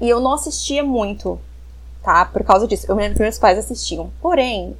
E 0.00 0.08
eu 0.08 0.20
não 0.20 0.34
assistia 0.34 0.82
muito, 0.82 1.40
tá? 2.02 2.24
Por 2.24 2.44
causa 2.44 2.66
disso. 2.66 2.86
Eu 2.88 2.94
me 2.94 3.02
lembro 3.02 3.16
que 3.16 3.22
meus 3.22 3.38
pais 3.38 3.58
assistiam. 3.58 4.10
Porém, 4.20 4.76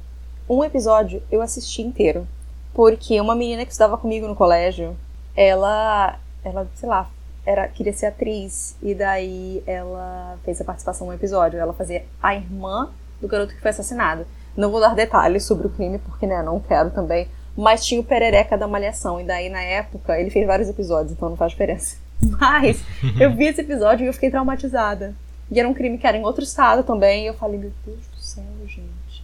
um 0.47 0.63
episódio 0.63 1.23
eu 1.31 1.41
assisti 1.41 1.81
inteiro. 1.81 2.27
Porque 2.73 3.19
uma 3.19 3.35
menina 3.35 3.65
que 3.65 3.71
estudava 3.71 3.97
comigo 3.97 4.27
no 4.27 4.35
colégio, 4.35 4.95
ela, 5.35 6.19
ela, 6.43 6.67
sei 6.75 6.89
lá, 6.89 7.09
era, 7.45 7.67
queria 7.67 7.93
ser 7.93 8.07
atriz. 8.07 8.75
E 8.81 8.93
daí 8.93 9.63
ela 9.65 10.37
fez 10.43 10.61
a 10.61 10.65
participação 10.65 11.07
no 11.07 11.13
episódio. 11.13 11.59
Ela 11.59 11.73
fazia 11.73 12.05
a 12.21 12.35
irmã 12.35 12.89
do 13.19 13.27
garoto 13.27 13.55
que 13.55 13.61
foi 13.61 13.71
assassinado. 13.71 14.27
Não 14.55 14.69
vou 14.69 14.79
dar 14.79 14.95
detalhes 14.95 15.43
sobre 15.43 15.67
o 15.67 15.69
crime, 15.69 15.97
porque, 15.99 16.25
né, 16.27 16.41
não 16.43 16.59
quero 16.59 16.91
também. 16.91 17.27
Mas 17.55 17.85
tinha 17.85 18.01
o 18.01 18.03
Perereca 18.03 18.57
da 18.57 18.67
Malhação. 18.67 19.19
E 19.19 19.23
daí, 19.23 19.49
na 19.49 19.61
época, 19.61 20.19
ele 20.19 20.29
fez 20.29 20.45
vários 20.45 20.69
episódios, 20.69 21.11
então 21.11 21.29
não 21.29 21.37
faz 21.37 21.51
diferença. 21.51 21.97
Mas 22.39 22.83
eu 23.19 23.33
vi 23.35 23.45
esse 23.45 23.61
episódio 23.61 24.03
e 24.03 24.07
eu 24.07 24.13
fiquei 24.13 24.29
traumatizada. 24.29 25.13
E 25.51 25.59
era 25.59 25.67
um 25.67 25.73
crime 25.73 25.97
que 25.97 26.07
era 26.07 26.17
em 26.17 26.23
outro 26.23 26.43
estado 26.43 26.83
também. 26.83 27.25
E 27.25 27.27
eu 27.27 27.33
falei, 27.33 27.59
meu 27.59 27.71
Deus 27.85 27.99
do 28.07 28.19
céu, 28.19 28.43
gente. 28.65 29.23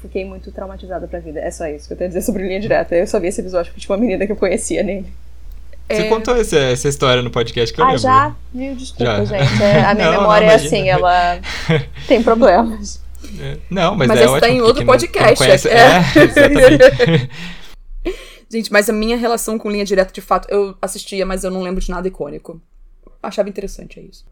Fiquei 0.00 0.24
muito 0.24 0.52
traumatizada 0.52 1.06
pra 1.06 1.18
vida. 1.18 1.40
É 1.40 1.50
só 1.50 1.66
isso 1.66 1.86
que 1.86 1.92
eu 1.92 1.96
tenho 1.96 2.08
a 2.08 2.12
dizer 2.12 2.22
sobre 2.22 2.46
linha 2.46 2.60
direta. 2.60 2.94
Eu 2.94 3.06
só 3.06 3.18
vi 3.18 3.28
esse 3.28 3.40
episódio 3.40 3.72
porque 3.72 3.84
tinha 3.84 3.96
uma 3.96 4.00
menina 4.00 4.26
que 4.26 4.32
eu 4.32 4.36
conhecia 4.36 4.82
nele. 4.82 5.12
Você 5.88 6.02
é... 6.02 6.08
contou 6.08 6.34
essa, 6.36 6.56
essa, 6.56 6.88
história 6.88 7.22
no 7.22 7.30
podcast 7.30 7.74
que 7.74 7.80
eu 7.80 7.84
ah, 7.84 7.88
lembro. 7.88 8.02
já? 8.02 8.34
Viu? 8.54 8.74
Desculpa, 8.74 9.26
já. 9.26 9.38
gente. 9.38 9.62
É, 9.62 9.84
a 9.84 9.94
minha 9.94 10.12
não, 10.12 10.20
memória 10.20 10.46
não, 10.46 10.52
é 10.52 10.56
assim, 10.56 10.88
ela 10.88 11.38
tem 12.08 12.22
problemas. 12.22 13.03
É, 13.40 13.58
não, 13.70 13.94
mas, 13.94 14.08
mas 14.08 14.20
é 14.20 14.24
esse 14.24 14.40
tá 14.40 14.48
em 14.48 14.60
outro 14.60 14.84
podcast. 14.84 15.36
Conhece... 15.36 15.68
É. 15.68 15.74
é, 16.16 16.22
exatamente. 16.22 17.30
gente, 18.50 18.72
mas 18.72 18.88
a 18.88 18.92
minha 18.92 19.16
relação 19.16 19.58
com 19.58 19.70
linha 19.70 19.84
direta, 19.84 20.12
de 20.12 20.20
fato, 20.20 20.48
eu 20.50 20.76
assistia, 20.80 21.24
mas 21.26 21.44
eu 21.44 21.50
não 21.50 21.62
lembro 21.62 21.80
de 21.80 21.90
nada 21.90 22.06
icônico. 22.06 22.60
Achava 23.22 23.48
interessante, 23.48 23.98
é 23.98 24.02
isso. 24.02 24.24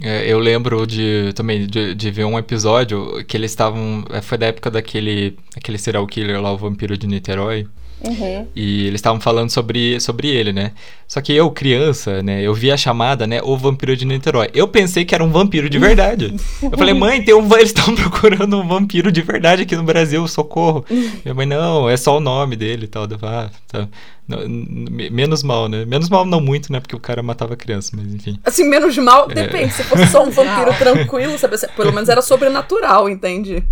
É, 0.00 0.26
eu 0.26 0.38
lembro 0.38 0.86
de 0.86 1.32
também 1.34 1.66
de, 1.66 1.94
de, 1.94 2.10
ver 2.10 2.24
um 2.24 2.38
episódio 2.38 3.24
que 3.24 3.36
eles 3.36 3.50
estavam. 3.50 4.04
Foi 4.22 4.38
da 4.38 4.46
época 4.46 4.70
daquele 4.70 5.36
aquele 5.56 5.78
serial 5.78 6.06
killer 6.06 6.40
lá, 6.40 6.52
o 6.52 6.58
vampiro 6.58 6.96
de 6.96 7.06
Niterói. 7.06 7.66
Uhum. 8.04 8.46
E 8.54 8.86
eles 8.86 8.98
estavam 8.98 9.20
falando 9.20 9.50
sobre, 9.50 10.00
sobre 10.00 10.28
ele, 10.28 10.52
né? 10.52 10.72
Só 11.06 11.20
que 11.20 11.32
eu, 11.32 11.50
criança, 11.50 12.22
né, 12.22 12.40
eu 12.42 12.54
vi 12.54 12.70
a 12.70 12.76
chamada, 12.76 13.26
né, 13.26 13.40
o 13.42 13.56
vampiro 13.56 13.96
de 13.96 14.04
Niterói. 14.04 14.48
Eu 14.54 14.66
pensei 14.66 15.04
que 15.04 15.14
era 15.14 15.22
um 15.22 15.30
vampiro 15.30 15.68
de 15.68 15.78
verdade. 15.78 16.34
eu 16.62 16.70
falei, 16.70 16.94
mãe, 16.94 17.22
tem 17.22 17.34
um, 17.34 17.44
eles 17.54 17.68
estão 17.68 17.94
procurando 17.94 18.58
um 18.58 18.66
vampiro 18.66 19.12
de 19.12 19.22
verdade 19.22 19.62
aqui 19.62 19.76
no 19.76 19.82
Brasil, 19.82 20.26
socorro. 20.26 20.84
Minha 20.90 21.34
mãe, 21.34 21.46
não, 21.46 21.88
é 21.88 21.96
só 21.96 22.16
o 22.16 22.20
nome 22.20 22.56
dele 22.56 22.84
e 22.84 22.88
tal. 22.88 23.04
Eu, 23.04 23.18
ah, 23.22 23.50
tá. 23.68 23.88
Não, 24.26 24.38
menos 24.48 25.42
mal, 25.42 25.68
né? 25.68 25.84
Menos 25.84 26.08
mal 26.08 26.24
não 26.24 26.40
muito, 26.40 26.72
né? 26.72 26.80
Porque 26.80 26.96
o 26.96 27.00
cara 27.00 27.22
matava 27.22 27.56
criança, 27.56 27.92
mas 27.94 28.14
enfim. 28.14 28.38
Assim, 28.44 28.64
menos 28.64 28.96
mal, 28.98 29.30
é. 29.30 29.34
depende. 29.34 29.74
Se 29.74 29.82
fosse 29.84 30.06
só 30.06 30.24
um 30.24 30.30
vampiro 30.30 30.72
tranquilo, 30.78 31.36
sabe? 31.38 31.56
Pelo 31.76 31.92
menos 31.92 32.08
era 32.08 32.22
sobrenatural, 32.22 33.08
entende? 33.08 33.62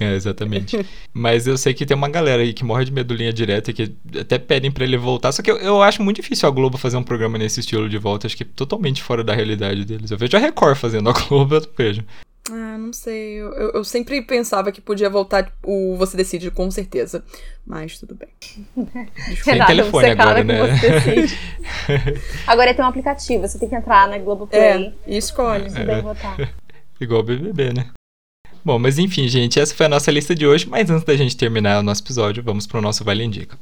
É, 0.00 0.14
exatamente. 0.14 0.86
Mas 1.12 1.46
eu 1.46 1.58
sei 1.58 1.74
que 1.74 1.84
tem 1.84 1.96
uma 1.96 2.08
galera 2.08 2.42
aí 2.42 2.52
que 2.52 2.64
morre 2.64 2.84
de 2.84 2.92
medo 2.92 3.14
linha 3.14 3.32
direta 3.32 3.70
e 3.70 3.74
que 3.74 3.94
até 4.18 4.38
pedem 4.38 4.70
para 4.70 4.84
ele 4.84 4.96
voltar. 4.96 5.32
Só 5.32 5.42
que 5.42 5.50
eu, 5.50 5.58
eu, 5.58 5.82
acho 5.82 6.02
muito 6.02 6.16
difícil 6.16 6.48
a 6.48 6.52
Globo 6.52 6.78
fazer 6.78 6.96
um 6.96 7.02
programa 7.02 7.36
nesse 7.36 7.60
estilo 7.60 7.88
de 7.88 7.98
volta. 7.98 8.26
Acho 8.26 8.36
que 8.36 8.42
é 8.42 8.46
totalmente 8.56 9.02
fora 9.02 9.22
da 9.22 9.34
realidade 9.34 9.84
deles. 9.84 10.10
Eu 10.10 10.18
vejo 10.18 10.36
a 10.36 10.40
Record 10.40 10.76
fazendo 10.76 11.10
a 11.10 11.12
Globo, 11.12 11.56
eu 11.56 11.68
vejo. 11.76 12.04
Ah, 12.50 12.76
não 12.76 12.92
sei. 12.92 13.34
Eu, 13.34 13.52
eu, 13.52 13.70
eu 13.72 13.84
sempre 13.84 14.20
pensava 14.22 14.72
que 14.72 14.80
podia 14.80 15.08
voltar 15.10 15.52
o 15.62 15.94
Você 15.96 16.16
Decide, 16.16 16.50
com 16.50 16.70
certeza. 16.70 17.22
Mas 17.64 17.98
tudo 17.98 18.14
bem. 18.14 18.28
Tem 19.44 19.66
telefone 19.66 20.10
agora, 20.10 20.42
né? 20.42 20.58
agora 22.46 22.74
tem 22.74 22.84
um 22.84 22.88
aplicativo. 22.88 23.46
Você 23.46 23.58
tem 23.58 23.68
que 23.68 23.76
entrar 23.76 24.08
na 24.08 24.18
Globoplay. 24.18 24.60
É, 24.60 24.92
e 25.06 25.16
escolhe. 25.16 25.66
É, 25.66 26.02
votar. 26.02 26.36
Igual 27.00 27.20
o 27.20 27.24
BBB, 27.24 27.72
né? 27.72 27.90
Bom, 28.64 28.78
mas 28.78 28.96
enfim, 28.96 29.26
gente, 29.26 29.58
essa 29.58 29.74
foi 29.74 29.86
a 29.86 29.88
nossa 29.88 30.08
lista 30.12 30.36
de 30.36 30.46
hoje. 30.46 30.68
Mas 30.68 30.88
antes 30.88 31.04
da 31.04 31.16
gente 31.16 31.36
terminar 31.36 31.80
o 31.80 31.82
nosso 31.82 32.00
episódio, 32.00 32.44
vamos 32.44 32.64
para 32.64 32.78
o 32.78 32.82
nosso 32.82 33.02
Vale 33.02 33.24
Indica. 33.24 33.58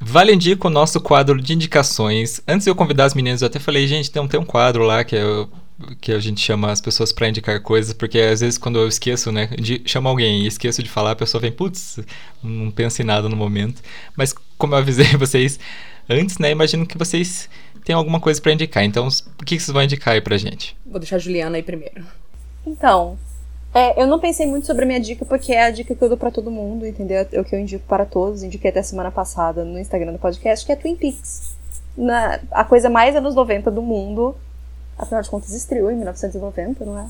Vale 0.00 0.34
Indica 0.34 0.68
o 0.68 0.70
nosso 0.70 1.00
quadro 1.00 1.40
de 1.40 1.54
indicações. 1.54 2.42
Antes 2.46 2.64
de 2.64 2.70
eu 2.70 2.74
convidar 2.74 3.06
as 3.06 3.14
meninas, 3.14 3.40
eu 3.40 3.46
até 3.46 3.58
falei, 3.58 3.86
gente, 3.86 4.10
tem, 4.10 4.28
tem 4.28 4.38
um 4.38 4.44
quadro 4.44 4.84
lá 4.84 5.02
que 5.02 5.16
é 5.16 5.22
que 6.00 6.12
a 6.12 6.20
gente 6.20 6.40
chama 6.40 6.70
as 6.70 6.80
pessoas 6.80 7.12
para 7.12 7.28
indicar 7.28 7.60
coisas, 7.60 7.92
porque 7.92 8.18
às 8.18 8.40
vezes 8.40 8.56
quando 8.56 8.78
eu 8.78 8.86
esqueço, 8.86 9.32
né, 9.32 9.48
de 9.58 9.82
chamar 9.84 10.10
alguém 10.10 10.42
e 10.42 10.46
esqueço 10.46 10.82
de 10.82 10.88
falar, 10.88 11.10
a 11.10 11.16
pessoa 11.16 11.40
vem, 11.40 11.50
putz, 11.50 11.98
não 12.42 12.70
penso 12.70 13.02
em 13.02 13.04
nada 13.04 13.28
no 13.28 13.36
momento. 13.36 13.82
Mas 14.16 14.32
como 14.56 14.74
eu 14.74 14.78
avisei 14.78 15.06
vocês 15.18 15.58
antes, 16.08 16.38
né, 16.38 16.50
imagino 16.50 16.86
que 16.86 16.98
vocês 16.98 17.48
tem 17.84 17.94
alguma 17.94 18.18
coisa 18.18 18.40
para 18.40 18.52
indicar. 18.52 18.82
Então, 18.82 19.08
o 19.40 19.44
que 19.44 19.60
vocês 19.60 19.72
vão 19.72 19.82
indicar 19.82 20.14
aí 20.14 20.20
pra 20.20 20.36
gente? 20.36 20.76
Vou 20.86 20.98
deixar 20.98 21.16
a 21.16 21.18
Juliana 21.18 21.56
aí 21.56 21.62
primeiro. 21.62 22.04
Então, 22.66 23.18
é, 23.74 24.00
eu 24.00 24.06
não 24.06 24.18
pensei 24.18 24.46
muito 24.46 24.66
sobre 24.66 24.84
a 24.84 24.86
minha 24.86 25.00
dica, 25.00 25.24
porque 25.24 25.52
é 25.52 25.64
a 25.64 25.70
dica 25.70 25.94
que 25.94 26.02
eu 26.02 26.08
dou 26.08 26.16
para 26.16 26.30
todo 26.30 26.50
mundo, 26.50 26.86
entendeu? 26.86 27.26
É 27.30 27.40
o 27.40 27.44
que 27.44 27.54
eu 27.54 27.60
indico 27.60 27.84
para 27.86 28.06
todos. 28.06 28.42
Indiquei 28.42 28.70
até 28.70 28.82
semana 28.82 29.10
passada 29.10 29.64
no 29.64 29.78
Instagram 29.78 30.12
do 30.12 30.18
podcast, 30.18 30.64
que 30.64 30.72
é 30.72 30.76
Twin 30.76 30.96
Peaks. 30.96 31.54
Na, 31.96 32.40
a 32.50 32.64
coisa 32.64 32.88
mais 32.88 33.14
anos 33.14 33.34
90 33.34 33.70
do 33.70 33.82
mundo. 33.82 34.34
Afinal 34.96 35.22
de 35.22 35.28
contas, 35.28 35.52
estreou 35.52 35.90
em 35.90 35.96
1990, 35.96 36.84
não 36.84 36.98
é? 36.98 37.06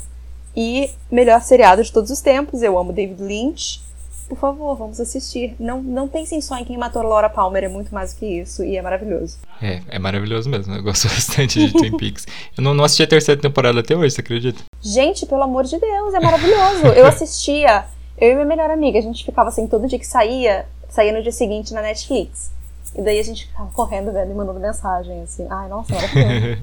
E 0.57 0.91
melhor 1.11 1.41
seriado 1.43 1.83
de 1.83 1.93
todos 1.93 2.11
os 2.11 2.21
tempos. 2.21 2.63
Eu 2.63 2.79
amo 2.79 2.93
David 2.93 3.23
Lynch 3.23 3.83
por 4.29 4.39
favor, 4.39 4.77
vamos 4.77 4.99
assistir. 5.01 5.55
Não, 5.59 5.83
não 5.83 6.09
pensem 6.09 6.41
só 6.41 6.57
em 6.57 6.65
quem 6.65 6.77
matou 6.79 7.03
Laura 7.03 7.29
Palmer, 7.29 7.65
é 7.65 7.69
muito 7.69 7.95
mais 7.95 8.13
do 8.13 8.19
que 8.19 8.27
isso 8.27 8.65
e 8.65 8.77
é 8.77 8.83
maravilhoso. 8.83 9.39
É, 9.63 9.83
é 9.89 9.99
maravilhoso 9.99 10.49
mesmo. 10.49 10.75
Eu 10.75 10.83
gosto 10.83 11.09
bastante 11.09 11.67
de 11.67 11.73
Twin 11.73 11.97
Peaks. 11.97 12.27
Eu 12.57 12.63
não, 12.63 12.75
não 12.75 12.85
assisti 12.85 13.03
a 13.03 13.07
terceira 13.07 13.41
temporada 13.41 13.81
até 13.81 13.97
hoje, 13.97 14.15
você 14.15 14.21
acredita? 14.21 14.63
Gente, 14.81 15.27
pelo 15.27 15.43
amor 15.43 15.65
de 15.65 15.79
Deus, 15.79 16.15
é 16.15 16.21
maravilhoso. 16.21 16.87
Eu 16.97 17.07
assistia, 17.07 17.85
eu 18.19 18.31
e 18.31 18.35
minha 18.35 18.47
melhor 18.47 18.71
amiga, 18.71 18.99
a 18.99 19.03
gente 19.03 19.25
ficava 19.25 19.49
assim, 19.49 19.67
todo 19.67 19.87
dia 19.87 19.99
que 19.99 20.07
saía, 20.07 20.67
saía 20.89 21.13
no 21.13 21.23
dia 21.23 21.33
seguinte 21.33 21.73
na 21.73 21.83
Netflix. 21.83 22.53
E 22.97 23.03
daí 23.03 23.19
a 23.19 23.25
gente 23.25 23.47
ficava 23.47 23.71
correndo, 23.73 24.13
vendo 24.13 24.31
e 24.31 24.35
mandando 24.35 24.61
mensagem, 24.61 25.23
assim. 25.23 25.47
Ai, 25.51 25.69
nossa, 25.69 25.93
maravilhoso. 25.93 26.63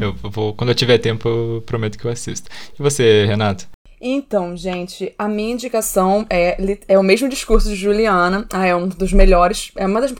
eu 0.22 0.30
vou, 0.30 0.54
quando 0.54 0.70
eu 0.70 0.74
tiver 0.76 0.98
tempo, 0.98 1.28
eu 1.28 1.62
prometo 1.66 1.98
que 1.98 2.04
eu 2.04 2.10
assisto. 2.10 2.48
E 2.78 2.82
você, 2.82 3.26
Renato? 3.26 3.66
Então, 4.00 4.54
gente, 4.56 5.14
a 5.18 5.26
minha 5.26 5.52
indicação 5.52 6.26
é, 6.28 6.56
é 6.86 6.98
o 6.98 7.02
mesmo 7.02 7.28
discurso 7.28 7.68
de 7.68 7.74
Juliana. 7.74 8.46
Ah, 8.52 8.66
é 8.66 8.76
um 8.76 8.88
dos 8.88 9.12
melhores. 9.12 9.72
É 9.74 9.86
uma 9.86 10.00
das. 10.00 10.14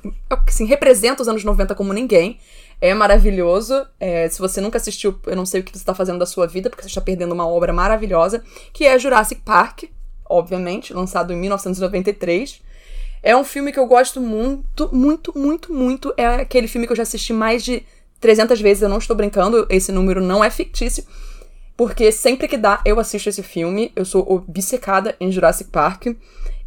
Assim, 0.46 0.64
representa 0.64 1.22
os 1.22 1.28
anos 1.28 1.44
90 1.44 1.74
como 1.74 1.92
ninguém. 1.92 2.38
É 2.80 2.94
maravilhoso. 2.94 3.86
É, 4.00 4.28
se 4.28 4.38
você 4.38 4.60
nunca 4.60 4.78
assistiu, 4.78 5.18
eu 5.26 5.36
não 5.36 5.44
sei 5.44 5.60
o 5.60 5.64
que 5.64 5.72
você 5.72 5.78
está 5.78 5.94
fazendo 5.94 6.18
da 6.18 6.26
sua 6.26 6.46
vida, 6.46 6.70
porque 6.70 6.82
você 6.82 6.88
está 6.88 7.00
perdendo 7.00 7.32
uma 7.32 7.46
obra 7.46 7.72
maravilhosa, 7.72 8.42
que 8.72 8.84
é 8.84 8.98
Jurassic 8.98 9.42
Park, 9.42 9.84
obviamente, 10.28 10.94
lançado 10.94 11.32
em 11.32 11.36
1993. 11.36 12.62
É 13.22 13.36
um 13.36 13.44
filme 13.44 13.72
que 13.72 13.78
eu 13.78 13.86
gosto 13.86 14.20
muito, 14.20 14.88
muito, 14.92 15.38
muito, 15.38 15.72
muito. 15.72 16.14
É 16.16 16.26
aquele 16.26 16.68
filme 16.68 16.86
que 16.86 16.92
eu 16.92 16.96
já 16.96 17.02
assisti 17.02 17.32
mais 17.32 17.62
de 17.62 17.82
300 18.20 18.60
vezes, 18.60 18.82
eu 18.82 18.88
não 18.88 18.98
estou 18.98 19.16
brincando, 19.16 19.66
esse 19.68 19.92
número 19.92 20.20
não 20.20 20.42
é 20.42 20.50
fictício. 20.50 21.04
Porque 21.76 22.10
sempre 22.10 22.48
que 22.48 22.56
dá, 22.56 22.80
eu 22.84 22.98
assisto 22.98 23.28
esse 23.28 23.42
filme. 23.42 23.92
Eu 23.94 24.04
sou 24.04 24.26
obcecada 24.30 25.14
em 25.20 25.30
Jurassic 25.30 25.70
Park. 25.70 26.06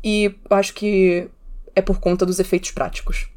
E 0.03 0.36
acho 0.49 0.74
que 0.74 1.28
é 1.76 1.82
por 1.82 1.99
conta 1.99 2.26
dos 2.26 2.39
efeitos 2.39 2.72
práticos. 2.72 3.28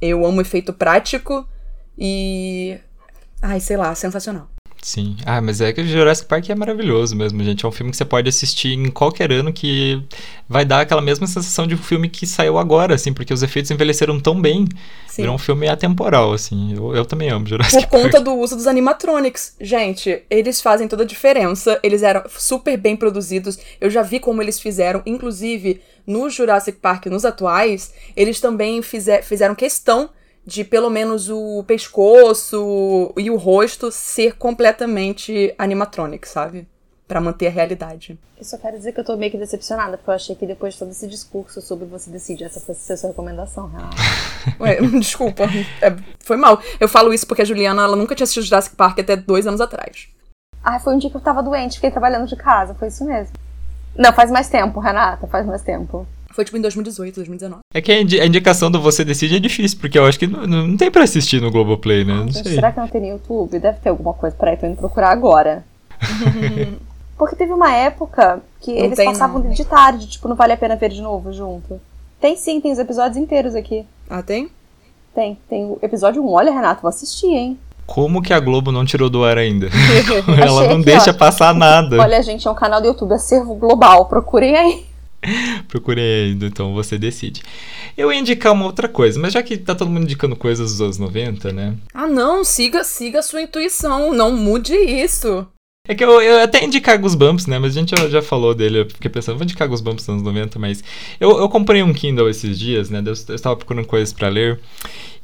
Eu 0.00 0.24
amo 0.24 0.40
efeito 0.40 0.72
prático 0.72 1.48
e. 1.96 2.78
Ai, 3.40 3.60
sei 3.60 3.76
lá, 3.76 3.94
sensacional. 3.94 4.48
Sim. 4.82 5.16
Ah, 5.26 5.40
mas 5.40 5.60
é 5.60 5.72
que 5.72 5.80
o 5.80 5.86
Jurassic 5.86 6.28
Park 6.28 6.48
é 6.48 6.54
maravilhoso 6.54 7.14
mesmo, 7.16 7.42
gente. 7.42 7.64
É 7.64 7.68
um 7.68 7.72
filme 7.72 7.90
que 7.90 7.96
você 7.96 8.04
pode 8.04 8.28
assistir 8.28 8.74
em 8.74 8.90
qualquer 8.90 9.32
ano 9.32 9.52
que 9.52 10.02
vai 10.48 10.64
dar 10.64 10.80
aquela 10.80 11.02
mesma 11.02 11.26
sensação 11.26 11.66
de 11.66 11.74
um 11.74 11.78
filme 11.78 12.08
que 12.08 12.26
saiu 12.26 12.58
agora, 12.58 12.94
assim, 12.94 13.12
porque 13.12 13.34
os 13.34 13.42
efeitos 13.42 13.70
envelheceram 13.70 14.18
tão 14.20 14.40
bem. 14.40 14.66
Sim. 15.06 15.22
Virou 15.22 15.34
um 15.34 15.38
filme 15.38 15.68
atemporal, 15.68 16.32
assim. 16.32 16.74
Eu, 16.74 16.94
eu 16.94 17.04
também 17.04 17.28
amo 17.28 17.46
Jurassic 17.46 17.82
Por 17.82 17.90
Park. 17.90 17.90
Por 17.90 18.10
conta 18.10 18.20
do 18.20 18.34
uso 18.34 18.56
dos 18.56 18.66
animatronics. 18.66 19.56
Gente, 19.60 20.22
eles 20.30 20.60
fazem 20.60 20.86
toda 20.86 21.02
a 21.02 21.06
diferença. 21.06 21.78
Eles 21.82 22.02
eram 22.02 22.22
super 22.28 22.76
bem 22.76 22.96
produzidos. 22.96 23.58
Eu 23.80 23.90
já 23.90 24.02
vi 24.02 24.20
como 24.20 24.40
eles 24.40 24.60
fizeram, 24.60 25.02
inclusive 25.04 25.80
no 26.06 26.30
Jurassic 26.30 26.78
Park, 26.78 27.06
nos 27.06 27.26
atuais, 27.26 27.92
eles 28.16 28.40
também 28.40 28.80
fizer, 28.80 29.22
fizeram 29.22 29.54
questão 29.54 30.08
de 30.48 30.64
pelo 30.64 30.88
menos 30.88 31.28
o 31.28 31.62
pescoço 31.64 33.12
e 33.18 33.30
o 33.30 33.36
rosto 33.36 33.92
ser 33.92 34.36
completamente 34.36 35.54
animatronic, 35.58 36.26
sabe? 36.26 36.66
para 37.06 37.22
manter 37.22 37.46
a 37.46 37.50
realidade. 37.50 38.18
Eu 38.36 38.44
só 38.44 38.58
quero 38.58 38.76
dizer 38.76 38.92
que 38.92 39.00
eu 39.00 39.04
tô 39.04 39.16
meio 39.16 39.32
que 39.32 39.38
decepcionada, 39.38 39.96
porque 39.96 40.10
eu 40.10 40.14
achei 40.14 40.36
que 40.36 40.46
depois 40.46 40.74
de 40.74 40.80
todo 40.80 40.90
esse 40.90 41.08
discurso 41.08 41.62
sobre 41.62 41.86
você 41.86 42.10
decidir, 42.10 42.44
essa 42.44 42.60
fosse 42.60 42.80
ser 42.80 42.98
sua 42.98 43.08
recomendação, 43.08 43.66
Renata. 43.66 43.96
Ué, 44.60 44.76
desculpa, 45.00 45.44
é, 45.80 45.96
foi 46.20 46.36
mal. 46.36 46.60
Eu 46.78 46.86
falo 46.86 47.14
isso 47.14 47.26
porque 47.26 47.40
a 47.40 47.44
Juliana, 47.46 47.82
ela 47.82 47.96
nunca 47.96 48.14
tinha 48.14 48.24
assistido 48.24 48.44
Jurassic 48.44 48.76
Park 48.76 48.98
até 48.98 49.16
dois 49.16 49.46
anos 49.46 49.62
atrás. 49.62 50.08
Ah, 50.62 50.78
foi 50.78 50.94
um 50.94 50.98
dia 50.98 51.08
que 51.08 51.16
eu 51.16 51.20
tava 51.20 51.42
doente, 51.42 51.76
fiquei 51.76 51.90
trabalhando 51.90 52.26
de 52.26 52.36
casa, 52.36 52.74
foi 52.74 52.88
isso 52.88 53.06
mesmo. 53.06 53.32
Não, 53.96 54.12
faz 54.12 54.30
mais 54.30 54.50
tempo, 54.50 54.78
Renata, 54.78 55.26
faz 55.26 55.46
mais 55.46 55.62
tempo. 55.62 56.06
Foi 56.38 56.44
tipo 56.44 56.56
em 56.56 56.60
2018, 56.60 57.16
2019. 57.16 57.62
É 57.74 57.82
que 57.82 57.90
a 57.90 58.24
indicação 58.24 58.70
do 58.70 58.80
Você 58.80 59.04
Decide 59.04 59.34
é 59.34 59.40
difícil, 59.40 59.76
porque 59.80 59.98
eu 59.98 60.06
acho 60.06 60.16
que 60.16 60.28
não, 60.28 60.46
não 60.46 60.76
tem 60.76 60.88
pra 60.88 61.02
assistir 61.02 61.42
no 61.42 61.50
Globoplay, 61.50 62.04
né? 62.04 62.14
Não 62.14 62.30
sei. 62.30 62.54
Será 62.54 62.70
que 62.70 62.78
não 62.78 62.86
tem 62.86 63.00
no 63.00 63.08
YouTube? 63.08 63.58
Deve 63.58 63.80
ter 63.80 63.88
alguma 63.88 64.14
coisa. 64.14 64.36
Peraí, 64.38 64.56
tô 64.56 64.64
indo 64.64 64.76
procurar 64.76 65.10
agora. 65.10 65.64
porque 67.18 67.34
teve 67.34 67.52
uma 67.52 67.74
época 67.74 68.40
que 68.60 68.72
não 68.72 68.84
eles 68.84 68.96
tem, 68.96 69.06
passavam 69.06 69.42
não. 69.42 69.50
de 69.50 69.64
tarde, 69.64 70.06
tipo, 70.06 70.28
não 70.28 70.36
vale 70.36 70.52
a 70.52 70.56
pena 70.56 70.76
ver 70.76 70.90
de 70.90 71.02
novo 71.02 71.32
junto. 71.32 71.80
Tem 72.20 72.36
sim, 72.36 72.60
tem 72.60 72.70
os 72.70 72.78
episódios 72.78 73.16
inteiros 73.16 73.56
aqui. 73.56 73.84
Ah, 74.08 74.22
tem? 74.22 74.48
Tem. 75.16 75.36
Tem 75.50 75.64
o 75.64 75.80
episódio 75.82 76.24
1. 76.24 76.30
Olha, 76.30 76.52
Renato, 76.52 76.82
vou 76.82 76.88
assistir, 76.88 77.34
hein? 77.34 77.58
Como 77.84 78.22
que 78.22 78.32
a 78.32 78.38
Globo 78.38 78.70
não 78.70 78.84
tirou 78.84 79.10
do 79.10 79.24
ar 79.24 79.38
ainda? 79.38 79.66
Ela 80.40 80.68
não 80.68 80.76
aqui, 80.76 80.84
deixa 80.84 81.10
ó. 81.10 81.14
passar 81.14 81.52
nada. 81.52 82.00
Olha, 82.00 82.22
gente, 82.22 82.46
é 82.46 82.50
um 82.50 82.54
canal 82.54 82.80
do 82.80 82.86
YouTube 82.86 83.12
Acervo 83.12 83.56
Global. 83.56 84.06
Procurem 84.06 84.56
aí. 84.56 84.87
Procurei 85.68 86.30
ainda, 86.30 86.46
então 86.46 86.74
você 86.74 86.98
decide. 86.98 87.42
Eu 87.96 88.12
ia 88.12 88.18
indicar 88.18 88.52
uma 88.52 88.66
outra 88.66 88.88
coisa, 88.88 89.18
mas 89.18 89.32
já 89.32 89.42
que 89.42 89.56
tá 89.56 89.74
todo 89.74 89.90
mundo 89.90 90.04
indicando 90.04 90.36
coisas 90.36 90.72
dos 90.72 90.80
anos 90.80 90.98
90, 90.98 91.52
né? 91.52 91.76
Ah, 91.92 92.06
não, 92.06 92.44
siga, 92.44 92.84
siga 92.84 93.18
a 93.20 93.22
sua 93.22 93.42
intuição, 93.42 94.12
não 94.12 94.32
mude 94.36 94.74
isso. 94.74 95.46
É 95.88 95.94
que 95.94 96.04
eu, 96.04 96.20
eu 96.20 96.42
até 96.42 96.62
indicar 96.62 96.98
Goosebumps, 96.98 97.46
né? 97.46 97.58
Mas 97.58 97.74
a 97.74 97.80
gente 97.80 97.96
já, 97.96 98.08
já 98.10 98.20
falou 98.20 98.54
dele, 98.54 98.80
eu 98.80 98.90
fiquei 98.90 99.10
pensando, 99.10 99.36
vou 99.36 99.44
indicar 99.44 99.66
Goosebumps 99.66 100.06
nos 100.06 100.16
anos 100.16 100.22
90, 100.22 100.58
mas 100.58 100.84
eu, 101.18 101.38
eu 101.38 101.48
comprei 101.48 101.82
um 101.82 101.94
Kindle 101.94 102.28
esses 102.28 102.58
dias, 102.58 102.90
né? 102.90 103.00
Eu, 103.00 103.14
eu 103.28 103.34
estava 103.34 103.56
procurando 103.56 103.86
coisas 103.86 104.12
para 104.12 104.28
ler. 104.28 104.60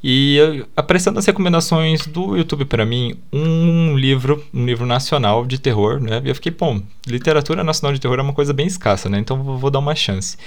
E 0.03 0.37
eu, 0.37 0.67
aparecendo 0.75 1.19
as 1.19 1.27
recomendações 1.27 2.07
do 2.07 2.35
YouTube 2.35 2.65
para 2.65 2.87
mim, 2.87 3.15
um 3.31 3.97
livro, 3.97 4.43
um 4.55 4.65
livro 4.65 4.87
nacional 4.87 5.45
de 5.45 5.59
terror, 5.59 6.01
né? 6.01 6.23
E 6.25 6.31
eu 6.31 6.35
fiquei, 6.35 6.51
bom, 6.51 6.81
literatura 7.07 7.63
nacional 7.63 7.93
de 7.93 8.01
terror 8.01 8.19
é 8.19 8.23
uma 8.23 8.33
coisa 8.33 8.55
bem 8.55 8.67
escassa, 8.67 9.09
né? 9.11 9.19
Então 9.19 9.43
vou, 9.43 9.59
vou 9.59 9.71
dar 9.71 9.81
uma 9.81 9.95
chance. 9.95 10.39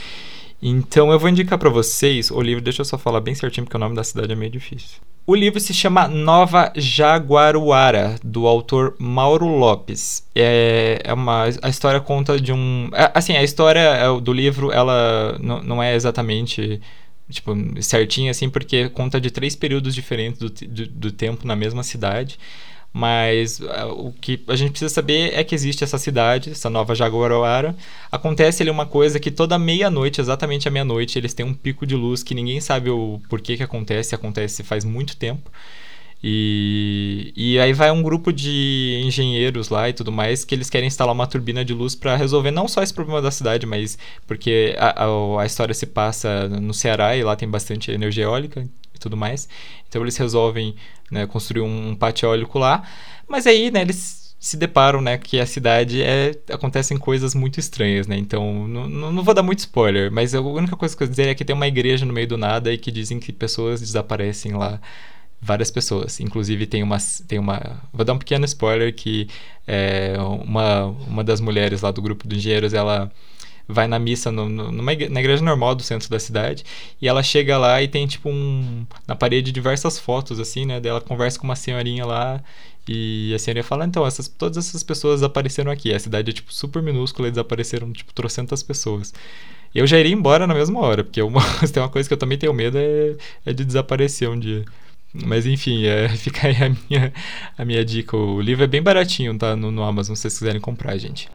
Então 0.61 1.11
eu 1.11 1.19
vou 1.19 1.29
indicar 1.29 1.57
para 1.57 1.69
vocês 1.69 2.31
o 2.31 2.41
livro, 2.41 2.63
deixa 2.63 2.81
eu 2.81 2.85
só 2.85 2.97
falar 2.97 3.21
bem 3.21 3.35
certinho 3.35 3.65
porque 3.65 3.77
o 3.77 3.79
nome 3.79 3.95
da 3.95 4.03
cidade 4.03 4.31
é 4.31 4.35
meio 4.35 4.51
difícil. 4.51 4.99
O 5.25 5.35
livro 5.35 5.59
se 5.59 5.73
chama 5.73 6.07
Nova 6.07 6.71
Jaguaruara, 6.73 8.15
do 8.23 8.47
autor 8.47 8.95
Mauro 8.97 9.45
Lopes. 9.45 10.25
É, 10.33 11.01
é 11.03 11.13
uma 11.13 11.43
a 11.61 11.69
história 11.69 11.99
conta 11.99 12.39
de 12.39 12.53
um, 12.53 12.89
é, 12.93 13.11
assim, 13.13 13.35
a 13.35 13.43
história 13.43 13.79
é, 13.79 14.21
do 14.21 14.31
livro 14.31 14.71
ela 14.71 15.37
não 15.39 15.83
é 15.83 15.95
exatamente 15.95 16.81
tipo 17.29 17.53
certinha 17.81 18.31
assim 18.31 18.49
porque 18.49 18.87
conta 18.87 19.19
de 19.19 19.29
três 19.29 19.53
períodos 19.53 19.93
diferentes 19.93 20.39
do, 20.39 20.49
do, 20.49 20.87
do 20.87 21.11
tempo 21.11 21.45
na 21.45 21.57
mesma 21.57 21.83
cidade. 21.83 22.39
Mas 22.91 23.59
uh, 23.59 23.91
o 23.95 24.11
que 24.11 24.43
a 24.47 24.55
gente 24.55 24.71
precisa 24.71 24.93
saber 24.93 25.33
é 25.33 25.43
que 25.43 25.53
existe 25.53 25.83
essa 25.83 25.97
cidade, 25.97 26.51
essa 26.51 26.69
nova 26.69 26.95
Jaguaruara. 26.95 27.75
Acontece 28.11 28.63
ali 28.63 28.71
uma 28.71 28.85
coisa 28.85 29.19
que 29.19 29.29
toda 29.29 29.59
meia-noite, 29.59 30.19
exatamente 30.19 30.67
à 30.67 30.71
meia-noite, 30.71 31.17
eles 31.19 31.33
têm 31.33 31.45
um 31.45 31.53
pico 31.53 31.85
de 31.85 31.95
luz 31.95 32.23
que 32.23 32.33
ninguém 32.33 32.59
sabe 32.59 32.89
o 32.89 33.21
porquê 33.29 33.55
que 33.55 33.63
acontece, 33.63 34.15
acontece 34.15 34.63
faz 34.63 34.83
muito 34.83 35.15
tempo. 35.15 35.51
E, 36.23 37.31
e 37.35 37.59
aí 37.59 37.73
vai 37.73 37.91
um 37.91 38.01
grupo 38.01 38.33
de 38.33 39.01
engenheiros 39.05 39.69
lá 39.69 39.87
e 39.87 39.93
tudo 39.93 40.11
mais 40.11 40.43
que 40.43 40.55
eles 40.55 40.69
querem 40.69 40.87
instalar 40.87 41.13
uma 41.13 41.27
turbina 41.27 41.63
de 41.63 41.73
luz 41.73 41.93
para 41.93 42.15
resolver 42.15 42.49
não 42.49 42.67
só 42.67 42.81
esse 42.81 42.93
problema 42.93 43.21
da 43.21 43.29
cidade, 43.29 43.67
mas 43.67 43.99
porque 44.25 44.75
a, 44.79 45.05
a, 45.05 45.41
a 45.41 45.45
história 45.45 45.75
se 45.75 45.85
passa 45.85 46.49
no 46.49 46.73
Ceará 46.73 47.15
e 47.15 47.23
lá 47.23 47.35
tem 47.35 47.47
bastante 47.47 47.91
energia 47.91 48.23
eólica 48.23 48.67
e 48.97 48.99
tudo 48.99 49.15
mais. 49.15 49.47
Então 49.87 50.01
eles 50.01 50.17
resolvem 50.17 50.75
né, 51.09 51.25
construir 51.25 51.61
um, 51.61 51.95
pátio 51.95 52.27
eólico 52.27 52.59
lá. 52.59 52.83
Mas 53.27 53.47
aí, 53.47 53.71
né, 53.71 53.81
eles 53.81 54.35
se 54.39 54.55
deparam, 54.55 55.01
né, 55.01 55.17
que 55.17 55.39
a 55.39 55.45
cidade 55.45 56.01
é 56.01 56.31
acontecem 56.51 56.97
coisas 56.97 57.33
muito 57.33 57.59
estranhas, 57.59 58.07
né? 58.07 58.15
Então, 58.17 58.67
não, 58.67 59.11
não 59.11 59.23
vou 59.23 59.33
dar 59.33 59.43
muito 59.43 59.59
spoiler, 59.59 60.11
mas 60.11 60.35
a 60.35 60.41
única 60.41 60.75
coisa 60.75 60.95
que 60.95 61.03
eu 61.03 61.07
vou 61.07 61.11
dizer 61.11 61.27
é 61.27 61.35
que 61.35 61.43
tem 61.43 61.55
uma 61.55 61.67
igreja 61.67 62.05
no 62.05 62.13
meio 62.13 62.27
do 62.27 62.37
nada 62.37 62.71
e 62.71 62.77
que 62.77 62.91
dizem 62.91 63.19
que 63.19 63.33
pessoas 63.33 63.81
desaparecem 63.81 64.53
lá, 64.53 64.79
várias 65.41 65.71
pessoas. 65.71 66.19
Inclusive 66.19 66.67
tem 66.67 66.83
uma 66.83 66.97
tem 67.27 67.39
uma, 67.39 67.81
vou 67.91 68.05
dar 68.05 68.13
um 68.13 68.17
pequeno 68.17 68.45
spoiler 68.45 68.93
que 68.93 69.27
é, 69.67 70.15
uma 70.19 70.85
uma 70.85 71.23
das 71.23 71.41
mulheres 71.41 71.81
lá 71.81 71.91
do 71.91 72.01
grupo 72.01 72.27
de 72.27 72.37
engenheiros, 72.37 72.73
ela 72.73 73.11
vai 73.67 73.87
na 73.87 73.99
missa 73.99 74.31
no, 74.31 74.47
no, 74.47 74.71
numa 74.71 74.93
igreja, 74.93 75.13
na 75.13 75.19
igreja 75.19 75.43
normal 75.43 75.75
do 75.75 75.83
centro 75.83 76.09
da 76.09 76.19
cidade 76.19 76.63
e 77.01 77.07
ela 77.07 77.21
chega 77.21 77.57
lá 77.57 77.81
e 77.81 77.87
tem 77.87 78.07
tipo 78.07 78.29
um 78.29 78.85
na 79.05 79.15
parede 79.15 79.51
diversas 79.51 79.99
fotos 79.99 80.39
assim, 80.39 80.65
né? 80.65 80.79
Dela 80.79 81.01
conversa 81.01 81.37
com 81.37 81.45
uma 81.45 81.55
senhorinha 81.55 82.05
lá 82.05 82.41
e 82.87 83.33
a 83.35 83.39
senhorinha 83.39 83.63
fala, 83.63 83.85
então, 83.85 84.07
essas, 84.07 84.27
todas 84.27 84.57
essas 84.57 84.81
pessoas 84.81 85.21
apareceram 85.21 85.71
aqui. 85.71 85.93
A 85.93 85.99
cidade 85.99 86.29
é 86.29 86.33
tipo 86.33 86.53
super 86.53 86.81
minúscula 86.81 87.27
e 87.27 87.31
desapareceram 87.31 87.91
tipo 87.91 88.13
trocentas 88.13 88.63
pessoas. 88.63 89.13
Eu 89.75 89.85
já 89.85 89.99
iria 89.99 90.13
embora 90.13 90.47
na 90.47 90.53
mesma 90.53 90.79
hora, 90.79 91.03
porque 91.03 91.21
uma, 91.21 91.41
tem 91.71 91.83
uma 91.83 91.89
coisa 91.89 92.07
que 92.07 92.13
eu 92.13 92.17
também 92.17 92.37
tenho 92.37 92.53
medo 92.53 92.77
é, 92.77 93.15
é 93.45 93.53
de 93.53 93.65
desaparecer 93.65 94.29
um 94.29 94.39
dia. 94.39 94.63
Mas 95.13 95.45
enfim, 95.45 95.85
é, 95.85 96.07
fica 96.17 96.47
aí 96.47 96.55
a 96.55 96.69
minha, 96.69 97.13
a 97.57 97.65
minha 97.65 97.83
dica. 97.83 98.15
O 98.15 98.39
livro 98.39 98.63
é 98.63 98.67
bem 98.67 98.81
baratinho, 98.81 99.37
tá? 99.37 99.55
No, 99.55 99.69
no 99.71 99.83
Amazon, 99.83 100.15
se 100.15 100.21
vocês 100.21 100.39
quiserem 100.39 100.61
comprar, 100.61 100.97
gente. 100.97 101.29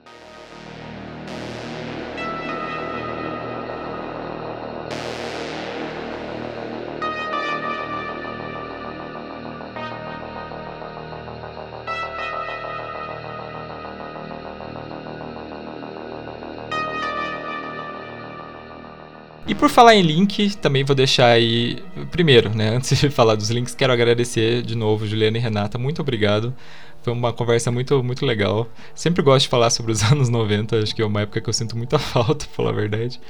Por 19.63 19.71
falar 19.71 19.95
em 19.95 20.03
link, 20.03 20.57
também 20.57 20.83
vou 20.83 20.97
deixar 20.97 21.27
aí. 21.27 21.81
Primeiro, 22.11 22.51
né? 22.51 22.71
Antes 22.75 22.99
de 22.99 23.09
falar 23.09 23.37
dos 23.37 23.49
links, 23.49 23.77
quero 23.77 23.93
agradecer 23.93 24.61
de 24.61 24.75
novo, 24.75 25.07
Juliana 25.07 25.39
e 25.39 25.41
Renata. 25.41 25.79
Muito 25.79 26.03
obrigado. 26.03 26.53
Foi 27.01 27.13
uma 27.13 27.33
conversa 27.33 27.71
muito, 27.71 28.03
muito 28.03 28.27
legal. 28.27 28.67
Sempre 28.93 29.23
gosto 29.23 29.45
de 29.45 29.49
falar 29.49 29.71
sobre 29.71 29.93
os 29.93 30.03
anos 30.11 30.29
90, 30.29 30.81
acho 30.81 30.93
que 30.93 31.01
é 31.01 31.07
uma 31.07 31.21
época 31.21 31.41
que 31.41 31.49
eu 31.49 31.53
sinto 31.53 31.77
muita 31.77 31.97
falta, 32.03 32.45
pra 32.45 32.55
falar 32.57 32.71
a 32.71 32.73
verdade. 32.73 33.21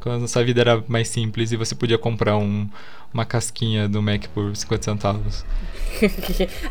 Quando 0.00 0.14
a 0.14 0.18
nossa 0.20 0.42
vida 0.42 0.62
era 0.62 0.82
mais 0.88 1.08
simples 1.08 1.52
e 1.52 1.58
você 1.58 1.74
podia 1.74 1.98
comprar 1.98 2.38
um, 2.38 2.66
uma 3.12 3.26
casquinha 3.26 3.86
do 3.86 4.00
Mac 4.00 4.28
por 4.28 4.56
50 4.56 4.82
centavos. 4.82 5.44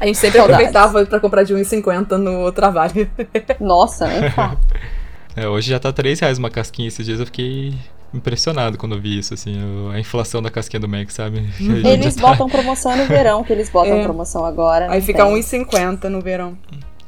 a 0.01 0.07
gente 0.07 0.17
sempre 0.17 0.39
aproveitava 0.39 1.05
para 1.05 1.19
comprar 1.19 1.43
de 1.43 1.53
1,50 1.53 2.17
no 2.17 2.51
trabalho. 2.51 3.07
Nossa, 3.59 4.07
nem 4.07 4.23
é, 5.35 5.47
Hoje 5.47 5.69
já 5.69 5.79
tá 5.79 5.93
3 5.93 6.19
reais 6.21 6.39
uma 6.39 6.49
casquinha. 6.49 6.87
Esses 6.87 7.05
dias 7.05 7.19
eu 7.19 7.27
fiquei 7.27 7.75
impressionado 8.13 8.77
quando 8.77 8.95
eu 8.95 9.01
vi 9.01 9.19
isso, 9.19 9.33
assim, 9.33 9.55
a 9.93 9.99
inflação 9.99 10.41
da 10.41 10.49
casquinha 10.49 10.79
do 10.79 10.87
Mac, 10.87 11.09
sabe? 11.09 11.49
Uhum. 11.59 11.85
Eles 11.85 12.15
tá... 12.15 12.21
botam 12.21 12.49
promoção 12.49 12.95
no 12.95 13.05
verão, 13.05 13.43
que 13.43 13.53
eles 13.53 13.69
botam 13.69 13.99
é. 13.99 14.03
promoção 14.03 14.43
agora. 14.43 14.91
Aí 14.91 15.01
fica 15.01 15.23
R$1,50 15.23 16.05
no 16.05 16.19
verão. 16.19 16.57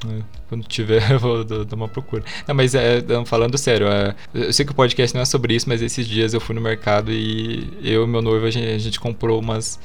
É, 0.07 0.21
quando 0.49 0.67
tiver, 0.67 1.01
eu 1.11 1.19
vou 1.19 1.43
dar 1.43 1.75
uma 1.75 1.87
procura. 1.87 2.23
Não, 2.47 2.53
mas 2.55 2.75
é, 2.75 3.01
falando 3.25 3.57
sério, 3.57 3.87
é, 3.87 4.15
eu 4.33 4.53
sei 4.53 4.65
que 4.65 4.71
o 4.71 4.75
podcast 4.75 5.15
não 5.15 5.21
é 5.21 5.25
sobre 5.25 5.55
isso, 5.55 5.67
mas 5.67 5.81
esses 5.81 6.07
dias 6.07 6.33
eu 6.33 6.41
fui 6.41 6.55
no 6.55 6.61
mercado 6.61 7.11
e 7.11 7.71
eu 7.83 8.03
e 8.03 8.07
meu 8.07 8.21
noivo, 8.21 8.45
a 8.45 8.51
gente, 8.51 8.67
a 8.67 8.77
gente 8.77 8.99
comprou 8.99 9.39
umas, 9.39 9.79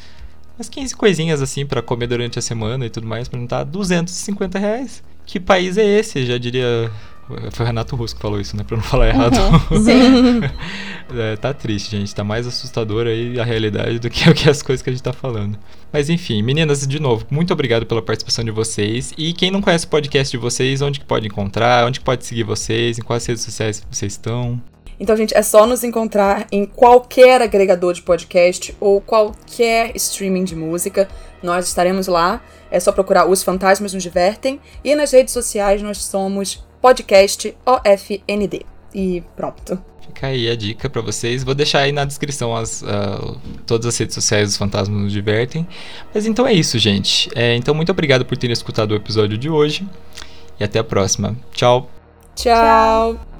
umas 0.57 0.69
15 0.69 0.95
coisinhas 0.95 1.43
assim 1.43 1.65
para 1.65 1.81
comer 1.81 2.07
durante 2.07 2.39
a 2.39 2.43
semana 2.43 2.87
e 2.87 2.91
tudo 2.91 3.07
mais, 3.07 3.29
pra 3.29 3.39
não 3.39 3.45
estar 3.45 3.65
250 3.65 4.59
reais. 4.59 5.03
Que 5.25 5.41
país 5.41 5.77
é 5.77 5.85
esse? 5.85 6.25
Já 6.25 6.39
diria 6.39 6.91
foi 7.51 7.65
o 7.65 7.67
Renato 7.67 7.97
Russo 7.97 8.15
que 8.15 8.23
falou 8.23 8.41
isso, 8.41 8.57
né? 8.57 8.63
Pra 8.63 8.77
não 8.77 8.85
falar 8.85 9.09
errado. 9.09 9.37
Uhum, 9.71 9.83
sim. 9.83 10.41
é, 11.19 11.37
tá 11.37 11.53
triste, 11.53 11.91
gente. 11.91 12.15
Tá 12.15 12.23
mais 12.23 12.47
assustador 12.47 13.07
aí 13.07 13.39
a 13.41 13.45
realidade 13.45 13.99
do 13.99 14.09
que, 14.09 14.33
que 14.35 14.49
as 14.49 14.63
coisas 14.63 14.83
que 14.83 14.91
a 14.91 14.93
gente 14.93 15.03
tá 15.03 15.13
falando. 15.13 15.59
Mas 15.93 16.09
enfim, 16.09 16.43
meninas, 16.43 16.87
de 16.87 17.01
novo, 17.01 17.27
muito 17.31 17.53
obrigado 17.53 17.85
pela 17.85 18.01
participação 18.01 18.45
de 18.45 18.51
vocês. 18.51 19.13
E 19.19 19.33
quem 19.33 19.51
não 19.51 19.61
conhece 19.61 19.87
o 19.87 19.89
podcast 19.89 20.31
de 20.31 20.41
vocês, 20.41 20.81
onde 20.83 21.01
que 21.01 21.07
pode 21.07 21.27
encontrar? 21.27 21.87
Onde 21.87 21.99
que 21.99 22.05
pode 22.05 22.25
seguir 22.25 22.45
vocês? 22.45 22.99
Em 22.99 23.03
quais 23.03 23.27
redes 23.27 23.43
sociais 23.43 23.85
vocês 23.91 24.13
estão? 24.13 24.61
Então, 24.99 25.17
gente, 25.17 25.37
é 25.37 25.43
só 25.43 25.67
nos 25.67 25.85
encontrar 25.85 26.47
em 26.51 26.65
qualquer 26.65 27.43
agregador 27.43 27.93
de 27.93 28.03
podcast 28.03 28.75
ou 28.81 29.01
qualquer 29.01 29.95
streaming 29.95 30.45
de 30.45 30.57
música. 30.57 31.09
Nós 31.43 31.67
estaremos 31.67 32.07
lá. 32.07 32.41
É 32.71 32.81
só 32.81 32.91
procurar 32.93 33.27
Os 33.27 33.43
Fantasmas 33.43 33.93
Nos 33.93 34.03
Divertem. 34.03 34.59
E 34.83 34.95
nas 34.95 35.13
redes 35.13 35.35
sociais 35.35 35.83
nós 35.83 35.99
somos 35.99 36.65
podcast 36.87 37.53
OFND. 37.67 38.65
E 38.95 39.21
pronto. 39.35 39.77
Fica 40.01 40.29
aí 40.29 40.49
a 40.49 40.55
dica 40.55 40.89
para 40.89 41.03
vocês. 41.03 41.43
Vou 41.43 41.53
deixar 41.53 41.81
aí 41.81 41.91
na 41.91 42.05
descrição 42.05 42.55
as, 42.55 42.83
uh, 42.83 43.37
todas 43.67 43.87
as 43.87 43.99
redes 43.99 44.15
sociais 44.15 44.51
dos 44.51 44.57
Fantasmas 44.57 44.97
nos 44.97 45.13
Divertem. 45.13 45.67
Mas 46.15 46.27
então 46.27 46.47
é 46.47 46.53
isso, 46.53 46.79
gente. 46.79 47.29
É, 47.35 47.57
então, 47.57 47.75
muito 47.75 47.91
obrigado 47.91 48.25
por 48.25 48.37
terem 48.37 48.53
escutado 48.53 48.93
o 48.93 48.95
episódio 48.95 49.37
de 49.37 49.51
hoje. 49.51 49.85
E 50.61 50.65
até 50.65 50.79
a 50.79 50.85
próxima. 50.85 51.37
Tchau. 51.53 51.91
Tchau. 52.37 53.36